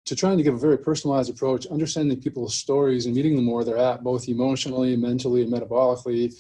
to 0.07 0.17
trying 0.17 0.39
to 0.39 0.43
give 0.43 0.55
a 0.55 0.59
very 0.59 0.79
personalized 0.79 1.29
approach, 1.29 1.67
understanding 1.67 2.19
people's 2.19 2.55
stories 2.55 3.05
and 3.05 3.15
meeting 3.15 3.37
them 3.37 3.51
where 3.51 3.63
they're 3.63 3.77
at, 3.77 4.03
both 4.03 4.27
emotionally, 4.27 4.97
mentally, 4.97 5.43
and 5.43 5.53
metabolically. 5.53 6.33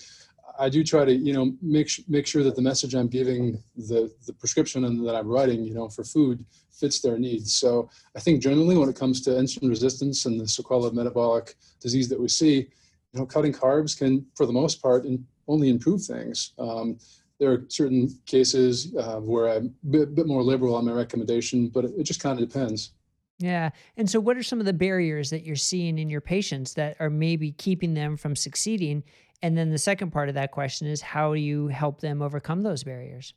I 0.58 0.68
do 0.68 0.82
try 0.84 1.04
to, 1.04 1.12
you 1.14 1.32
know, 1.32 1.52
make 1.62 1.90
make 2.08 2.26
sure 2.26 2.42
that 2.42 2.56
the 2.56 2.62
message 2.62 2.94
I'm 2.94 3.08
giving, 3.08 3.62
the 3.76 4.12
the 4.26 4.32
prescription 4.32 4.84
and 4.84 5.06
that 5.06 5.14
I'm 5.14 5.28
writing, 5.28 5.64
you 5.64 5.74
know, 5.74 5.88
for 5.88 6.04
food 6.04 6.44
fits 6.70 7.00
their 7.00 7.18
needs. 7.18 7.54
So 7.54 7.88
I 8.16 8.20
think 8.20 8.42
generally, 8.42 8.76
when 8.76 8.88
it 8.88 8.96
comes 8.96 9.20
to 9.22 9.30
insulin 9.30 9.68
resistance 9.68 10.26
and 10.26 10.40
the 10.40 10.46
sequelae 10.46 10.88
of 10.88 10.94
metabolic 10.94 11.54
disease 11.80 12.08
that 12.08 12.20
we 12.20 12.28
see, 12.28 12.68
you 13.12 13.20
know, 13.20 13.26
cutting 13.26 13.52
carbs 13.52 13.96
can, 13.96 14.26
for 14.34 14.46
the 14.46 14.52
most 14.52 14.82
part, 14.82 15.04
in, 15.04 15.24
only 15.48 15.68
improve 15.68 16.02
things. 16.02 16.52
Um, 16.58 16.98
there 17.38 17.52
are 17.52 17.64
certain 17.68 18.08
cases 18.26 18.94
uh, 18.98 19.16
where 19.16 19.48
I'm 19.48 19.74
a 19.84 19.86
bit, 19.90 20.14
bit, 20.14 20.26
more 20.26 20.42
liberal 20.42 20.74
on 20.74 20.86
my 20.86 20.92
recommendation, 20.92 21.68
but 21.68 21.84
it, 21.84 21.92
it 21.98 22.02
just 22.04 22.20
kind 22.20 22.40
of 22.40 22.48
depends. 22.48 22.92
Yeah. 23.38 23.70
And 23.98 24.08
so, 24.08 24.18
what 24.18 24.36
are 24.36 24.42
some 24.42 24.60
of 24.60 24.66
the 24.66 24.72
barriers 24.72 25.28
that 25.30 25.44
you're 25.44 25.56
seeing 25.56 25.98
in 25.98 26.08
your 26.08 26.22
patients 26.22 26.74
that 26.74 26.96
are 27.00 27.10
maybe 27.10 27.52
keeping 27.52 27.92
them 27.92 28.16
from 28.16 28.34
succeeding? 28.34 29.04
And 29.46 29.56
then 29.56 29.70
the 29.70 29.78
second 29.78 30.11
part 30.11 30.28
of 30.28 30.35
that 30.35 30.50
question 30.50 30.88
is 30.88 31.00
how 31.00 31.32
do 31.32 31.38
you 31.38 31.68
help 31.68 32.00
them 32.00 32.20
overcome 32.20 32.64
those 32.64 32.82
barriers? 32.82 33.32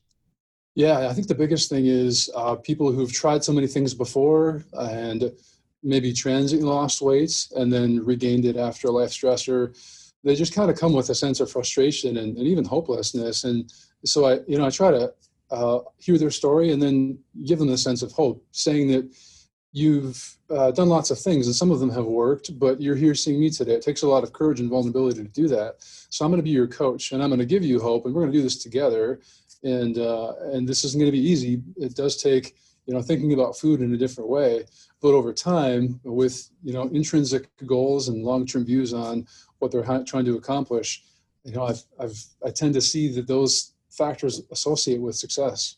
Yeah, 0.73 1.07
I 1.07 1.13
think 1.13 1.27
the 1.27 1.35
biggest 1.35 1.69
thing 1.69 1.85
is 1.85 2.31
uh, 2.35 2.55
people 2.55 2.91
who've 2.91 3.13
tried 3.13 3.43
so 3.43 3.53
many 3.53 3.67
things 3.67 3.93
before 3.93 4.63
and 4.73 5.31
maybe 5.83 6.11
transiently 6.11 6.67
lost 6.67 7.03
weight 7.03 7.47
and 7.55 7.71
then 7.71 8.03
regained 8.03 8.45
it 8.45 8.57
after 8.57 8.87
a 8.87 8.91
life 8.91 9.11
stressor. 9.11 9.77
They 10.23 10.33
just 10.33 10.55
kind 10.55 10.71
of 10.71 10.79
come 10.79 10.93
with 10.93 11.11
a 11.11 11.15
sense 11.15 11.41
of 11.41 11.51
frustration 11.51 12.17
and, 12.17 12.35
and 12.37 12.47
even 12.47 12.65
hopelessness. 12.65 13.43
And 13.43 13.71
so 14.03 14.25
I, 14.25 14.39
you 14.47 14.57
know, 14.57 14.65
I 14.65 14.71
try 14.71 14.89
to 14.89 15.13
uh, 15.51 15.81
hear 15.99 16.17
their 16.17 16.31
story 16.31 16.71
and 16.71 16.81
then 16.81 17.19
give 17.45 17.59
them 17.59 17.69
a 17.69 17.77
sense 17.77 18.01
of 18.01 18.11
hope, 18.13 18.43
saying 18.51 18.87
that 18.87 19.15
you've 19.71 20.37
uh, 20.49 20.71
done 20.71 20.89
lots 20.89 21.11
of 21.11 21.19
things 21.19 21.45
and 21.45 21.55
some 21.55 21.69
of 21.71 21.79
them 21.79 21.89
have 21.89 22.05
worked 22.05 22.57
but 22.57 22.81
you're 22.81 22.95
here 22.95 23.13
seeing 23.13 23.39
me 23.39 23.49
today. 23.49 23.73
It 23.73 23.83
takes 23.83 24.01
a 24.01 24.07
lot 24.07 24.23
of 24.23 24.33
courage 24.33 24.59
and 24.59 24.69
vulnerability 24.69 25.21
to 25.23 25.29
do 25.29 25.47
that. 25.49 25.75
So 25.79 26.25
i'm 26.25 26.31
going 26.31 26.39
to 26.39 26.43
be 26.43 26.49
your 26.49 26.67
coach 26.67 27.11
and 27.11 27.21
i'm 27.21 27.29
going 27.29 27.39
to 27.39 27.45
give 27.45 27.63
you 27.63 27.79
hope 27.79 28.05
and 28.05 28.13
we're 28.13 28.21
going 28.21 28.31
to 28.31 28.37
do 28.37 28.43
this 28.43 28.61
together. 28.61 29.19
And 29.63 29.97
uh, 29.97 30.33
and 30.53 30.67
this 30.67 30.85
isn't 30.85 30.99
going 30.99 31.11
to 31.11 31.17
be 31.17 31.29
easy. 31.29 31.61
It 31.75 31.95
does 31.95 32.15
take 32.21 32.55
you 32.85 32.93
know 32.93 33.01
thinking 33.01 33.33
about 33.33 33.57
food 33.57 33.81
in 33.81 33.93
a 33.93 33.97
different 33.97 34.29
way. 34.29 34.65
But 35.01 35.13
over 35.13 35.33
time 35.33 35.99
with 36.03 36.49
you 36.63 36.73
know 36.73 36.83
intrinsic 36.83 37.49
goals 37.65 38.07
and 38.07 38.23
long-term 38.23 38.65
views 38.65 38.93
on 38.93 39.27
what 39.59 39.71
they're 39.71 39.83
trying 39.83 40.25
to 40.25 40.37
accomplish 40.37 41.03
you 41.43 41.53
know 41.53 41.65
i've, 41.65 41.83
I've 41.99 42.23
i 42.45 42.49
tend 42.49 42.73
to 42.75 42.81
see 42.81 43.11
that 43.13 43.27
those 43.27 43.73
factors 43.89 44.41
associate 44.51 45.01
with 45.01 45.15
success 45.15 45.77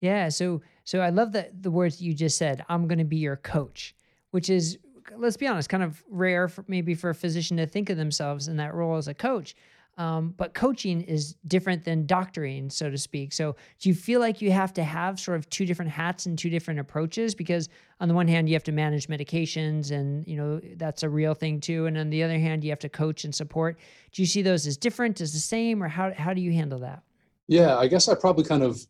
yeah. 0.00 0.28
So 0.28 0.62
so 0.84 1.00
I 1.00 1.10
love 1.10 1.32
that 1.32 1.62
the 1.62 1.70
words 1.70 2.00
you 2.00 2.14
just 2.14 2.38
said. 2.38 2.64
I'm 2.68 2.88
going 2.88 2.98
to 2.98 3.04
be 3.04 3.16
your 3.16 3.36
coach, 3.36 3.94
which 4.30 4.50
is 4.50 4.78
let's 5.16 5.36
be 5.36 5.46
honest, 5.46 5.68
kind 5.68 5.82
of 5.82 6.02
rare 6.08 6.48
for 6.48 6.64
maybe 6.68 6.94
for 6.94 7.10
a 7.10 7.14
physician 7.14 7.56
to 7.56 7.66
think 7.66 7.90
of 7.90 7.96
themselves 7.96 8.48
in 8.48 8.56
that 8.56 8.74
role 8.74 8.96
as 8.96 9.08
a 9.08 9.14
coach. 9.14 9.54
Um, 9.98 10.32
but 10.36 10.54
coaching 10.54 11.02
is 11.02 11.34
different 11.48 11.84
than 11.84 12.06
doctoring, 12.06 12.70
so 12.70 12.88
to 12.88 12.96
speak. 12.96 13.32
So, 13.32 13.56
do 13.80 13.88
you 13.88 13.96
feel 13.96 14.20
like 14.20 14.40
you 14.40 14.52
have 14.52 14.72
to 14.74 14.84
have 14.84 15.18
sort 15.18 15.36
of 15.36 15.50
two 15.50 15.66
different 15.66 15.90
hats 15.90 16.24
and 16.26 16.38
two 16.38 16.50
different 16.50 16.78
approaches? 16.78 17.34
Because 17.34 17.68
on 17.98 18.06
the 18.06 18.14
one 18.14 18.28
hand, 18.28 18.48
you 18.48 18.54
have 18.54 18.62
to 18.64 18.72
manage 18.72 19.08
medications, 19.08 19.90
and 19.90 20.24
you 20.24 20.36
know 20.36 20.60
that's 20.76 21.02
a 21.02 21.08
real 21.08 21.34
thing 21.34 21.58
too. 21.58 21.86
And 21.86 21.98
on 21.98 22.10
the 22.10 22.22
other 22.22 22.38
hand, 22.38 22.62
you 22.62 22.70
have 22.70 22.78
to 22.78 22.88
coach 22.88 23.24
and 23.24 23.34
support. 23.34 23.80
Do 24.12 24.22
you 24.22 24.26
see 24.26 24.40
those 24.40 24.68
as 24.68 24.76
different, 24.76 25.20
as 25.20 25.32
the 25.32 25.40
same, 25.40 25.82
or 25.82 25.88
how 25.88 26.12
how 26.16 26.32
do 26.32 26.40
you 26.40 26.52
handle 26.52 26.78
that? 26.78 27.02
Yeah, 27.48 27.76
I 27.76 27.88
guess 27.88 28.08
I 28.08 28.14
probably 28.14 28.44
kind 28.44 28.62
of 28.62 28.86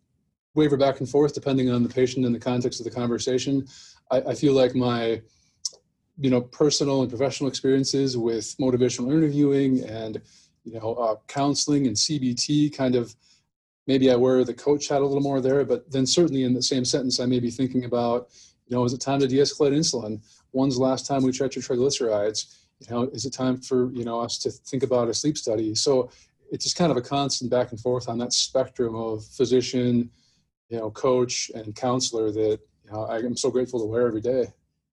waver 0.59 0.77
back 0.77 0.99
and 0.99 1.09
forth 1.09 1.33
depending 1.33 1.71
on 1.71 1.83
the 1.83 1.89
patient 1.89 2.27
and 2.27 2.35
the 2.35 2.41
context 2.41 2.81
of 2.81 2.85
the 2.85 2.91
conversation. 2.91 3.67
I, 4.11 4.19
I 4.21 4.35
feel 4.35 4.53
like 4.53 4.75
my 4.75 5.23
you 6.19 6.31
know 6.31 6.41
personal 6.41 7.03
and 7.03 7.09
professional 7.09 7.49
experiences 7.49 8.17
with 8.17 8.57
motivational 8.59 9.13
interviewing 9.13 9.85
and 9.85 10.21
you 10.65 10.75
know 10.75 10.95
uh, 10.95 11.15
counseling 11.29 11.87
and 11.87 11.97
CBT 11.97 12.77
kind 12.77 12.97
of 12.97 13.15
maybe 13.87 14.11
I 14.11 14.17
wear 14.17 14.45
the 14.45 14.53
coach 14.53 14.89
hat 14.89 15.01
a 15.01 15.07
little 15.07 15.23
more 15.23 15.41
there, 15.41 15.65
but 15.65 15.91
then 15.91 16.05
certainly 16.05 16.43
in 16.43 16.53
the 16.53 16.63
same 16.63 16.85
sentence 16.85 17.21
I 17.21 17.27
may 17.27 17.41
be 17.41 17.51
thinking 17.51 17.85
about 17.85 18.29
you 18.67 18.77
know 18.77 18.85
is 18.85 18.93
it 18.93 19.01
time 19.01 19.21
to 19.21 19.29
de-escalate 19.29 19.77
insulin? 19.81 20.21
When's 20.51 20.77
the 20.77 20.83
last 20.83 21.07
time 21.07 21.23
we 21.23 21.33
checked 21.33 21.55
your 21.55 21.63
triglycerides? 21.63 22.57
You 22.81 22.87
know, 22.91 23.03
is 23.13 23.25
it 23.25 23.33
time 23.33 23.61
for 23.61 23.93
you 23.93 24.05
know 24.05 24.21
us 24.21 24.39
to 24.41 24.51
think 24.51 24.83
about 24.83 25.09
a 25.09 25.15
sleep 25.15 25.39
study? 25.39 25.75
So 25.75 26.11
it's 26.51 26.65
just 26.65 26.77
kind 26.77 26.91
of 26.91 26.97
a 26.97 27.03
constant 27.03 27.51
back 27.51 27.71
and 27.71 27.81
forth 27.81 28.09
on 28.09 28.19
that 28.19 28.33
spectrum 28.33 28.95
of 28.95 29.25
physician, 29.25 30.11
you 30.69 30.79
know, 30.79 30.91
coach 30.91 31.51
and 31.55 31.75
counselor 31.75 32.31
that 32.33 32.61
you 32.85 32.93
know, 32.93 33.05
I 33.05 33.19
am 33.19 33.37
so 33.37 33.51
grateful 33.51 33.81
to 33.81 33.87
wear 33.87 34.07
every 34.07 34.21
day. 34.21 34.47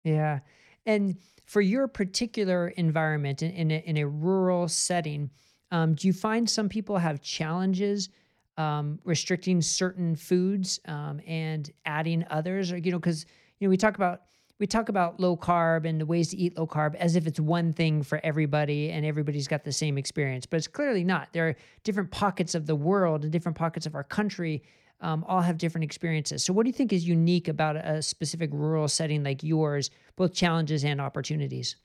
Yeah. 0.04 0.40
And 0.86 1.18
for 1.46 1.62
your 1.62 1.88
particular 1.88 2.70
environment 2.70 3.42
in, 3.42 3.52
in, 3.52 3.72
a, 3.72 3.84
in 3.86 3.98
a 3.98 4.08
rural 4.08 4.68
setting, 4.68 5.30
um, 5.72 5.96
do 5.96 6.08
you 6.08 6.14
find 6.14 6.50
some 6.50 6.70
people 6.70 6.98
have 6.98 7.22
challenges 7.22 8.10
um, 8.58 9.00
restricting 9.04 9.62
certain 9.62 10.16
foods 10.16 10.80
um, 10.86 11.20
and 11.26 11.72
adding 11.86 12.26
others? 12.30 12.72
Or, 12.72 12.78
you 12.78 12.92
know, 12.92 13.00
because, 13.00 13.26
you 13.60 13.68
know, 13.68 13.70
we 13.70 13.78
talk 13.78 13.96
about 13.96 14.22
we 14.60 14.68
talk 14.68 14.88
about 14.88 15.20
low 15.20 15.36
carb 15.36 15.86
and 15.86 16.00
the 16.00 16.06
ways 16.06 16.30
to 16.30 16.38
eat 16.38 16.58
low 16.58 16.68
carb 16.68 16.96
as 16.96 17.16
if 17.16 17.26
it's 17.26 17.40
one 17.40 17.74
thing 17.74 18.04
for 18.04 18.22
everybody 18.24 18.92
and 18.92 19.06
everybody's 19.06 19.48
got 19.48 19.64
the 19.64 19.72
same 19.72 19.98
experience, 19.98 20.46
but 20.46 20.58
it's 20.58 20.68
clearly 20.68 21.04
not. 21.04 21.34
There 21.34 21.50
are 21.50 21.56
different 21.84 22.12
pockets 22.12 22.54
of 22.54 22.68
the 22.68 22.76
world 22.76 23.24
and 23.24 23.32
different 23.32 23.58
pockets 23.58 23.86
of 23.88 23.96
our 23.96 24.04
country 24.04 24.64
um, 25.04 25.24
all 25.28 25.42
have 25.42 25.58
different 25.58 25.84
experiences. 25.84 26.44
So, 26.44 26.54
what 26.54 26.64
do 26.64 26.70
you 26.70 26.74
think 26.74 26.92
is 26.92 27.08
unique 27.08 27.48
about 27.48 27.76
a 27.76 28.02
specific 28.02 28.50
rural 28.54 28.88
setting 28.88 29.24
like 29.24 29.44
yours, 29.44 29.92
both 30.16 30.34
challenges 30.34 30.84
and 30.84 31.00
opportunities? 31.00 31.76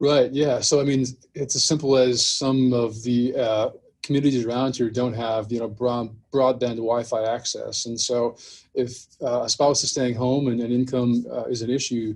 Right. 0.00 0.30
Yeah. 0.30 0.60
So, 0.60 0.80
I 0.80 0.84
mean, 0.84 1.06
it's 1.34 1.56
as 1.56 1.64
simple 1.64 1.96
as 1.96 2.24
some 2.24 2.72
of 2.72 3.02
the 3.02 3.34
uh, 3.34 3.70
communities 4.02 4.44
around 4.44 4.76
here 4.76 4.90
don't 4.90 5.14
have, 5.14 5.50
you 5.50 5.60
know, 5.60 5.68
broad, 5.68 6.14
broadband 6.32 6.76
Wi-Fi 6.76 7.24
access, 7.24 7.86
and 7.86 7.98
so 7.98 8.36
if 8.74 9.06
uh, 9.22 9.42
a 9.42 9.48
spouse 9.48 9.82
is 9.82 9.90
staying 9.90 10.14
home 10.14 10.48
and, 10.48 10.60
and 10.60 10.72
income 10.72 11.26
uh, 11.32 11.44
is 11.44 11.62
an 11.62 11.70
issue, 11.70 12.14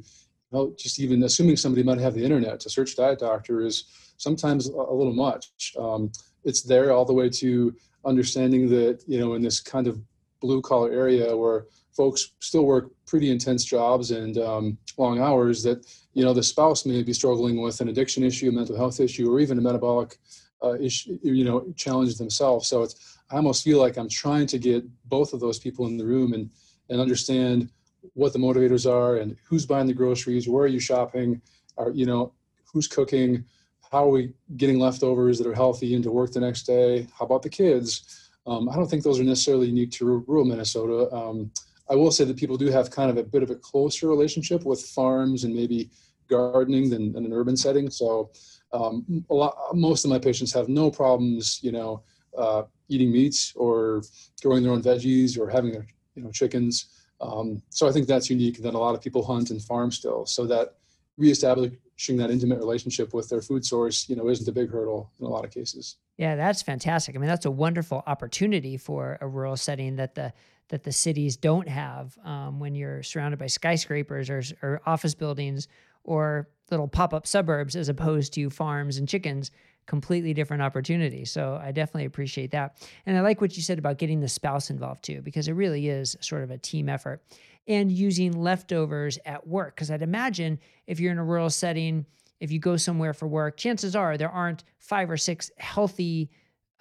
know, 0.53 0.73
just 0.79 1.01
even 1.01 1.23
assuming 1.25 1.57
somebody 1.57 1.83
might 1.83 1.99
have 1.99 2.15
the 2.15 2.25
internet 2.25 2.61
to 2.61 2.71
search 2.71 2.95
diet 2.97 3.19
doctor 3.19 3.63
is 3.63 3.85
sometimes 4.17 4.69
a, 4.69 4.73
a 4.73 4.95
little 4.95 5.15
much. 5.15 5.75
Um, 5.79 6.13
it's 6.45 6.63
there 6.63 6.93
all 6.93 7.05
the 7.05 7.13
way 7.13 7.29
to 7.31 7.75
understanding 8.05 8.69
that 8.69 9.03
you 9.07 9.19
know 9.19 9.35
in 9.35 9.43
this 9.43 9.61
kind 9.61 9.87
of 9.87 10.01
blue 10.43 10.61
collar 10.61 10.91
area 10.91 11.35
where 11.35 11.67
folks 11.93 12.33
still 12.41 12.65
work 12.65 12.91
pretty 13.07 13.31
intense 13.31 13.65
jobs 13.65 14.11
and 14.11 14.37
um, 14.39 14.77
long 14.99 15.21
hours 15.21 15.63
that 15.63 15.87
you 16.15 16.25
know 16.25 16.35
the 16.35 16.43
spouse 16.43 16.85
may 16.85 17.03
be 17.03 17.13
struggling 17.13 17.63
with 17.63 17.81
an 17.81 17.89
addiction 17.89 18.23
issue 18.23 18.49
a 18.49 18.53
mental 18.53 18.77
health 18.77 19.01
issue 19.01 19.31
or 19.33 19.41
even 19.41 19.59
a 19.59 19.63
metabolic 19.63 20.19
uh, 20.63 20.75
issue 20.75 21.19
you 21.23 21.45
know 21.45 21.73
challenge 21.77 22.17
themselves. 22.19 22.69
So 22.69 22.83
it's 22.83 23.19
i 23.31 23.37
almost 23.37 23.65
feel 23.65 23.79
like 23.79 23.97
i'm 23.97 24.09
trying 24.09 24.47
to 24.47 24.59
get 24.59 24.85
both 25.09 25.33
of 25.33 25.41
those 25.41 25.59
people 25.59 25.87
in 25.87 25.97
the 25.97 26.05
room 26.05 26.35
and 26.35 26.51
and 26.91 27.01
understand 27.01 27.71
what 28.15 28.33
the 28.33 28.39
motivators 28.39 28.91
are 28.91 29.17
and 29.17 29.37
who's 29.45 29.65
buying 29.65 29.87
the 29.87 29.95
groceries 29.95 30.49
where 30.49 30.65
are 30.65 30.75
you 30.77 30.81
shopping 30.81 31.41
are 31.79 31.91
you 31.91 32.07
know 32.07 32.33
who's 32.71 32.87
cooking 32.87 33.45
how 33.91 34.05
are 34.05 34.09
we 34.09 34.33
getting 34.57 34.79
leftovers 34.79 35.39
that 35.39 35.47
are 35.47 35.55
healthy 35.55 35.95
into 35.95 36.11
work 36.11 36.33
the 36.33 36.41
next 36.41 36.63
day 36.65 37.07
how 37.17 37.25
about 37.25 37.43
the 37.43 37.49
kids 37.49 38.22
um, 38.47 38.69
I 38.69 38.77
don't 38.77 38.89
think 38.89 39.03
those 39.03 39.21
are 39.21 39.25
necessarily 39.25 39.69
unique 39.69 39.93
to 39.93 40.25
rural 40.27 40.45
Minnesota. 40.45 41.13
Um, 41.15 41.51
I 41.91 41.95
will 41.95 42.11
say 42.11 42.25
that 42.25 42.37
people 42.37 42.57
do 42.57 42.67
have 42.69 42.91
kind 42.91 43.11
of 43.11 43.17
a 43.17 43.23
bit 43.23 43.43
of 43.43 43.51
a 43.51 43.57
closer 43.57 44.09
relationship 44.09 44.65
with 44.65 44.81
farms 44.81 45.45
and 45.45 45.55
maybe 45.55 45.91
gardening 46.29 46.89
than, 46.89 47.13
than 47.13 47.25
an 47.25 47.33
urban 47.33 47.57
setting. 47.57 47.91
So 47.91 48.31
um, 48.73 49.25
a 49.31 49.35
lot, 49.35 49.57
most 49.75 50.05
of 50.05 50.11
my 50.11 50.19
patients 50.19 50.53
have 50.55 50.69
no 50.69 50.91
problems, 50.91 51.61
you 51.63 51.73
know, 51.73 52.03
uh, 52.37 52.63
eating 52.89 53.13
meats 53.13 53.53
or 53.57 54.03
growing 54.43 54.63
their 54.63 54.73
own 54.73 54.83
veggies 54.83 55.39
or 55.39 55.51
having 55.51 55.73
their, 55.73 55.87
you 56.15 56.23
know, 56.23 56.31
chickens. 56.31 57.05
Um, 57.21 57.63
so 57.69 57.89
I 57.89 57.93
think 57.93 58.07
that's 58.07 58.31
unique 58.31 58.63
that 58.63 58.75
a 58.75 58.79
lot 58.79 58.95
of 58.95 59.03
people 59.03 59.25
hunt 59.25 59.51
and 59.51 59.63
farm 59.63 59.91
still. 59.91 60.27
So 60.27 60.47
that 60.47 60.77
reestablishing 61.23 62.17
that 62.17 62.31
intimate 62.31 62.59
relationship 62.59 63.15
with 63.15 63.29
their 63.29 63.41
food 63.41 63.65
source, 63.65 64.09
you 64.09 64.17
know, 64.17 64.29
isn't 64.29 64.49
a 64.49 64.53
big 64.53 64.71
hurdle 64.71 65.11
in 65.21 65.27
a 65.27 65.29
lot 65.29 65.45
of 65.45 65.51
cases. 65.51 65.97
Yeah, 66.19 66.37
that's 66.37 66.61
fantastic. 66.61 67.17
I 67.17 67.19
mean, 67.19 67.29
that's 67.29 67.47
a 67.47 67.51
wonderful 67.51 68.03
opportunity 68.07 68.77
for 68.77 69.19
a 69.21 69.29
rural 69.29 69.57
setting 69.57 69.97
that 69.97 70.15
the 70.15 70.33
that 70.69 70.85
the 70.85 70.93
cities 70.93 71.37
don't 71.37 71.69
have 71.69 72.17
um, 72.25 72.59
when 72.59 72.75
you're 72.75 73.03
surrounded 73.03 73.39
by 73.39 73.47
skyscrapers 73.47 74.31
or, 74.31 74.43
or 74.63 74.81
office 74.87 75.15
buildings 75.15 75.69
or 76.05 76.49
little 76.71 76.89
pop-up 76.89 77.27
suburbs 77.27 77.77
as 77.77 77.91
opposed 77.91 78.33
to 78.33 78.49
farms 78.49 78.97
and 78.97 79.07
chickens 79.07 79.51
completely 79.85 80.33
different 80.33 80.63
opportunity 80.63 81.25
so 81.25 81.61
i 81.63 81.73
definitely 81.73 82.07
appreciate 82.07 82.53
that 82.53 82.81
and 83.05 83.19
i 83.19 83.21
like 83.21 83.41
what 83.41 83.57
you 83.57 83.63
said 83.63 83.79
about 83.79 83.99
getting 83.99 84.21
the 84.21 84.29
spouse 84.29 84.71
involved 84.71 85.03
too 85.03 85.21
because 85.21 85.49
it 85.49 85.53
really 85.53 85.89
is 85.89 86.17
sort 86.21 86.43
of 86.43 86.51
a 86.51 86.57
team 86.57 86.89
effort 86.89 87.21
and 87.67 87.91
using 87.91 88.33
leftovers 88.33 89.19
at 89.25 89.47
work 89.47 89.75
because 89.75 89.91
i'd 89.91 90.03
imagine 90.03 90.59
if 90.87 90.99
you're 91.01 91.13
in 91.13 91.19
a 91.19 91.25
rural 91.25 91.51
setting 91.51 92.05
if 92.41 92.51
you 92.51 92.59
go 92.59 92.77
somewhere 92.77 93.13
for 93.13 93.27
work 93.27 93.57
chances 93.57 93.95
are 93.95 94.17
there 94.17 94.31
aren't 94.31 94.65
five 94.79 95.11
or 95.11 95.17
six 95.17 95.51
healthy 95.59 96.31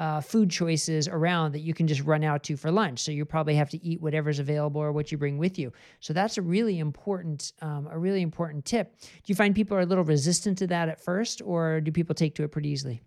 uh, 0.02 0.20
food 0.20 0.50
choices 0.50 1.08
around 1.08 1.52
that 1.52 1.60
you 1.60 1.76
can 1.76 1.86
just 1.86 2.02
run 2.02 2.24
out 2.24 2.42
to 2.42 2.58
for 2.58 2.72
lunch. 2.72 3.02
So 3.02 3.12
you 3.12 3.24
probably 3.24 3.54
have 3.54 3.70
to 3.70 3.86
eat 3.86 4.02
whatever's 4.02 4.40
available 4.40 4.82
or 4.82 4.92
what 4.92 5.12
you 5.12 5.18
bring 5.20 5.38
with 5.38 5.60
you. 5.60 5.72
So 6.00 6.12
that's 6.12 6.40
a 6.40 6.42
really 6.42 6.80
important, 6.80 7.54
um, 7.62 7.88
a 7.92 8.00
really 8.00 8.24
important 8.24 8.66
tip. 8.66 9.00
Do 9.00 9.08
you 9.28 9.36
find 9.36 9.54
people 9.54 9.78
are 9.78 9.82
a 9.82 9.86
little 9.86 10.04
resistant 10.04 10.58
to 10.58 10.68
that 10.68 10.90
at 10.90 11.00
first, 11.00 11.40
or 11.46 11.82
do 11.82 11.92
people 11.92 12.16
take 12.16 12.34
to 12.36 12.44
it 12.44 12.52
pretty 12.52 12.70
easily? 12.70 13.00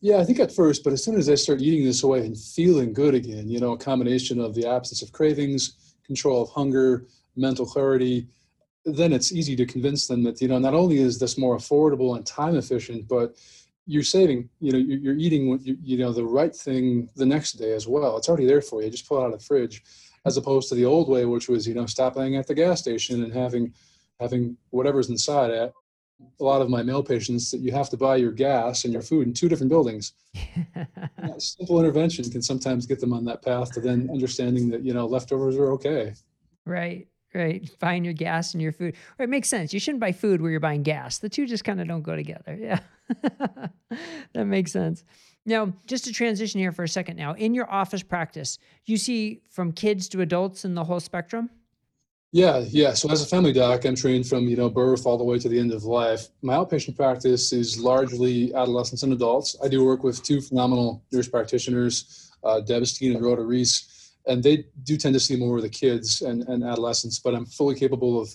Yeah, 0.00 0.18
I 0.18 0.24
think 0.24 0.38
at 0.38 0.54
first, 0.54 0.84
but 0.84 0.92
as 0.92 1.02
soon 1.02 1.16
as 1.16 1.28
I 1.28 1.34
start 1.34 1.60
eating 1.60 1.84
this 1.84 2.04
away 2.04 2.24
and 2.24 2.38
feeling 2.38 2.92
good 2.92 3.16
again, 3.16 3.48
you 3.48 3.58
know, 3.58 3.72
a 3.72 3.76
combination 3.76 4.40
of 4.40 4.54
the 4.54 4.68
absence 4.68 5.02
of 5.02 5.10
cravings, 5.10 5.85
control 6.06 6.42
of 6.42 6.50
hunger, 6.50 7.06
mental 7.36 7.66
clarity, 7.66 8.26
then 8.84 9.12
it's 9.12 9.32
easy 9.32 9.56
to 9.56 9.66
convince 9.66 10.06
them 10.06 10.22
that 10.22 10.40
you 10.40 10.48
know 10.48 10.58
not 10.58 10.74
only 10.74 10.98
is 10.98 11.18
this 11.18 11.36
more 11.36 11.56
affordable 11.56 12.16
and 12.16 12.24
time 12.24 12.56
efficient, 12.56 13.08
but 13.08 13.36
you're 13.86 14.02
saving 14.02 14.48
you 14.60 14.72
know 14.72 14.78
you're, 14.78 15.14
eating 15.14 15.60
you 15.64 15.98
know 15.98 16.12
the 16.12 16.24
right 16.24 16.54
thing 16.54 17.08
the 17.16 17.26
next 17.26 17.52
day 17.52 17.72
as 17.72 17.86
well. 17.86 18.16
It's 18.16 18.28
already 18.28 18.46
there 18.46 18.62
for 18.62 18.82
you. 18.82 18.90
Just 18.90 19.08
pull 19.08 19.18
it 19.18 19.22
out 19.22 19.32
of 19.32 19.38
the 19.38 19.44
fridge 19.44 19.82
as 20.24 20.36
opposed 20.36 20.68
to 20.68 20.74
the 20.74 20.84
old 20.84 21.08
way 21.08 21.24
which 21.24 21.48
was 21.48 21.66
you 21.66 21.74
know 21.74 21.86
stopping 21.86 22.36
at 22.36 22.46
the 22.46 22.54
gas 22.54 22.80
station 22.80 23.22
and 23.22 23.32
having 23.32 23.72
having 24.20 24.56
whatever's 24.70 25.08
inside 25.08 25.50
at 25.50 25.72
a 26.40 26.44
lot 26.44 26.62
of 26.62 26.68
my 26.68 26.82
male 26.82 27.02
patients 27.02 27.50
that 27.50 27.60
you 27.60 27.72
have 27.72 27.90
to 27.90 27.96
buy 27.96 28.16
your 28.16 28.32
gas 28.32 28.84
and 28.84 28.92
your 28.92 29.02
food 29.02 29.26
in 29.26 29.32
two 29.32 29.48
different 29.48 29.70
buildings 29.70 30.12
simple 31.38 31.78
intervention 31.78 32.30
can 32.30 32.42
sometimes 32.42 32.86
get 32.86 33.00
them 33.00 33.12
on 33.12 33.24
that 33.24 33.42
path 33.42 33.72
to 33.72 33.80
then 33.80 34.08
understanding 34.10 34.68
that 34.68 34.82
you 34.82 34.94
know 34.94 35.06
leftovers 35.06 35.56
are 35.56 35.72
okay 35.72 36.14
right 36.64 37.06
right? 37.36 37.70
Buying 37.78 38.04
your 38.04 38.14
gas 38.14 38.54
and 38.54 38.62
your 38.62 38.72
food. 38.72 38.96
Or 39.18 39.24
it 39.24 39.28
makes 39.28 39.48
sense. 39.48 39.72
You 39.72 39.80
shouldn't 39.80 40.00
buy 40.00 40.12
food 40.12 40.40
where 40.40 40.50
you're 40.50 40.60
buying 40.60 40.82
gas. 40.82 41.18
The 41.18 41.28
two 41.28 41.46
just 41.46 41.64
kind 41.64 41.80
of 41.80 41.86
don't 41.86 42.02
go 42.02 42.16
together. 42.16 42.58
Yeah. 42.66 42.80
that 44.32 44.46
makes 44.46 44.72
sense. 44.72 45.04
Now, 45.44 45.72
just 45.86 46.04
to 46.06 46.12
transition 46.12 46.58
here 46.58 46.72
for 46.72 46.82
a 46.82 46.88
second 46.88 47.16
now, 47.16 47.34
in 47.34 47.54
your 47.54 47.70
office 47.70 48.02
practice, 48.02 48.58
you 48.84 48.96
see 48.96 49.42
from 49.48 49.70
kids 49.70 50.08
to 50.08 50.22
adults 50.22 50.64
in 50.64 50.74
the 50.74 50.82
whole 50.82 50.98
spectrum? 50.98 51.50
Yeah, 52.36 52.58
yeah. 52.68 52.92
So 52.92 53.10
as 53.10 53.22
a 53.22 53.26
family 53.26 53.54
doc, 53.54 53.86
I'm 53.86 53.94
trained 53.94 54.28
from, 54.28 54.46
you 54.46 54.56
know, 54.56 54.68
birth 54.68 55.06
all 55.06 55.16
the 55.16 55.24
way 55.24 55.38
to 55.38 55.48
the 55.48 55.58
end 55.58 55.72
of 55.72 55.84
life. 55.84 56.28
My 56.42 56.52
outpatient 56.52 56.94
practice 56.94 57.50
is 57.50 57.78
largely 57.78 58.52
adolescents 58.54 59.02
and 59.04 59.14
adults. 59.14 59.56
I 59.64 59.68
do 59.68 59.82
work 59.82 60.04
with 60.04 60.22
two 60.22 60.42
phenomenal 60.42 61.02
nurse 61.10 61.28
practitioners, 61.28 62.30
uh, 62.44 62.60
Deb 62.60 62.86
Steen 62.86 63.16
and 63.16 63.24
Rhoda 63.24 63.42
Reese 63.42 63.96
and 64.26 64.42
they 64.42 64.64
do 64.82 64.96
tend 64.96 65.14
to 65.14 65.20
see 65.20 65.36
more 65.36 65.56
of 65.56 65.62
the 65.62 65.68
kids 65.68 66.22
and, 66.22 66.42
and 66.48 66.64
adolescents 66.64 67.18
but 67.18 67.34
i'm 67.34 67.46
fully 67.46 67.74
capable 67.74 68.20
of 68.20 68.28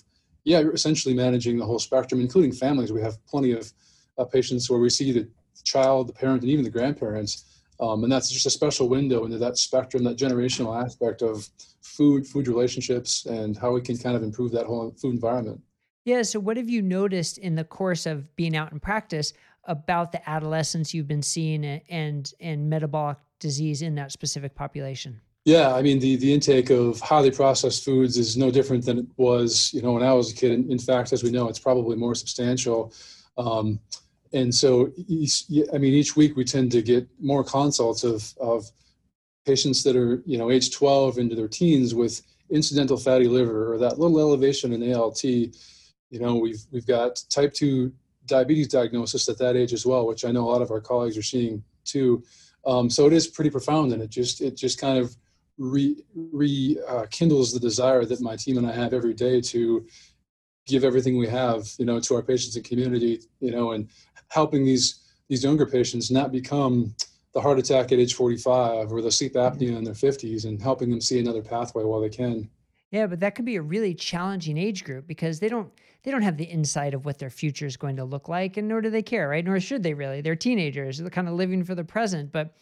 yeah 0.44 0.60
essentially 0.72 1.14
managing 1.14 1.58
the 1.58 1.64
whole 1.64 1.78
spectrum 1.78 2.20
including 2.20 2.52
families 2.52 2.92
we 2.92 3.00
have 3.00 3.24
plenty 3.26 3.52
of 3.52 3.72
uh, 4.18 4.24
patients 4.24 4.68
where 4.70 4.80
we 4.80 4.90
see 4.90 5.12
the 5.12 5.28
child 5.64 6.08
the 6.08 6.12
parent 6.12 6.42
and 6.42 6.50
even 6.50 6.64
the 6.64 6.70
grandparents 6.70 7.44
um, 7.80 8.04
and 8.04 8.12
that's 8.12 8.30
just 8.30 8.46
a 8.46 8.50
special 8.50 8.88
window 8.88 9.24
into 9.24 9.38
that 9.38 9.58
spectrum 9.58 10.02
that 10.04 10.16
generational 10.16 10.82
aspect 10.82 11.22
of 11.22 11.48
food 11.96 12.26
food 12.26 12.48
relationships 12.48 13.26
and 13.26 13.56
how 13.56 13.72
we 13.72 13.80
can 13.80 13.96
kind 13.96 14.16
of 14.16 14.22
improve 14.22 14.52
that 14.52 14.66
whole 14.66 14.90
food 15.00 15.14
environment 15.14 15.60
yeah 16.04 16.22
so 16.22 16.38
what 16.40 16.56
have 16.56 16.68
you 16.68 16.82
noticed 16.82 17.38
in 17.38 17.54
the 17.54 17.64
course 17.64 18.06
of 18.06 18.34
being 18.36 18.56
out 18.56 18.72
in 18.72 18.80
practice 18.80 19.32
about 19.64 20.10
the 20.12 20.28
adolescents 20.28 20.92
you've 20.92 21.08
been 21.08 21.22
seeing 21.22 21.64
and 21.64 22.32
and 22.40 22.68
metabolic 22.68 23.18
disease 23.38 23.82
in 23.82 23.94
that 23.94 24.12
specific 24.12 24.54
population 24.54 25.20
yeah, 25.44 25.74
I 25.74 25.82
mean 25.82 25.98
the 25.98 26.16
the 26.16 26.32
intake 26.32 26.70
of 26.70 27.00
highly 27.00 27.30
processed 27.30 27.84
foods 27.84 28.16
is 28.16 28.36
no 28.36 28.50
different 28.50 28.84
than 28.84 28.98
it 28.98 29.06
was, 29.16 29.72
you 29.74 29.82
know, 29.82 29.92
when 29.92 30.02
I 30.04 30.12
was 30.12 30.30
a 30.30 30.34
kid. 30.34 30.52
In, 30.52 30.70
in 30.70 30.78
fact, 30.78 31.12
as 31.12 31.24
we 31.24 31.30
know, 31.30 31.48
it's 31.48 31.58
probably 31.58 31.96
more 31.96 32.14
substantial. 32.14 32.92
Um, 33.36 33.80
and 34.32 34.54
so, 34.54 34.92
each, 35.08 35.44
I 35.74 35.78
mean, 35.78 35.94
each 35.94 36.16
week 36.16 36.36
we 36.36 36.44
tend 36.44 36.70
to 36.72 36.82
get 36.82 37.08
more 37.20 37.42
consults 37.42 38.04
of 38.04 38.32
of 38.40 38.70
patients 39.44 39.82
that 39.84 39.96
are, 39.96 40.22
you 40.24 40.38
know, 40.38 40.50
age 40.50 40.70
12 40.70 41.18
into 41.18 41.34
their 41.34 41.48
teens 41.48 41.94
with 41.94 42.22
incidental 42.50 42.96
fatty 42.96 43.26
liver 43.26 43.72
or 43.72 43.78
that 43.78 43.98
little 43.98 44.20
elevation 44.20 44.72
in 44.72 44.94
ALT. 44.94 45.24
You 45.24 46.20
know, 46.20 46.36
we've 46.36 46.60
we've 46.70 46.86
got 46.86 47.22
type 47.30 47.54
2 47.54 47.92
diabetes 48.26 48.68
diagnosis 48.68 49.28
at 49.28 49.38
that 49.38 49.56
age 49.56 49.72
as 49.72 49.86
well, 49.86 50.06
which 50.06 50.24
I 50.24 50.30
know 50.30 50.48
a 50.48 50.50
lot 50.50 50.62
of 50.62 50.70
our 50.70 50.80
colleagues 50.80 51.16
are 51.16 51.22
seeing 51.22 51.62
too. 51.84 52.22
Um, 52.66 52.88
so 52.88 53.06
it 53.06 53.12
is 53.12 53.26
pretty 53.26 53.50
profound, 53.50 53.92
and 53.92 54.02
it 54.02 54.10
just 54.10 54.40
it 54.40 54.56
just 54.56 54.80
kind 54.80 54.98
of 54.98 55.16
re, 55.58 55.96
rekindles 56.14 57.52
uh, 57.52 57.54
the 57.54 57.60
desire 57.60 58.04
that 58.04 58.20
my 58.20 58.36
team 58.36 58.58
and 58.58 58.66
I 58.66 58.72
have 58.72 58.92
every 58.92 59.14
day 59.14 59.40
to 59.40 59.86
give 60.66 60.84
everything 60.84 61.18
we 61.18 61.26
have, 61.26 61.68
you 61.78 61.84
know, 61.84 61.98
to 61.98 62.14
our 62.14 62.22
patients 62.22 62.54
and 62.54 62.64
community, 62.64 63.20
you 63.40 63.50
know, 63.50 63.72
and 63.72 63.88
helping 64.28 64.64
these 64.64 65.00
these 65.28 65.44
younger 65.44 65.66
patients 65.66 66.10
not 66.10 66.30
become 66.30 66.94
the 67.32 67.40
heart 67.40 67.58
attack 67.58 67.92
at 67.92 67.98
age 67.98 68.14
45 68.14 68.92
or 68.92 69.00
the 69.00 69.10
sleep 69.10 69.34
apnea 69.34 69.76
in 69.76 69.84
their 69.84 69.94
50s 69.94 70.44
and 70.44 70.60
helping 70.60 70.90
them 70.90 71.00
see 71.00 71.18
another 71.18 71.42
pathway 71.42 71.84
while 71.84 72.00
they 72.00 72.10
can. 72.10 72.48
Yeah, 72.90 73.06
but 73.06 73.20
that 73.20 73.34
could 73.34 73.46
be 73.46 73.56
a 73.56 73.62
really 73.62 73.94
challenging 73.94 74.58
age 74.58 74.84
group 74.84 75.06
because 75.06 75.40
they 75.40 75.48
don't 75.48 75.72
they 76.02 76.10
don't 76.10 76.22
have 76.22 76.36
the 76.36 76.44
insight 76.44 76.94
of 76.94 77.04
what 77.04 77.18
their 77.18 77.30
future 77.30 77.64
is 77.64 77.76
going 77.76 77.96
to 77.96 78.04
look 78.04 78.28
like, 78.28 78.56
and 78.56 78.68
nor 78.68 78.80
do 78.80 78.90
they 78.90 79.02
care, 79.02 79.28
right? 79.28 79.44
Nor 79.44 79.60
should 79.60 79.82
they 79.82 79.94
really. 79.94 80.20
They're 80.20 80.36
teenagers; 80.36 80.98
they're 80.98 81.08
kind 81.10 81.28
of 81.28 81.34
living 81.34 81.64
for 81.64 81.74
the 81.74 81.84
present. 81.84 82.32
But 82.32 82.54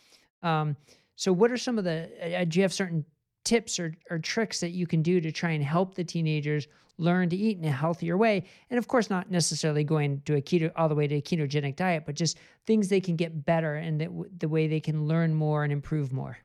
um, 0.42 0.76
so, 1.16 1.32
what 1.32 1.50
are 1.50 1.56
some 1.56 1.78
of 1.78 1.84
the, 1.84 2.08
uh, 2.22 2.44
do 2.44 2.58
you 2.58 2.62
have 2.62 2.72
certain 2.72 3.04
tips 3.44 3.78
or, 3.78 3.94
or 4.10 4.18
tricks 4.18 4.60
that 4.60 4.70
you 4.70 4.86
can 4.86 5.02
do 5.02 5.20
to 5.20 5.32
try 5.32 5.50
and 5.50 5.64
help 5.64 5.94
the 5.94 6.04
teenagers 6.04 6.66
learn 6.98 7.30
to 7.30 7.36
eat 7.36 7.58
in 7.58 7.64
a 7.64 7.70
healthier 7.70 8.16
way? 8.16 8.44
And 8.70 8.78
of 8.78 8.88
course, 8.88 9.10
not 9.10 9.30
necessarily 9.30 9.84
going 9.84 10.22
to 10.26 10.36
a 10.36 10.40
keto, 10.40 10.70
all 10.76 10.88
the 10.88 10.94
way 10.94 11.06
to 11.06 11.16
a 11.16 11.22
ketogenic 11.22 11.76
diet, 11.76 12.04
but 12.06 12.14
just 12.14 12.38
things 12.66 12.88
they 12.88 13.00
can 13.00 13.16
get 13.16 13.44
better 13.44 13.76
and 13.76 14.00
that 14.00 14.10
the 14.38 14.48
way 14.48 14.66
they 14.66 14.80
can 14.80 15.06
learn 15.06 15.34
more 15.34 15.64
and 15.64 15.72
improve 15.72 16.12
more. 16.12 16.38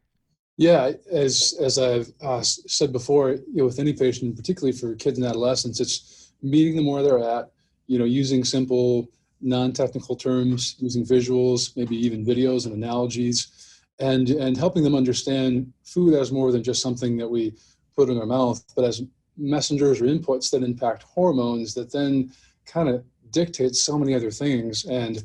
Yeah, 0.58 0.94
as 1.12 1.54
as 1.62 1.78
I've 1.78 2.10
uh, 2.22 2.42
said 2.42 2.94
before, 2.94 3.32
you 3.32 3.46
know, 3.56 3.66
with 3.66 3.80
any 3.80 3.92
patient, 3.92 4.38
particularly 4.38 4.78
for 4.78 4.96
kids 4.96 5.18
and 5.18 5.28
adolescents, 5.28 5.82
it's 5.82 6.32
meeting 6.42 6.78
them 6.78 6.88
where 6.88 7.04
they're 7.04 7.20
at. 7.20 7.52
You 7.88 8.00
know, 8.00 8.06
using 8.06 8.46
simple, 8.46 9.10
non-technical 9.42 10.16
terms, 10.16 10.76
using 10.80 11.06
visuals, 11.06 11.76
maybe 11.76 11.98
even 11.98 12.26
videos 12.26 12.66
and 12.66 12.74
analogies 12.74 13.55
and 14.00 14.30
and 14.30 14.58
helping 14.58 14.84
them 14.84 14.96
understand 14.96 15.72
food 15.84 16.14
as 16.14 16.32
more 16.32 16.52
than 16.52 16.64
just 16.64 16.82
something 16.82 17.18
that 17.18 17.28
we 17.28 17.54
put 17.96 18.10
in 18.10 18.18
our 18.18 18.26
mouth, 18.26 18.64
but 18.76 18.86
as 18.86 19.04
messengers 19.38 20.02
or 20.02 20.06
inputs 20.06 20.50
that 20.52 20.64
impact 20.64 21.04
hormones 21.04 21.74
that 21.74 21.92
then 21.92 22.32
kind 22.66 22.90
of 22.90 23.04
dictate 23.32 23.76
so 23.76 23.98
many 23.98 24.14
other 24.14 24.32
things. 24.32 24.86
And 24.86 25.24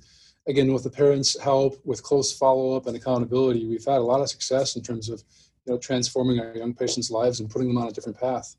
again, 0.49 0.73
with 0.73 0.83
the 0.83 0.91
parents' 0.91 1.39
help, 1.39 1.81
with 1.85 2.03
close 2.03 2.37
follow-up 2.37 2.87
and 2.87 2.97
accountability, 2.97 3.67
we've 3.67 3.85
had 3.85 3.99
a 3.99 4.03
lot 4.03 4.21
of 4.21 4.29
success 4.29 4.77
in 4.77 4.83
terms 4.83 5.09
of 5.09 5.23
you 5.65 5.73
know 5.73 5.79
transforming 5.79 6.41
our 6.41 6.57
young 6.57 6.75
patients' 6.75 7.11
lives 7.11 7.41
and 7.41 7.51
putting 7.51 7.69
them 7.69 7.79
on 7.79 7.89
a 7.89 7.93
different 7.93 8.19
path. 8.19 8.57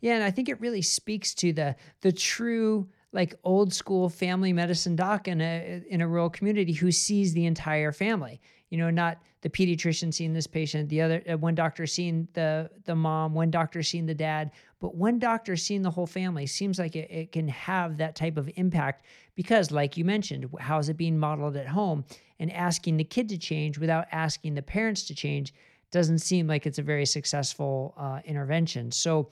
Yeah, 0.00 0.14
and 0.14 0.24
I 0.24 0.30
think 0.30 0.48
it 0.48 0.60
really 0.60 0.82
speaks 0.82 1.34
to 1.36 1.52
the 1.52 1.76
the 2.00 2.12
true 2.12 2.88
like 3.12 3.34
old 3.44 3.72
school 3.72 4.08
family 4.08 4.52
medicine 4.52 4.96
doc 4.96 5.28
in 5.28 5.40
a 5.40 5.82
in 5.88 6.00
a 6.00 6.08
rural 6.08 6.30
community 6.30 6.72
who 6.72 6.90
sees 6.90 7.32
the 7.34 7.46
entire 7.46 7.92
family 7.92 8.40
you 8.70 8.78
know 8.78 8.90
not 8.90 9.18
the 9.42 9.50
pediatrician 9.50 10.12
seeing 10.12 10.32
this 10.32 10.46
patient 10.46 10.88
the 10.88 11.00
other 11.00 11.22
uh, 11.30 11.36
one 11.36 11.54
doctor 11.54 11.86
seeing 11.86 12.26
the 12.32 12.70
the 12.84 12.94
mom 12.94 13.34
one 13.34 13.50
doctor 13.50 13.82
seeing 13.82 14.06
the 14.06 14.14
dad 14.14 14.50
but 14.82 14.96
one 14.96 15.20
doctor 15.20 15.56
seeing 15.56 15.80
the 15.80 15.90
whole 15.90 16.08
family 16.08 16.44
seems 16.44 16.76
like 16.76 16.96
it, 16.96 17.08
it 17.08 17.30
can 17.30 17.46
have 17.46 17.98
that 17.98 18.16
type 18.16 18.36
of 18.36 18.50
impact 18.56 19.06
because 19.36 19.70
like 19.70 19.96
you 19.96 20.04
mentioned 20.04 20.50
how 20.58 20.78
is 20.78 20.88
it 20.88 20.96
being 20.96 21.16
modeled 21.16 21.56
at 21.56 21.68
home? 21.68 22.04
And 22.40 22.52
asking 22.52 22.96
the 22.96 23.04
kid 23.04 23.28
to 23.28 23.38
change 23.38 23.78
without 23.78 24.06
asking 24.10 24.54
the 24.54 24.62
parents 24.62 25.04
to 25.04 25.14
change 25.14 25.54
doesn't 25.92 26.18
seem 26.18 26.48
like 26.48 26.66
it's 26.66 26.80
a 26.80 26.82
very 26.82 27.06
successful 27.06 27.94
uh, 27.96 28.18
intervention. 28.24 28.90
So 28.90 29.30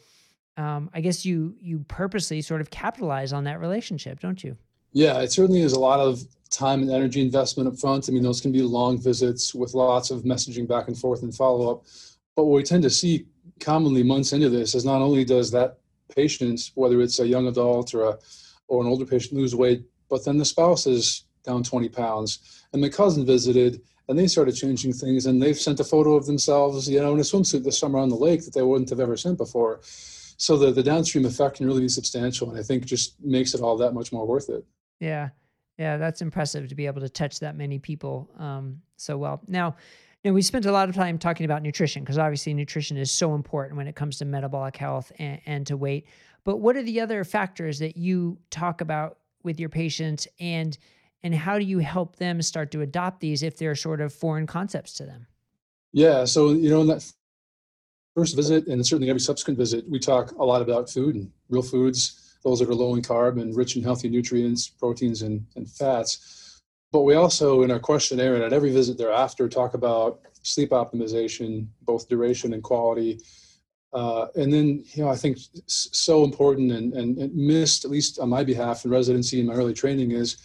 um, 0.56 0.90
I 0.92 1.00
guess 1.00 1.24
you 1.24 1.54
you 1.60 1.84
purposely 1.88 2.42
sort 2.42 2.60
of 2.60 2.70
capitalize 2.70 3.32
on 3.32 3.44
that 3.44 3.60
relationship, 3.60 4.20
don't 4.20 4.42
you? 4.42 4.56
Yeah, 4.92 5.20
it 5.20 5.32
certainly 5.32 5.62
is 5.62 5.72
a 5.72 5.80
lot 5.80 6.00
of 6.00 6.22
time 6.50 6.82
and 6.82 6.90
energy 6.90 7.20
investment 7.20 7.68
up 7.68 7.78
front. 7.78 8.08
I 8.08 8.12
mean, 8.12 8.22
those 8.22 8.40
can 8.40 8.52
be 8.52 8.62
long 8.62 9.00
visits 9.00 9.54
with 9.54 9.74
lots 9.74 10.10
of 10.10 10.22
messaging 10.22 10.66
back 10.66 10.88
and 10.88 10.98
forth 10.98 11.22
and 11.22 11.34
follow 11.34 11.70
up. 11.70 11.84
But 12.34 12.44
what 12.44 12.56
we 12.56 12.62
tend 12.64 12.82
to 12.82 12.90
see 12.90 13.26
commonly 13.60 14.02
months 14.02 14.32
into 14.32 14.48
this 14.48 14.74
is 14.74 14.84
not 14.84 15.00
only 15.00 15.24
does 15.24 15.50
that 15.52 15.78
patient, 16.14 16.72
whether 16.74 17.00
it's 17.00 17.20
a 17.20 17.26
young 17.26 17.46
adult 17.46 17.94
or 17.94 18.10
a 18.10 18.18
or 18.68 18.82
an 18.82 18.88
older 18.88 19.04
patient 19.04 19.34
lose 19.34 19.54
weight, 19.54 19.82
but 20.08 20.24
then 20.24 20.38
the 20.38 20.44
spouse 20.44 20.86
is 20.86 21.24
down 21.44 21.62
20 21.62 21.88
pounds. 21.88 22.64
And 22.72 22.80
my 22.80 22.88
cousin 22.88 23.26
visited 23.26 23.80
and 24.08 24.18
they 24.18 24.26
started 24.26 24.52
changing 24.52 24.92
things 24.92 25.26
and 25.26 25.42
they've 25.42 25.58
sent 25.58 25.80
a 25.80 25.84
photo 25.84 26.14
of 26.14 26.26
themselves, 26.26 26.88
you 26.88 27.00
know, 27.00 27.12
in 27.14 27.20
a 27.20 27.22
swimsuit 27.22 27.64
this 27.64 27.78
summer 27.78 27.98
on 27.98 28.08
the 28.08 28.16
lake 28.16 28.44
that 28.44 28.54
they 28.54 28.62
wouldn't 28.62 28.90
have 28.90 29.00
ever 29.00 29.16
sent 29.16 29.38
before. 29.38 29.80
So 30.40 30.56
the, 30.56 30.72
the 30.72 30.82
downstream 30.82 31.26
effect 31.26 31.58
can 31.58 31.66
really 31.66 31.82
be 31.82 31.88
substantial 31.88 32.48
and 32.48 32.58
I 32.58 32.62
think 32.62 32.86
just 32.86 33.22
makes 33.22 33.52
it 33.52 33.60
all 33.60 33.76
that 33.76 33.92
much 33.92 34.10
more 34.10 34.26
worth 34.26 34.48
it. 34.48 34.64
Yeah. 34.98 35.28
Yeah, 35.76 35.98
that's 35.98 36.22
impressive 36.22 36.68
to 36.68 36.74
be 36.74 36.86
able 36.86 37.02
to 37.02 37.10
touch 37.10 37.40
that 37.40 37.56
many 37.56 37.78
people 37.78 38.30
um, 38.38 38.80
so 38.96 39.18
well. 39.18 39.42
Now, 39.46 39.76
you 40.22 40.30
know, 40.30 40.34
we 40.34 40.40
spent 40.40 40.64
a 40.64 40.72
lot 40.72 40.88
of 40.88 40.94
time 40.94 41.18
talking 41.18 41.44
about 41.44 41.62
nutrition 41.62 42.02
because 42.02 42.16
obviously 42.16 42.54
nutrition 42.54 42.96
is 42.96 43.10
so 43.10 43.34
important 43.34 43.76
when 43.76 43.86
it 43.86 43.94
comes 43.96 44.16
to 44.18 44.24
metabolic 44.24 44.76
health 44.76 45.12
and, 45.18 45.40
and 45.44 45.66
to 45.66 45.76
weight. 45.76 46.06
But 46.44 46.56
what 46.56 46.74
are 46.74 46.82
the 46.82 47.00
other 47.00 47.22
factors 47.22 47.78
that 47.80 47.98
you 47.98 48.38
talk 48.50 48.80
about 48.80 49.18
with 49.42 49.60
your 49.60 49.68
patients 49.68 50.26
and 50.38 50.76
and 51.22 51.34
how 51.34 51.58
do 51.58 51.66
you 51.66 51.80
help 51.80 52.16
them 52.16 52.40
start 52.40 52.70
to 52.70 52.80
adopt 52.80 53.20
these 53.20 53.42
if 53.42 53.58
they're 53.58 53.74
sort 53.74 54.00
of 54.00 54.10
foreign 54.10 54.46
concepts 54.46 54.94
to 54.94 55.04
them? 55.04 55.26
Yeah, 55.92 56.24
so 56.24 56.50
you 56.50 56.70
know, 56.70 56.80
in 56.80 56.86
that 56.86 57.12
first 58.14 58.36
visit 58.36 58.66
and 58.66 58.84
certainly 58.86 59.10
every 59.10 59.20
subsequent 59.20 59.58
visit, 59.58 59.88
we 59.88 59.98
talk 59.98 60.32
a 60.32 60.44
lot 60.44 60.62
about 60.62 60.90
food 60.90 61.14
and 61.14 61.30
real 61.48 61.62
foods, 61.62 62.36
those 62.44 62.58
that 62.58 62.68
are 62.68 62.74
low 62.74 62.94
in 62.94 63.02
carb 63.02 63.40
and 63.40 63.56
rich 63.56 63.76
in 63.76 63.82
healthy 63.82 64.08
nutrients, 64.08 64.68
proteins, 64.68 65.22
and, 65.22 65.44
and 65.56 65.70
fats. 65.70 66.60
But 66.92 67.02
we 67.02 67.14
also, 67.14 67.62
in 67.62 67.70
our 67.70 67.78
questionnaire 67.78 68.34
and 68.34 68.42
at 68.42 68.52
every 68.52 68.72
visit 68.72 68.98
thereafter, 68.98 69.48
talk 69.48 69.74
about 69.74 70.20
sleep 70.42 70.70
optimization, 70.70 71.66
both 71.82 72.08
duration 72.08 72.54
and 72.54 72.62
quality. 72.62 73.20
Uh, 73.92 74.26
and 74.36 74.52
then, 74.52 74.84
you 74.94 75.04
know, 75.04 75.08
I 75.08 75.16
think 75.16 75.38
so 75.66 76.24
important 76.24 76.72
and, 76.72 76.94
and, 76.94 77.18
and 77.18 77.34
missed, 77.34 77.84
at 77.84 77.90
least 77.90 78.18
on 78.18 78.28
my 78.28 78.42
behalf 78.42 78.84
in 78.84 78.90
residency 78.90 79.38
and 79.38 79.48
my 79.48 79.54
early 79.54 79.74
training, 79.74 80.12
is 80.12 80.36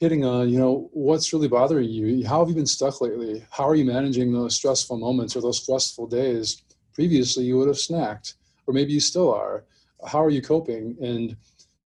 hitting 0.00 0.24
on, 0.24 0.48
you 0.48 0.58
know, 0.58 0.88
what's 0.92 1.32
really 1.32 1.48
bothering 1.48 1.88
you? 1.88 2.26
How 2.26 2.40
have 2.40 2.48
you 2.48 2.54
been 2.54 2.66
stuck 2.66 3.00
lately? 3.00 3.44
How 3.50 3.68
are 3.68 3.74
you 3.74 3.84
managing 3.84 4.32
those 4.32 4.56
stressful 4.56 4.98
moments 4.98 5.36
or 5.36 5.42
those 5.42 5.62
stressful 5.62 6.06
days? 6.06 6.62
Previously, 6.94 7.44
you 7.44 7.56
would 7.58 7.68
have 7.68 7.76
snacked, 7.76 8.34
or 8.66 8.74
maybe 8.74 8.92
you 8.92 9.00
still 9.00 9.32
are. 9.32 9.64
How 10.06 10.22
are 10.22 10.30
you 10.30 10.42
coping? 10.42 10.96
And, 11.00 11.36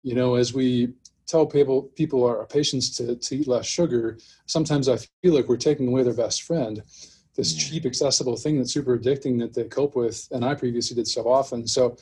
you 0.02 0.14
know, 0.14 0.34
as 0.34 0.52
we 0.52 0.94
tell 1.26 1.46
people, 1.46 1.82
people 1.94 2.24
our 2.24 2.46
patients 2.46 2.96
to, 2.96 3.16
to 3.16 3.36
eat 3.36 3.48
less 3.48 3.66
sugar, 3.66 4.18
sometimes 4.46 4.88
I 4.88 4.98
feel 5.22 5.34
like 5.34 5.48
we're 5.48 5.56
taking 5.56 5.88
away 5.88 6.02
their 6.02 6.14
best 6.14 6.42
friend. 6.42 6.82
This 7.34 7.54
cheap, 7.54 7.86
accessible 7.86 8.36
thing 8.36 8.58
that's 8.58 8.74
super 8.74 8.98
addicting 8.98 9.38
that 9.40 9.54
they 9.54 9.64
cope 9.64 9.96
with, 9.96 10.28
and 10.32 10.44
I 10.44 10.54
previously 10.54 10.94
did 10.94 11.08
so 11.08 11.22
often. 11.22 11.66
So, 11.66 11.96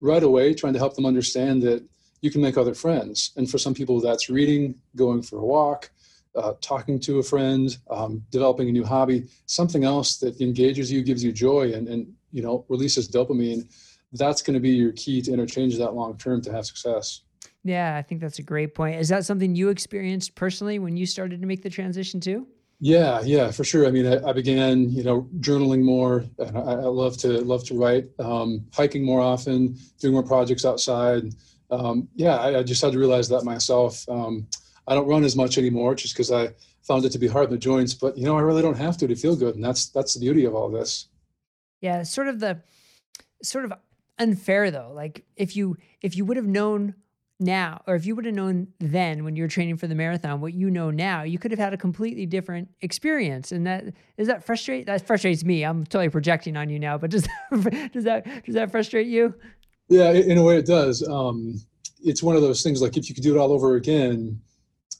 right 0.00 0.22
away, 0.24 0.52
trying 0.52 0.72
to 0.72 0.80
help 0.80 0.96
them 0.96 1.06
understand 1.06 1.62
that 1.62 1.84
you 2.20 2.30
can 2.30 2.42
make 2.42 2.56
other 2.56 2.74
friends. 2.74 3.30
And 3.36 3.48
for 3.48 3.58
some 3.58 3.74
people, 3.74 4.00
that's 4.00 4.28
reading, 4.28 4.74
going 4.96 5.22
for 5.22 5.38
a 5.38 5.44
walk, 5.44 5.90
uh, 6.34 6.54
talking 6.60 6.98
to 7.00 7.18
a 7.18 7.22
friend, 7.22 7.76
um, 7.90 8.24
developing 8.30 8.68
a 8.68 8.72
new 8.72 8.84
hobby, 8.84 9.28
something 9.46 9.84
else 9.84 10.16
that 10.18 10.40
engages 10.40 10.90
you, 10.90 11.02
gives 11.02 11.22
you 11.22 11.30
joy, 11.30 11.72
and, 11.72 11.88
and 11.88 12.12
you 12.32 12.42
know 12.42 12.64
releases 12.68 13.08
dopamine. 13.08 13.72
That's 14.12 14.42
going 14.42 14.54
to 14.54 14.60
be 14.60 14.70
your 14.70 14.92
key 14.92 15.22
to 15.22 15.32
interchange 15.32 15.78
that 15.78 15.94
long 15.94 16.18
term 16.18 16.42
to 16.42 16.52
have 16.52 16.66
success. 16.66 17.22
Yeah, 17.64 17.96
I 17.96 18.02
think 18.02 18.20
that's 18.20 18.40
a 18.40 18.42
great 18.42 18.74
point. 18.74 19.00
Is 19.00 19.08
that 19.08 19.24
something 19.24 19.54
you 19.54 19.68
experienced 19.68 20.34
personally 20.34 20.78
when 20.78 20.96
you 20.96 21.06
started 21.06 21.40
to 21.40 21.46
make 21.46 21.62
the 21.62 21.70
transition 21.70 22.20
too? 22.20 22.46
Yeah, 22.80 23.20
yeah, 23.22 23.52
for 23.52 23.62
sure. 23.62 23.86
I 23.86 23.92
mean, 23.92 24.06
I, 24.06 24.30
I 24.30 24.32
began, 24.32 24.90
you 24.90 25.04
know, 25.04 25.28
journaling 25.38 25.82
more. 25.82 26.24
I, 26.40 26.58
I 26.58 26.74
love 26.74 27.16
to 27.18 27.40
love 27.42 27.64
to 27.66 27.78
write, 27.78 28.06
um, 28.18 28.66
hiking 28.74 29.04
more 29.04 29.20
often, 29.20 29.78
doing 30.00 30.14
more 30.14 30.24
projects 30.24 30.64
outside 30.64 31.32
um, 31.72 32.08
yeah, 32.14 32.36
I, 32.36 32.58
I, 32.58 32.62
just 32.62 32.82
had 32.82 32.92
to 32.92 32.98
realize 32.98 33.28
that 33.30 33.44
myself. 33.44 34.06
Um, 34.08 34.46
I 34.86 34.94
don't 34.94 35.08
run 35.08 35.24
as 35.24 35.34
much 35.34 35.56
anymore 35.56 35.94
just 35.94 36.14
because 36.14 36.30
I 36.30 36.50
found 36.82 37.04
it 37.04 37.10
to 37.12 37.18
be 37.18 37.26
hard 37.26 37.46
in 37.46 37.52
the 37.52 37.58
joints, 37.58 37.94
but 37.94 38.16
you 38.16 38.26
know, 38.26 38.36
I 38.36 38.42
really 38.42 38.62
don't 38.62 38.76
have 38.76 38.98
to 38.98 39.06
to 39.08 39.16
feel 39.16 39.34
good. 39.34 39.54
And 39.54 39.64
that's, 39.64 39.88
that's 39.88 40.14
the 40.14 40.20
beauty 40.20 40.44
of 40.44 40.54
all 40.54 40.70
this. 40.70 41.08
Yeah. 41.82 42.02
Sort 42.04 42.28
of 42.28 42.40
the, 42.40 42.62
sort 43.42 43.66
of 43.66 43.74
unfair 44.18 44.70
though. 44.70 44.90
Like 44.94 45.26
if 45.36 45.54
you, 45.54 45.76
if 46.00 46.16
you 46.16 46.24
would 46.24 46.38
have 46.38 46.46
known 46.46 46.94
now, 47.42 47.82
or 47.86 47.94
if 47.94 48.06
you 48.06 48.14
would 48.16 48.24
have 48.24 48.34
known 48.34 48.68
then 48.78 49.24
when 49.24 49.36
you 49.36 49.42
were 49.42 49.48
training 49.48 49.76
for 49.76 49.86
the 49.86 49.94
marathon, 49.94 50.40
what 50.40 50.54
you 50.54 50.70
know 50.70 50.90
now, 50.90 51.22
you 51.22 51.38
could 51.38 51.50
have 51.50 51.60
had 51.60 51.74
a 51.74 51.76
completely 51.76 52.24
different 52.24 52.68
experience. 52.80 53.52
And 53.52 53.66
that 53.66 53.92
is 54.16 54.28
that 54.28 54.44
frustrate 54.44 54.86
that 54.86 55.06
frustrates 55.06 55.44
me. 55.44 55.64
I'm 55.64 55.84
totally 55.84 56.08
projecting 56.08 56.56
on 56.56 56.70
you 56.70 56.78
now, 56.78 56.96
but 56.96 57.10
does 57.10 57.24
that, 57.24 57.90
does 57.92 58.04
that 58.04 58.44
does 58.44 58.54
that 58.54 58.70
frustrate 58.70 59.08
you? 59.08 59.34
Yeah, 59.88 60.10
in 60.12 60.38
a 60.38 60.42
way 60.42 60.56
it 60.56 60.66
does. 60.66 61.06
Um, 61.06 61.60
it's 62.02 62.22
one 62.22 62.36
of 62.36 62.42
those 62.42 62.62
things 62.62 62.80
like 62.80 62.96
if 62.96 63.08
you 63.08 63.14
could 63.14 63.24
do 63.24 63.34
it 63.34 63.38
all 63.38 63.52
over 63.52 63.76
again, 63.76 64.40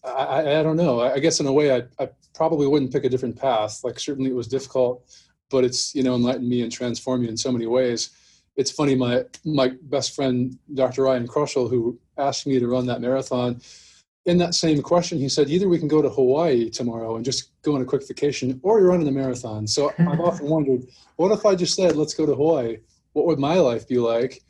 I, 0.05 0.59
I, 0.59 0.63
don't 0.63 0.77
know. 0.77 1.01
I, 1.01 1.19
guess 1.19 1.41
in 1.41 1.47
a 1.47 1.53
way 1.53 1.75
I, 1.75 1.83
I 1.99 2.09
probably 2.35 2.67
wouldn't 2.67 2.93
pick 2.93 3.05
a 3.05 3.09
different 3.09 3.37
path. 3.37 3.81
Like 3.85 3.99
certainly 3.99 4.31
it 4.31 4.35
was 4.35 4.49
difficult, 4.49 5.05
but 5.53 5.65
it's, 5.65 5.95
you 5.95 6.03
know, 6.03 6.15
enlightened 6.15 6.49
me 6.49 6.63
and 6.63 6.73
transformed 6.73 7.23
me 7.23 7.29
in 7.29 7.37
so 7.37 7.53
many 7.53 7.67
ways. 7.67 8.11
It's 8.57 8.71
funny, 8.71 8.95
my 8.95 9.25
my 9.45 9.73
best 9.83 10.15
friend, 10.15 10.59
Dr. 10.75 11.05
Ryan 11.05 11.29
Kroschel, 11.29 11.71
who 11.71 11.99
asked 12.19 12.47
me 12.47 12.59
to 12.59 12.67
run 12.67 12.87
that 12.87 13.01
marathon, 13.01 13.61
in 14.27 14.39
that 14.39 14.55
same 14.55 14.83
question, 14.83 15.19
he 15.19 15.29
said, 15.29 15.49
either 15.49 15.69
we 15.69 15.79
can 15.79 15.89
go 15.89 16.03
to 16.03 16.09
Hawaii 16.09 16.71
tomorrow 16.71 17.17
and 17.17 17.25
just 17.25 17.51
go 17.63 17.75
on 17.75 17.83
a 17.83 17.85
quick 17.85 18.07
vacation, 18.07 18.61
or 18.63 18.79
you're 18.79 18.89
running 18.89 19.07
the 19.07 19.13
marathon. 19.13 19.67
So 19.67 19.93
I've 19.99 20.21
often 20.21 20.49
wondered, 20.49 20.83
what 21.17 21.33
if 21.33 21.47
I 21.47 21.55
just 21.55 21.75
said, 21.75 21.97
let's 21.97 22.15
go 22.15 22.27
to 22.27 22.35
Hawaii? 22.35 22.79
What 23.15 23.27
would 23.27 23.39
my 23.39 23.55
life 23.55 23.87
be 23.87 23.99
like? 23.99 24.43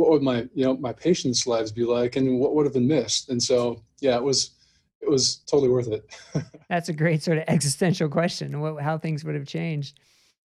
what 0.00 0.10
would 0.10 0.22
my 0.22 0.48
you 0.54 0.64
know 0.64 0.76
my 0.76 0.92
patients' 0.92 1.46
lives 1.46 1.70
be 1.70 1.84
like, 1.84 2.16
and 2.16 2.40
what 2.40 2.54
would 2.54 2.66
have 2.66 2.72
been 2.72 2.88
missed? 2.88 3.28
And 3.28 3.42
so 3.42 3.82
yeah, 4.00 4.16
it 4.16 4.22
was 4.22 4.52
it 5.00 5.08
was 5.08 5.36
totally 5.46 5.68
worth 5.68 5.88
it. 5.88 6.04
That's 6.68 6.88
a 6.88 6.92
great 6.92 7.22
sort 7.22 7.38
of 7.38 7.44
existential 7.48 8.08
question. 8.08 8.60
What, 8.60 8.82
how 8.82 8.98
things 8.98 9.24
would 9.24 9.34
have 9.34 9.46
changed. 9.46 10.00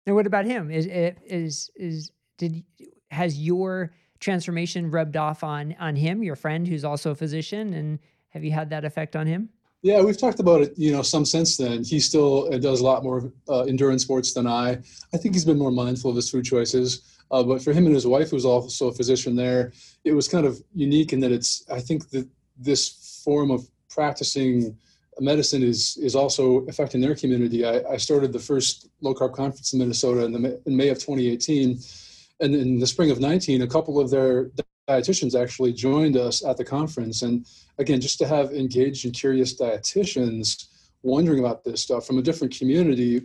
And 0.07 0.15
what 0.15 0.27
about 0.27 0.45
him? 0.45 0.71
Is 0.71 0.87
is 0.87 1.71
is 1.77 2.13
did 2.39 2.65
has 3.11 3.39
your 3.39 3.93
transformation 4.21 4.91
rubbed 4.91 5.17
off 5.17 5.43
on 5.45 5.75
on 5.81 5.97
him, 5.97 6.23
your 6.23 6.37
friend 6.37 6.67
who's 6.67 6.85
also 6.85 7.11
a 7.11 7.15
physician, 7.15 7.75
and 7.75 7.99
have 8.29 8.45
you 8.45 8.53
had 8.53 8.71
that 8.71 8.85
effect 8.85 9.17
on 9.17 9.27
him? 9.27 9.49
Yeah, 9.83 10.01
we've 10.01 10.19
talked 10.19 10.41
about 10.41 10.63
it, 10.63 10.73
you 10.77 10.91
know, 10.91 11.03
some 11.03 11.25
since 11.25 11.57
then. 11.57 11.85
He 11.85 12.01
still 12.01 12.53
uh, 12.53 12.59
does 12.59 12.81
a 12.81 12.85
lot 12.85 13.05
more 13.05 13.33
uh, 13.49 13.63
endurance 13.63 14.03
sports 14.03 14.33
than 14.33 14.47
I. 14.47 14.79
I 15.13 15.17
think 15.17 15.35
he's 15.35 15.45
been 15.45 15.59
more 15.59 15.71
mindful 15.71 16.11
of 16.11 16.17
his 16.17 16.31
food 16.31 16.45
choices. 16.45 17.17
Uh, 17.31 17.43
but 17.43 17.63
for 17.63 17.73
him 17.73 17.87
and 17.87 17.95
his 17.95 18.07
wife, 18.07 18.31
who's 18.31 18.45
also 18.45 18.89
a 18.89 18.93
physician 18.93 19.37
there, 19.37 19.73
it 20.05 20.13
was 20.13 20.29
kind 20.29 20.47
of 20.47 20.63
unique 20.75 21.13
in 21.13 21.21
that 21.21 21.33
it's, 21.33 21.65
I 21.71 21.81
think 21.81 22.11
that 22.11 22.29
this 22.57 23.23
form 23.25 23.51
of 23.51 23.69
practicing 23.89 24.77
medicine 25.21 25.63
is, 25.63 25.97
is 25.97 26.15
also 26.15 26.67
affecting 26.67 27.01
their 27.01 27.15
community. 27.15 27.65
I, 27.65 27.83
I 27.93 27.97
started 27.97 28.33
the 28.33 28.39
first 28.39 28.89
low 29.01 29.15
carb 29.15 29.35
conference 29.35 29.73
in 29.73 29.79
Minnesota 29.79 30.25
in, 30.25 30.33
the, 30.33 30.63
in 30.67 30.77
May 30.77 30.89
of 30.89 30.99
2018. 30.99 31.79
And 32.41 32.55
in 32.55 32.79
the 32.79 32.87
spring 32.87 33.11
of 33.11 33.21
19, 33.21 33.63
a 33.63 33.67
couple 33.67 33.99
of 33.99 34.11
their 34.11 34.51
dietitians 34.89 35.41
actually 35.41 35.73
joined 35.73 36.17
us 36.17 36.45
at 36.45 36.57
the 36.57 36.65
conference. 36.65 37.23
And 37.23 37.47
again, 37.79 38.01
just 38.01 38.19
to 38.19 38.27
have 38.27 38.53
engaged 38.53 39.05
and 39.05 39.15
curious 39.15 39.59
dietitians 39.59 40.67
wondering 41.03 41.39
about 41.39 41.65
this 41.65 41.83
stuff 41.83 42.07
from 42.07 42.19
a 42.19 42.23
different 42.23 42.57
community 42.57 43.23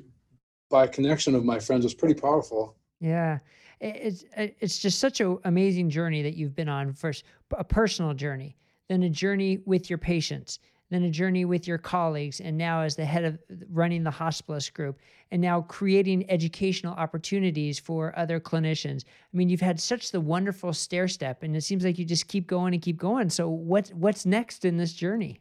by 0.69 0.87
connection 0.87 1.35
of 1.35 1.43
my 1.43 1.59
friends 1.59 1.83
was 1.83 1.93
pretty 1.93 2.19
powerful. 2.19 2.77
Yeah 2.99 3.39
it's 3.81 4.23
it's 4.35 4.77
just 4.77 4.99
such 4.99 5.21
an 5.21 5.37
amazing 5.45 5.89
journey 5.89 6.21
that 6.21 6.35
you've 6.35 6.55
been 6.55 6.69
on 6.69 6.93
first 6.93 7.23
a 7.57 7.63
personal 7.63 8.13
journey 8.13 8.55
then 8.89 9.03
a 9.03 9.09
journey 9.09 9.59
with 9.65 9.89
your 9.89 9.97
patients 9.97 10.59
then 10.91 11.03
a 11.03 11.09
journey 11.09 11.45
with 11.45 11.67
your 11.67 11.77
colleagues 11.77 12.41
and 12.41 12.57
now 12.57 12.81
as 12.81 12.95
the 12.95 13.05
head 13.05 13.23
of 13.23 13.39
running 13.69 14.03
the 14.03 14.11
hospitalist 14.11 14.73
group 14.73 14.99
and 15.31 15.41
now 15.41 15.61
creating 15.61 16.29
educational 16.29 16.93
opportunities 16.93 17.79
for 17.79 18.13
other 18.19 18.39
clinicians. 18.39 19.05
I 19.33 19.37
mean 19.37 19.49
you've 19.49 19.61
had 19.61 19.79
such 19.79 20.11
the 20.11 20.19
wonderful 20.19 20.73
stair 20.73 21.07
step 21.07 21.43
and 21.43 21.55
it 21.55 21.61
seems 21.61 21.85
like 21.85 21.97
you 21.97 22.05
just 22.05 22.27
keep 22.27 22.45
going 22.45 22.73
and 22.73 22.83
keep 22.83 22.97
going. 22.97 23.29
So 23.29 23.49
what's 23.49 23.91
what's 23.91 24.25
next 24.25 24.65
in 24.65 24.77
this 24.77 24.93
journey? 24.93 25.39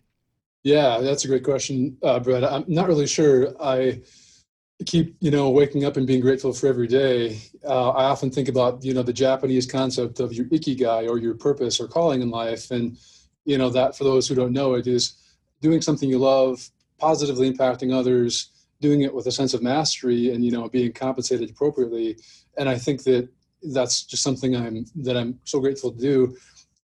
Yeah 0.63 1.01
that's 1.01 1.25
a 1.25 1.29
great 1.29 1.45
question 1.45 1.97
uh, 2.03 2.21
Bret. 2.21 2.45
I'm 2.45 2.65
not 2.69 2.87
really 2.87 3.09
sure. 3.09 3.55
I 3.61 4.03
keep 4.87 5.17
you 5.21 5.33
know 5.33 5.51
waking 5.51 5.85
up 5.85 5.97
and 5.97 6.07
being 6.07 6.21
grateful 6.21 6.53
for 6.53 6.69
every 6.69 6.87
day. 6.87 7.41
Uh, 7.67 7.91
i 7.91 8.05
often 8.05 8.31
think 8.31 8.49
about 8.49 8.83
you 8.85 8.95
know 8.95 9.03
the 9.03 9.13
japanese 9.13 9.67
concept 9.67 10.21
of 10.21 10.33
your 10.33 10.47
ikigai 10.47 11.09
or 11.09 11.19
your 11.19 11.35
purpose 11.35 11.81
or 11.81 11.89
calling 11.89 12.23
in 12.23 12.31
life. 12.31 12.71
And 12.71 12.97
you 13.45 13.59
know 13.59 13.71
that 13.71 13.97
for 13.97 14.05
those 14.05 14.29
who 14.29 14.37
don't 14.37 14.53
know 14.53 14.75
it 14.75 14.87
is 14.87 15.20
doing 15.61 15.81
something 15.81 16.09
you 16.09 16.19
love 16.19 16.71
positively 16.99 17.51
impacting 17.51 17.93
others 17.93 18.51
doing 18.81 19.03
it 19.03 19.15
with 19.15 19.27
a 19.27 19.33
sense 19.33 19.55
of 19.55 19.63
mastery 19.63 20.33
and 20.33 20.45
you 20.45 20.51
know 20.51 20.69
being 20.69 20.93
compensated 20.93 21.51
appropriately 21.51 22.17
and 22.59 22.69
i 22.69 22.77
think 22.77 23.03
that 23.03 23.29
that's 23.75 24.05
just 24.05 24.23
something 24.23 24.57
i'm 24.57 24.85
that 24.95 25.17
i'm 25.17 25.39
so 25.45 25.61
grateful 25.61 25.93
to 25.93 25.99
do 25.99 26.37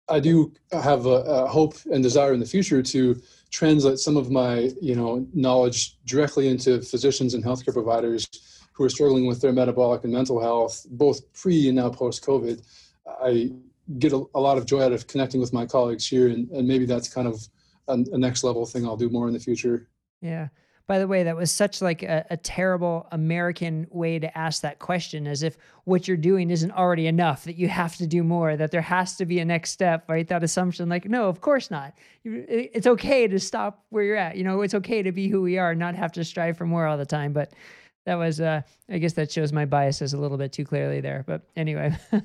i 0.09 0.19
do 0.19 0.51
have 0.71 1.05
a, 1.05 1.09
a 1.09 1.47
hope 1.47 1.75
and 1.91 2.03
desire 2.03 2.33
in 2.33 2.39
the 2.39 2.45
future 2.45 2.81
to 2.81 3.19
translate 3.51 3.97
some 3.99 4.17
of 4.17 4.29
my 4.29 4.69
you 4.81 4.95
know 4.95 5.25
knowledge 5.33 5.97
directly 6.05 6.47
into 6.47 6.81
physicians 6.81 7.33
and 7.33 7.43
healthcare 7.43 7.73
providers 7.73 8.27
who 8.77 8.83
are 8.83 8.89
struggling 8.89 9.25
with 9.25 9.41
their 9.41 9.51
metabolic 9.51 10.03
and 10.03 10.13
mental 10.13 10.39
health, 10.39 10.85
both 10.91 11.33
pre 11.33 11.67
and 11.67 11.77
now 11.77 11.89
post 11.89 12.23
COVID. 12.23 12.61
I 13.23 13.51
get 13.97 14.13
a, 14.13 14.23
a, 14.35 14.39
lot 14.39 14.59
of 14.59 14.67
joy 14.67 14.83
out 14.83 14.91
of 14.91 15.07
connecting 15.07 15.41
with 15.41 15.51
my 15.51 15.65
colleagues 15.65 16.07
here, 16.07 16.27
and, 16.27 16.47
and 16.51 16.67
maybe 16.67 16.85
that's 16.85 17.11
kind 17.11 17.27
of 17.27 17.41
a, 17.87 17.93
a 17.93 18.17
next 18.17 18.43
level 18.43 18.65
thing 18.65 18.85
I'll 18.85 18.97
do 18.97 19.09
more 19.09 19.27
in 19.27 19.33
the 19.33 19.39
future. 19.39 19.87
Yeah. 20.21 20.47
By 20.87 20.99
the 20.99 21.07
way, 21.07 21.23
that 21.23 21.35
was 21.35 21.51
such 21.51 21.81
like 21.81 22.01
a, 22.01 22.25
a, 22.29 22.37
terrible 22.37 23.07
American 23.11 23.87
way 23.91 24.19
to 24.19 24.37
ask 24.37 24.61
that 24.61 24.79
question, 24.79 25.27
as 25.27 25.43
if 25.43 25.57
what 25.83 26.07
you're 26.07 26.15
doing 26.15 26.49
isn't 26.49 26.71
already 26.71 27.07
enough, 27.07 27.43
that 27.43 27.57
you 27.57 27.67
have 27.67 27.97
to 27.97 28.07
do 28.07 28.23
more, 28.23 28.55
that 28.55 28.71
there 28.71 28.81
has 28.81 29.17
to 29.17 29.25
be 29.25 29.39
a 29.39 29.45
next 29.45 29.71
step, 29.71 30.05
right? 30.07 30.29
That 30.29 30.45
assumption, 30.45 30.87
like, 30.87 31.03
no, 31.03 31.27
of 31.27 31.41
course 31.41 31.69
not. 31.69 31.93
It's 32.23 32.87
okay 32.87 33.27
to 33.27 33.37
stop 33.37 33.83
where 33.89 34.05
you're 34.05 34.15
at. 34.15 34.37
You 34.37 34.45
know, 34.45 34.61
it's 34.61 34.75
okay 34.75 35.03
to 35.03 35.11
be 35.11 35.27
who 35.27 35.41
we 35.41 35.57
are, 35.57 35.75
not 35.75 35.93
have 35.95 36.13
to 36.13 36.23
strive 36.23 36.57
for 36.57 36.65
more 36.65 36.87
all 36.87 36.97
the 36.97 37.05
time. 37.05 37.33
But 37.33 37.51
that 38.05 38.15
was, 38.15 38.39
uh, 38.39 38.61
I 38.87 38.97
guess 38.97 39.13
that 39.13 39.29
shows 39.29 39.51
my 39.51 39.65
biases 39.65 40.13
a 40.13 40.17
little 40.17 40.37
bit 40.37 40.53
too 40.53 40.63
clearly 40.63 41.01
there. 41.01 41.25
But 41.27 41.41
anyway. 41.57 41.97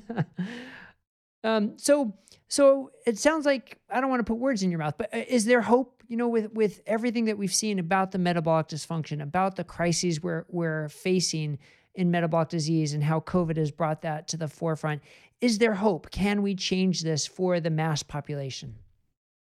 um, 1.43 1.77
so, 1.77 2.13
so 2.47 2.91
it 3.05 3.17
sounds 3.17 3.45
like 3.45 3.79
I 3.89 4.01
don't 4.01 4.09
want 4.09 4.19
to 4.19 4.31
put 4.31 4.39
words 4.39 4.63
in 4.63 4.71
your 4.71 4.79
mouth, 4.79 4.95
but 4.97 5.13
uh, 5.13 5.23
is 5.27 5.45
there 5.45 5.61
hope 5.61 5.93
you 6.13 6.17
know, 6.17 6.27
with 6.27 6.53
with 6.53 6.81
everything 6.85 7.25
that 7.25 7.39
we've 7.39 7.53
seen 7.53 7.79
about 7.79 8.11
the 8.11 8.19
metabolic 8.19 8.67
dysfunction, 8.67 9.21
about 9.21 9.55
the 9.55 9.63
crises 9.63 10.21
we're 10.21 10.45
we're 10.47 10.87
facing 10.89 11.57
in 11.95 12.11
metabolic 12.11 12.49
disease, 12.49 12.93
and 12.93 13.03
how 13.03 13.19
COVID 13.21 13.57
has 13.57 13.71
brought 13.71 14.03
that 14.03 14.27
to 14.27 14.37
the 14.37 14.47
forefront, 14.47 15.01
is 15.41 15.57
there 15.57 15.73
hope? 15.73 16.11
Can 16.11 16.41
we 16.41 16.53
change 16.53 17.01
this 17.01 17.25
for 17.25 17.59
the 17.59 17.69
mass 17.69 18.03
population? 18.03 18.75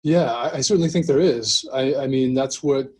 Yeah, 0.01 0.33
I, 0.33 0.57
I 0.57 0.61
certainly 0.61 0.89
think 0.89 1.05
there 1.05 1.19
is. 1.19 1.63
I, 1.73 1.95
I 1.95 2.07
mean, 2.07 2.33
that's 2.33 2.63
what 2.63 2.91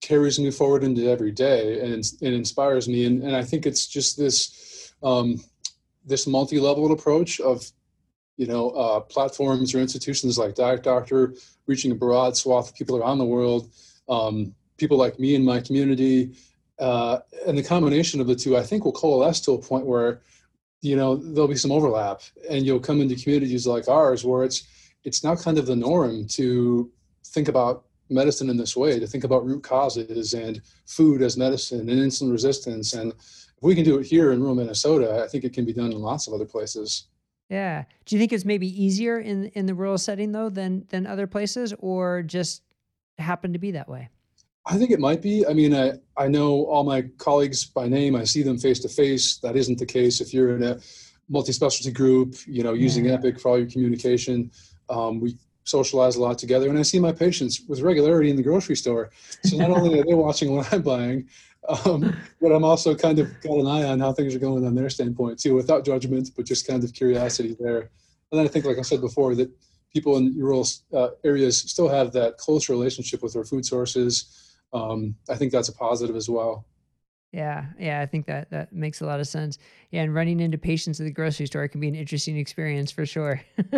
carries 0.00 0.38
me 0.38 0.50
forward 0.50 0.82
into 0.82 1.08
every 1.08 1.32
day 1.32 1.80
and 1.80 2.04
it 2.20 2.32
inspires 2.32 2.88
me. 2.88 3.04
And, 3.04 3.22
and 3.22 3.36
I 3.36 3.42
think 3.42 3.66
it's 3.66 3.86
just 3.86 4.16
this 4.16 4.92
um, 5.02 5.40
this 6.04 6.26
multi-level 6.26 6.90
approach 6.90 7.38
of 7.40 7.70
you 8.38 8.46
know, 8.46 8.70
uh, 8.70 9.00
platforms 9.00 9.74
or 9.74 9.80
institutions 9.80 10.38
like 10.38 10.54
Diet 10.54 10.82
Doctor 10.82 11.34
reaching 11.66 11.90
a 11.90 11.94
broad 11.94 12.36
swath 12.36 12.70
of 12.70 12.74
people 12.74 12.96
around 12.96 13.18
the 13.18 13.24
world, 13.24 13.68
um, 14.08 14.54
people 14.78 14.96
like 14.96 15.18
me 15.18 15.34
in 15.34 15.44
my 15.44 15.60
community, 15.60 16.34
uh, 16.78 17.18
and 17.46 17.58
the 17.58 17.62
combination 17.62 18.20
of 18.20 18.28
the 18.28 18.36
two, 18.36 18.56
I 18.56 18.62
think, 18.62 18.84
will 18.84 18.92
coalesce 18.92 19.40
to 19.42 19.52
a 19.52 19.58
point 19.58 19.86
where, 19.86 20.22
you 20.80 20.94
know, 20.94 21.16
there'll 21.16 21.48
be 21.48 21.56
some 21.56 21.72
overlap, 21.72 22.22
and 22.48 22.64
you'll 22.64 22.78
come 22.78 23.00
into 23.00 23.16
communities 23.16 23.66
like 23.66 23.88
ours 23.88 24.24
where 24.24 24.44
it's 24.44 24.66
it's 25.04 25.24
now 25.24 25.34
kind 25.34 25.58
of 25.58 25.66
the 25.66 25.76
norm 25.76 26.26
to 26.28 26.90
think 27.26 27.48
about 27.48 27.86
medicine 28.08 28.48
in 28.50 28.56
this 28.56 28.76
way, 28.76 28.98
to 29.00 29.06
think 29.06 29.24
about 29.24 29.44
root 29.44 29.62
causes 29.62 30.34
and 30.34 30.62
food 30.86 31.22
as 31.22 31.36
medicine 31.36 31.90
and 31.90 32.00
insulin 32.00 32.30
resistance, 32.30 32.94
and 32.94 33.12
if 33.12 33.62
we 33.62 33.74
can 33.74 33.84
do 33.84 33.98
it 33.98 34.06
here 34.06 34.30
in 34.30 34.40
rural 34.40 34.54
Minnesota, 34.54 35.24
I 35.24 35.26
think 35.26 35.42
it 35.42 35.52
can 35.52 35.64
be 35.64 35.72
done 35.72 35.90
in 35.90 35.98
lots 35.98 36.28
of 36.28 36.34
other 36.34 36.46
places. 36.46 37.08
Yeah. 37.48 37.84
Do 38.04 38.14
you 38.14 38.20
think 38.20 38.32
it's 38.32 38.44
maybe 38.44 38.66
easier 38.66 39.18
in 39.18 39.46
in 39.54 39.66
the 39.66 39.74
rural 39.74 39.98
setting 39.98 40.32
though 40.32 40.50
than 40.50 40.84
than 40.90 41.06
other 41.06 41.26
places, 41.26 41.72
or 41.78 42.22
just 42.22 42.62
happen 43.18 43.52
to 43.52 43.58
be 43.58 43.70
that 43.72 43.88
way? 43.88 44.10
I 44.66 44.76
think 44.76 44.90
it 44.90 45.00
might 45.00 45.22
be. 45.22 45.46
I 45.46 45.54
mean, 45.54 45.74
I 45.74 45.92
I 46.16 46.28
know 46.28 46.64
all 46.66 46.84
my 46.84 47.02
colleagues 47.16 47.64
by 47.64 47.88
name. 47.88 48.14
I 48.14 48.24
see 48.24 48.42
them 48.42 48.58
face 48.58 48.80
to 48.80 48.88
face. 48.88 49.38
That 49.38 49.56
isn't 49.56 49.78
the 49.78 49.86
case 49.86 50.20
if 50.20 50.34
you're 50.34 50.54
in 50.56 50.62
a 50.62 50.78
multi-specialty 51.30 51.92
group. 51.92 52.34
You 52.46 52.62
know, 52.62 52.74
using 52.74 53.06
yeah. 53.06 53.14
Epic 53.14 53.40
for 53.40 53.50
all 53.50 53.58
your 53.58 53.70
communication. 53.70 54.50
Um, 54.90 55.20
we 55.20 55.36
socialize 55.64 56.16
a 56.16 56.20
lot 56.20 56.38
together, 56.38 56.68
and 56.68 56.78
I 56.78 56.82
see 56.82 56.98
my 56.98 57.12
patients 57.12 57.62
with 57.68 57.80
regularity 57.80 58.30
in 58.30 58.36
the 58.36 58.42
grocery 58.42 58.76
store. 58.76 59.10
So 59.44 59.56
not 59.56 59.70
only 59.70 60.00
are 60.00 60.04
they 60.04 60.14
watching 60.14 60.54
what 60.54 60.72
I'm 60.72 60.82
buying, 60.82 61.28
um, 61.68 62.16
but 62.40 62.52
I'm 62.52 62.64
also 62.64 62.94
kind 62.94 63.18
of 63.18 63.28
got 63.40 63.58
an 63.58 63.66
eye 63.66 63.84
on 63.84 64.00
how 64.00 64.12
things 64.12 64.34
are 64.34 64.38
going 64.38 64.64
on 64.64 64.74
their 64.74 64.90
standpoint 64.90 65.38
too, 65.38 65.54
without 65.54 65.84
judgment, 65.84 66.30
but 66.36 66.46
just 66.46 66.66
kind 66.66 66.84
of 66.84 66.92
curiosity 66.92 67.56
there. 67.58 67.90
And 68.30 68.38
then 68.38 68.44
I 68.44 68.48
think, 68.48 68.64
like 68.64 68.78
I 68.78 68.82
said 68.82 69.00
before, 69.00 69.34
that 69.34 69.50
people 69.92 70.16
in 70.16 70.36
rural 70.36 70.66
uh, 70.94 71.08
areas 71.24 71.58
still 71.60 71.88
have 71.88 72.12
that 72.12 72.36
close 72.36 72.68
relationship 72.68 73.22
with 73.22 73.32
their 73.32 73.44
food 73.44 73.64
sources. 73.64 74.56
Um, 74.72 75.14
I 75.30 75.36
think 75.36 75.52
that's 75.52 75.68
a 75.68 75.72
positive 75.72 76.16
as 76.16 76.28
well. 76.28 76.66
Yeah, 77.32 77.66
yeah, 77.78 78.00
I 78.00 78.06
think 78.06 78.26
that 78.26 78.50
that 78.50 78.72
makes 78.72 79.02
a 79.02 79.06
lot 79.06 79.20
of 79.20 79.28
sense. 79.28 79.58
Yeah, 79.90 80.02
and 80.02 80.14
running 80.14 80.40
into 80.40 80.56
patients 80.56 80.98
at 80.98 81.04
the 81.04 81.12
grocery 81.12 81.46
store 81.46 81.68
can 81.68 81.78
be 81.80 81.88
an 81.88 81.94
interesting 81.94 82.38
experience 82.38 82.90
for 82.90 83.04
sure. 83.04 83.42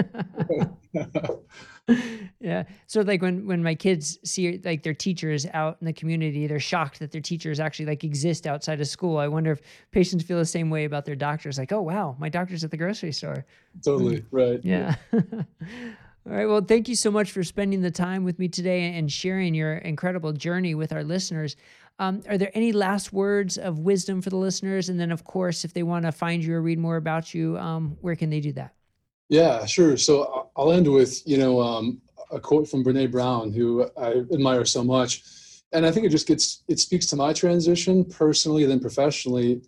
yeah. 2.40 2.64
So 2.86 3.00
like 3.00 3.22
when 3.22 3.46
when 3.46 3.62
my 3.62 3.74
kids 3.74 4.18
see 4.24 4.60
like 4.64 4.82
their 4.84 4.94
teachers 4.94 5.46
out 5.52 5.78
in 5.80 5.86
the 5.86 5.92
community, 5.92 6.46
they're 6.46 6.60
shocked 6.60 7.00
that 7.00 7.10
their 7.10 7.20
teachers 7.20 7.58
actually 7.58 7.86
like 7.86 8.04
exist 8.04 8.46
outside 8.46 8.80
of 8.80 8.86
school. 8.86 9.18
I 9.18 9.28
wonder 9.28 9.52
if 9.52 9.60
patients 9.90 10.24
feel 10.24 10.38
the 10.38 10.44
same 10.44 10.70
way 10.70 10.84
about 10.84 11.04
their 11.04 11.16
doctors 11.16 11.58
like, 11.58 11.72
"Oh, 11.72 11.82
wow, 11.82 12.16
my 12.18 12.28
doctor's 12.28 12.62
at 12.62 12.70
the 12.70 12.76
grocery 12.76 13.12
store." 13.12 13.44
Totally, 13.82 14.20
mm, 14.20 14.26
right. 14.30 14.60
Yeah. 14.62 14.94
All 16.26 16.36
right. 16.36 16.46
Well, 16.46 16.60
thank 16.60 16.86
you 16.86 16.94
so 16.94 17.10
much 17.10 17.32
for 17.32 17.42
spending 17.42 17.80
the 17.80 17.90
time 17.90 18.24
with 18.24 18.38
me 18.38 18.46
today 18.46 18.94
and 18.94 19.10
sharing 19.10 19.54
your 19.54 19.76
incredible 19.78 20.32
journey 20.32 20.74
with 20.74 20.92
our 20.92 21.02
listeners. 21.02 21.56
Um, 22.00 22.22
are 22.30 22.38
there 22.38 22.50
any 22.54 22.72
last 22.72 23.12
words 23.12 23.58
of 23.58 23.80
wisdom 23.80 24.22
for 24.22 24.30
the 24.30 24.36
listeners? 24.36 24.88
And 24.88 24.98
then, 24.98 25.12
of 25.12 25.22
course, 25.24 25.66
if 25.66 25.74
they 25.74 25.82
want 25.82 26.06
to 26.06 26.12
find 26.12 26.42
you 26.42 26.54
or 26.54 26.62
read 26.62 26.78
more 26.78 26.96
about 26.96 27.34
you, 27.34 27.58
um, 27.58 27.98
where 28.00 28.16
can 28.16 28.30
they 28.30 28.40
do 28.40 28.52
that? 28.54 28.74
Yeah, 29.28 29.66
sure. 29.66 29.98
So 29.98 30.48
I'll 30.56 30.72
end 30.72 30.90
with 30.90 31.22
you 31.28 31.36
know 31.36 31.60
um, 31.60 32.00
a 32.32 32.40
quote 32.40 32.68
from 32.68 32.82
Brene 32.82 33.12
Brown, 33.12 33.52
who 33.52 33.88
I 33.98 34.12
admire 34.32 34.64
so 34.64 34.82
much, 34.82 35.22
and 35.72 35.84
I 35.84 35.92
think 35.92 36.06
it 36.06 36.08
just 36.08 36.26
gets 36.26 36.62
it 36.68 36.80
speaks 36.80 37.04
to 37.06 37.16
my 37.16 37.34
transition 37.34 38.04
personally, 38.04 38.64
then 38.64 38.80
professionally, 38.80 39.60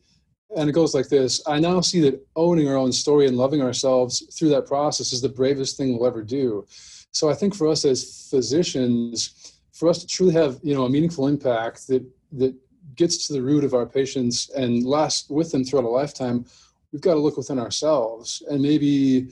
and 0.56 0.70
it 0.70 0.72
goes 0.72 0.94
like 0.94 1.10
this: 1.10 1.42
I 1.46 1.60
now 1.60 1.82
see 1.82 2.00
that 2.00 2.26
owning 2.34 2.66
our 2.66 2.76
own 2.76 2.92
story 2.92 3.26
and 3.26 3.36
loving 3.36 3.60
ourselves 3.60 4.34
through 4.36 4.48
that 4.48 4.66
process 4.66 5.12
is 5.12 5.20
the 5.20 5.28
bravest 5.28 5.76
thing 5.76 5.98
we'll 5.98 6.08
ever 6.08 6.22
do. 6.22 6.66
So 7.12 7.28
I 7.28 7.34
think 7.34 7.54
for 7.54 7.68
us 7.68 7.84
as 7.84 8.26
physicians, 8.30 9.52
for 9.74 9.90
us 9.90 9.98
to 9.98 10.06
truly 10.06 10.32
have 10.32 10.58
you 10.62 10.74
know 10.74 10.86
a 10.86 10.90
meaningful 10.90 11.28
impact 11.28 11.86
that 11.88 12.02
that 12.32 12.54
gets 12.94 13.26
to 13.26 13.32
the 13.32 13.42
root 13.42 13.64
of 13.64 13.74
our 13.74 13.86
patients 13.86 14.50
and 14.50 14.84
lasts 14.84 15.30
with 15.30 15.50
them 15.50 15.64
throughout 15.64 15.84
a 15.84 15.88
lifetime, 15.88 16.44
we've 16.92 17.02
got 17.02 17.14
to 17.14 17.20
look 17.20 17.36
within 17.36 17.58
ourselves 17.58 18.42
and 18.50 18.60
maybe 18.60 19.28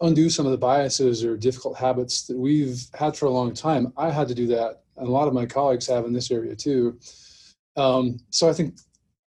undo 0.00 0.28
some 0.28 0.46
of 0.46 0.52
the 0.52 0.58
biases 0.58 1.24
or 1.24 1.36
difficult 1.36 1.76
habits 1.76 2.26
that 2.26 2.36
we've 2.36 2.86
had 2.94 3.16
for 3.16 3.26
a 3.26 3.30
long 3.30 3.54
time. 3.54 3.92
I 3.96 4.10
had 4.10 4.28
to 4.28 4.34
do 4.34 4.46
that, 4.48 4.82
and 4.96 5.08
a 5.08 5.10
lot 5.10 5.28
of 5.28 5.34
my 5.34 5.46
colleagues 5.46 5.86
have 5.86 6.04
in 6.04 6.12
this 6.12 6.30
area 6.30 6.54
too. 6.54 6.98
Um, 7.76 8.18
so 8.30 8.48
I 8.48 8.52
think 8.52 8.76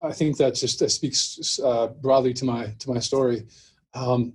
I 0.03 0.13
think 0.13 0.39
that 0.39 0.55
just 0.55 0.79
that 0.79 0.91
speaks 0.91 1.61
uh, 1.63 1.89
broadly 1.89 2.33
to 2.35 2.45
my 2.45 2.75
to 2.79 2.91
my 2.91 2.99
story. 3.01 3.47
Um, 3.95 4.33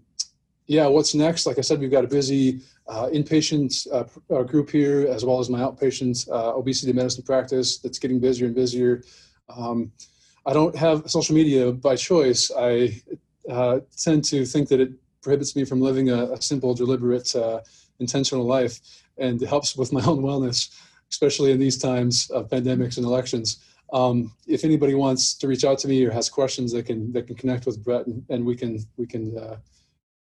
yeah, 0.67 0.87
what's 0.87 1.15
next? 1.15 1.45
Like 1.45 1.57
I 1.57 1.61
said, 1.61 1.79
we've 1.79 1.91
got 1.91 2.03
a 2.03 2.07
busy 2.07 2.61
uh, 2.87 3.09
inpatient 3.11 3.87
uh, 3.91 4.05
uh, 4.33 4.43
group 4.43 4.69
here, 4.69 5.07
as 5.07 5.25
well 5.25 5.39
as 5.39 5.49
my 5.49 5.59
outpatient 5.59 6.29
uh, 6.29 6.55
obesity 6.55 6.93
medicine 6.93 7.23
practice 7.23 7.79
that's 7.79 7.99
getting 7.99 8.19
busier 8.19 8.47
and 8.47 8.55
busier. 8.55 9.03
Um, 9.49 9.91
I 10.45 10.53
don't 10.53 10.75
have 10.75 11.09
social 11.09 11.33
media 11.33 11.71
by 11.71 11.95
choice. 11.95 12.51
I 12.55 13.01
uh, 13.49 13.79
tend 13.97 14.23
to 14.25 14.45
think 14.45 14.69
that 14.69 14.79
it 14.79 14.91
prohibits 15.21 15.55
me 15.55 15.65
from 15.65 15.81
living 15.81 16.09
a, 16.09 16.33
a 16.33 16.41
simple, 16.41 16.75
deliberate, 16.75 17.35
uh, 17.35 17.61
intentional 17.99 18.45
life, 18.45 18.79
and 19.17 19.41
it 19.41 19.47
helps 19.47 19.75
with 19.75 19.91
my 19.91 20.03
own 20.05 20.21
wellness, 20.21 20.69
especially 21.09 21.51
in 21.51 21.59
these 21.59 21.77
times 21.77 22.29
of 22.29 22.49
pandemics 22.49 22.97
and 22.97 23.05
elections. 23.05 23.63
Um, 23.93 24.31
if 24.47 24.63
anybody 24.63 24.93
wants 24.93 25.35
to 25.35 25.47
reach 25.47 25.63
out 25.63 25.79
to 25.79 25.87
me 25.87 26.03
or 26.05 26.11
has 26.11 26.29
questions, 26.29 26.71
they 26.71 26.83
can 26.83 27.11
they 27.11 27.21
can 27.21 27.35
connect 27.35 27.65
with 27.65 27.83
Bret, 27.83 28.05
and, 28.05 28.23
and 28.29 28.45
we 28.45 28.55
can 28.55 28.79
we 28.97 29.07
can 29.07 29.33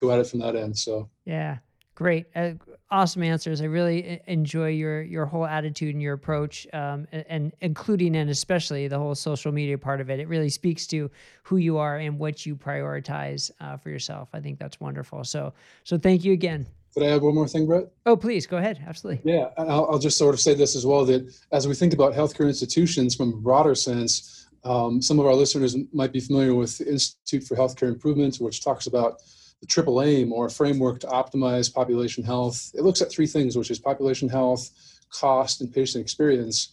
go 0.00 0.10
at 0.10 0.18
it 0.18 0.26
from 0.26 0.40
that 0.40 0.56
end. 0.56 0.78
So 0.78 1.10
yeah. 1.26 1.58
Great, 1.94 2.26
uh, 2.34 2.52
awesome 2.90 3.22
answers. 3.22 3.60
I 3.60 3.66
really 3.66 4.20
enjoy 4.26 4.68
your 4.68 5.02
your 5.02 5.26
whole 5.26 5.46
attitude 5.46 5.94
and 5.94 6.02
your 6.02 6.14
approach, 6.14 6.66
um, 6.72 7.06
and, 7.12 7.24
and, 7.28 7.52
including 7.60 8.16
and 8.16 8.28
especially 8.30 8.88
the 8.88 8.98
whole 8.98 9.14
social 9.14 9.52
media 9.52 9.78
part 9.78 10.00
of 10.00 10.10
it. 10.10 10.18
It 10.18 10.26
really 10.26 10.48
speaks 10.48 10.88
to 10.88 11.08
who 11.44 11.58
you 11.58 11.78
are 11.78 11.98
and 11.98 12.18
what 12.18 12.44
you 12.44 12.56
prioritize 12.56 13.52
uh, 13.60 13.76
for 13.76 13.90
yourself. 13.90 14.28
I 14.32 14.40
think 14.40 14.58
that's 14.58 14.80
wonderful. 14.80 15.22
So, 15.22 15.52
so 15.84 15.96
thank 15.96 16.24
you 16.24 16.32
again. 16.32 16.66
Could 16.94 17.04
I 17.04 17.10
add 17.10 17.22
one 17.22 17.34
more 17.34 17.46
thing, 17.46 17.66
Bret? 17.66 17.88
Oh, 18.06 18.16
please 18.16 18.46
go 18.46 18.56
ahead. 18.56 18.82
Absolutely. 18.86 19.32
Yeah, 19.32 19.50
I'll, 19.56 19.86
I'll 19.90 19.98
just 19.98 20.18
sort 20.18 20.34
of 20.34 20.40
say 20.40 20.54
this 20.54 20.74
as 20.74 20.86
well 20.86 21.04
that 21.04 21.32
as 21.52 21.68
we 21.68 21.74
think 21.74 21.92
about 21.92 22.12
healthcare 22.12 22.46
institutions 22.46 23.14
from 23.14 23.32
a 23.32 23.36
broader 23.36 23.74
sense, 23.74 24.46
um, 24.64 25.02
some 25.02 25.18
of 25.18 25.26
our 25.26 25.34
listeners 25.34 25.76
might 25.92 26.12
be 26.12 26.20
familiar 26.20 26.54
with 26.54 26.78
the 26.78 26.88
Institute 26.88 27.44
for 27.44 27.56
Healthcare 27.56 27.88
Improvement, 27.88 28.36
which 28.36 28.64
talks 28.64 28.86
about 28.86 29.20
the 29.60 29.66
triple 29.66 30.02
aim 30.02 30.32
or 30.32 30.46
a 30.46 30.50
framework 30.50 31.00
to 31.00 31.06
optimize 31.06 31.72
population 31.72 32.22
health. 32.24 32.70
It 32.74 32.82
looks 32.82 33.02
at 33.02 33.10
three 33.10 33.26
things, 33.26 33.56
which 33.56 33.70
is 33.70 33.78
population 33.78 34.28
health, 34.28 34.70
cost, 35.10 35.60
and 35.60 35.72
patient 35.72 36.02
experience. 36.02 36.68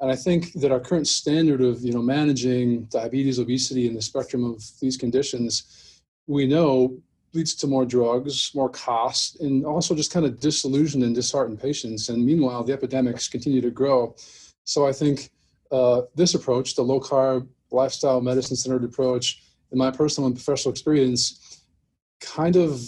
And 0.00 0.10
I 0.10 0.16
think 0.16 0.52
that 0.54 0.72
our 0.72 0.80
current 0.80 1.06
standard 1.06 1.60
of 1.60 1.82
you 1.82 1.92
know 1.92 2.02
managing 2.02 2.84
diabetes, 2.84 3.38
obesity, 3.38 3.86
and 3.86 3.96
the 3.96 4.02
spectrum 4.02 4.44
of 4.44 4.62
these 4.80 4.96
conditions, 4.96 6.00
we 6.26 6.46
know 6.46 6.98
leads 7.34 7.54
to 7.54 7.66
more 7.66 7.86
drugs, 7.86 8.50
more 8.54 8.68
cost, 8.68 9.40
and 9.40 9.64
also 9.64 9.94
just 9.94 10.12
kind 10.12 10.26
of 10.26 10.38
disillusioned 10.40 11.02
and 11.02 11.14
disheartened 11.14 11.60
patients. 11.60 12.08
And 12.08 12.24
meanwhile, 12.24 12.62
the 12.62 12.72
epidemics 12.72 13.28
continue 13.28 13.60
to 13.60 13.70
grow. 13.70 14.14
So 14.64 14.86
I 14.86 14.92
think 14.92 15.30
uh, 15.70 16.02
this 16.14 16.34
approach, 16.34 16.74
the 16.74 16.82
low 16.82 17.00
carb 17.00 17.48
lifestyle 17.70 18.20
medicine 18.20 18.56
centered 18.56 18.84
approach, 18.84 19.42
in 19.70 19.78
my 19.78 19.90
personal 19.90 20.26
and 20.26 20.36
professional 20.36 20.72
experience, 20.72 21.51
kind 22.22 22.56
of 22.56 22.80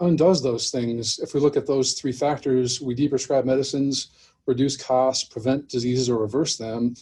undoes 0.00 0.42
those 0.42 0.70
things. 0.70 1.18
If 1.18 1.34
we 1.34 1.40
look 1.40 1.56
at 1.56 1.66
those 1.66 1.94
three 1.94 2.12
factors, 2.12 2.80
we 2.80 2.94
deprescribe 2.94 3.44
medicines, 3.44 4.08
reduce 4.46 4.76
costs, 4.76 5.24
prevent 5.24 5.68
diseases, 5.68 6.08
or 6.08 6.18
reverse 6.18 6.56
them. 6.56 6.94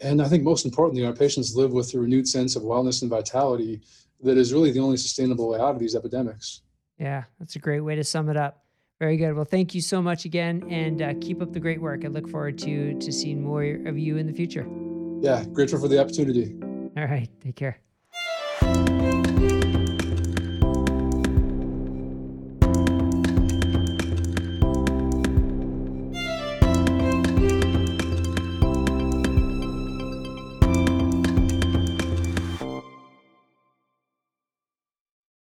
And 0.00 0.20
I 0.20 0.28
think 0.28 0.42
most 0.42 0.64
importantly, 0.64 1.06
our 1.06 1.12
patients 1.12 1.56
live 1.56 1.72
with 1.72 1.94
a 1.94 1.98
renewed 1.98 2.28
sense 2.28 2.56
of 2.56 2.62
wellness 2.62 3.02
and 3.02 3.10
vitality 3.10 3.80
that 4.22 4.36
is 4.36 4.52
really 4.52 4.70
the 4.70 4.80
only 4.80 4.96
sustainable 4.96 5.48
way 5.48 5.58
out 5.58 5.74
of 5.74 5.78
these 5.78 5.94
epidemics. 5.94 6.62
Yeah, 6.98 7.24
that's 7.38 7.56
a 7.56 7.58
great 7.58 7.80
way 7.80 7.94
to 7.94 8.04
sum 8.04 8.28
it 8.28 8.36
up. 8.36 8.64
Very 9.00 9.16
good. 9.16 9.34
Well, 9.34 9.44
thank 9.44 9.74
you 9.74 9.80
so 9.80 10.00
much 10.00 10.24
again, 10.24 10.64
and 10.70 11.02
uh, 11.02 11.14
keep 11.20 11.42
up 11.42 11.52
the 11.52 11.60
great 11.60 11.80
work. 11.80 12.04
I 12.04 12.08
look 12.08 12.28
forward 12.28 12.58
to 12.58 12.98
to 12.98 13.12
seeing 13.12 13.42
more 13.42 13.64
of 13.86 13.98
you 13.98 14.16
in 14.18 14.26
the 14.26 14.32
future. 14.32 14.66
Yeah, 15.20 15.44
grateful 15.52 15.80
for 15.80 15.88
the 15.88 16.00
opportunity. 16.00 16.56
All 16.96 17.06
right, 17.06 17.28
take 17.40 17.56
care. 17.56 17.83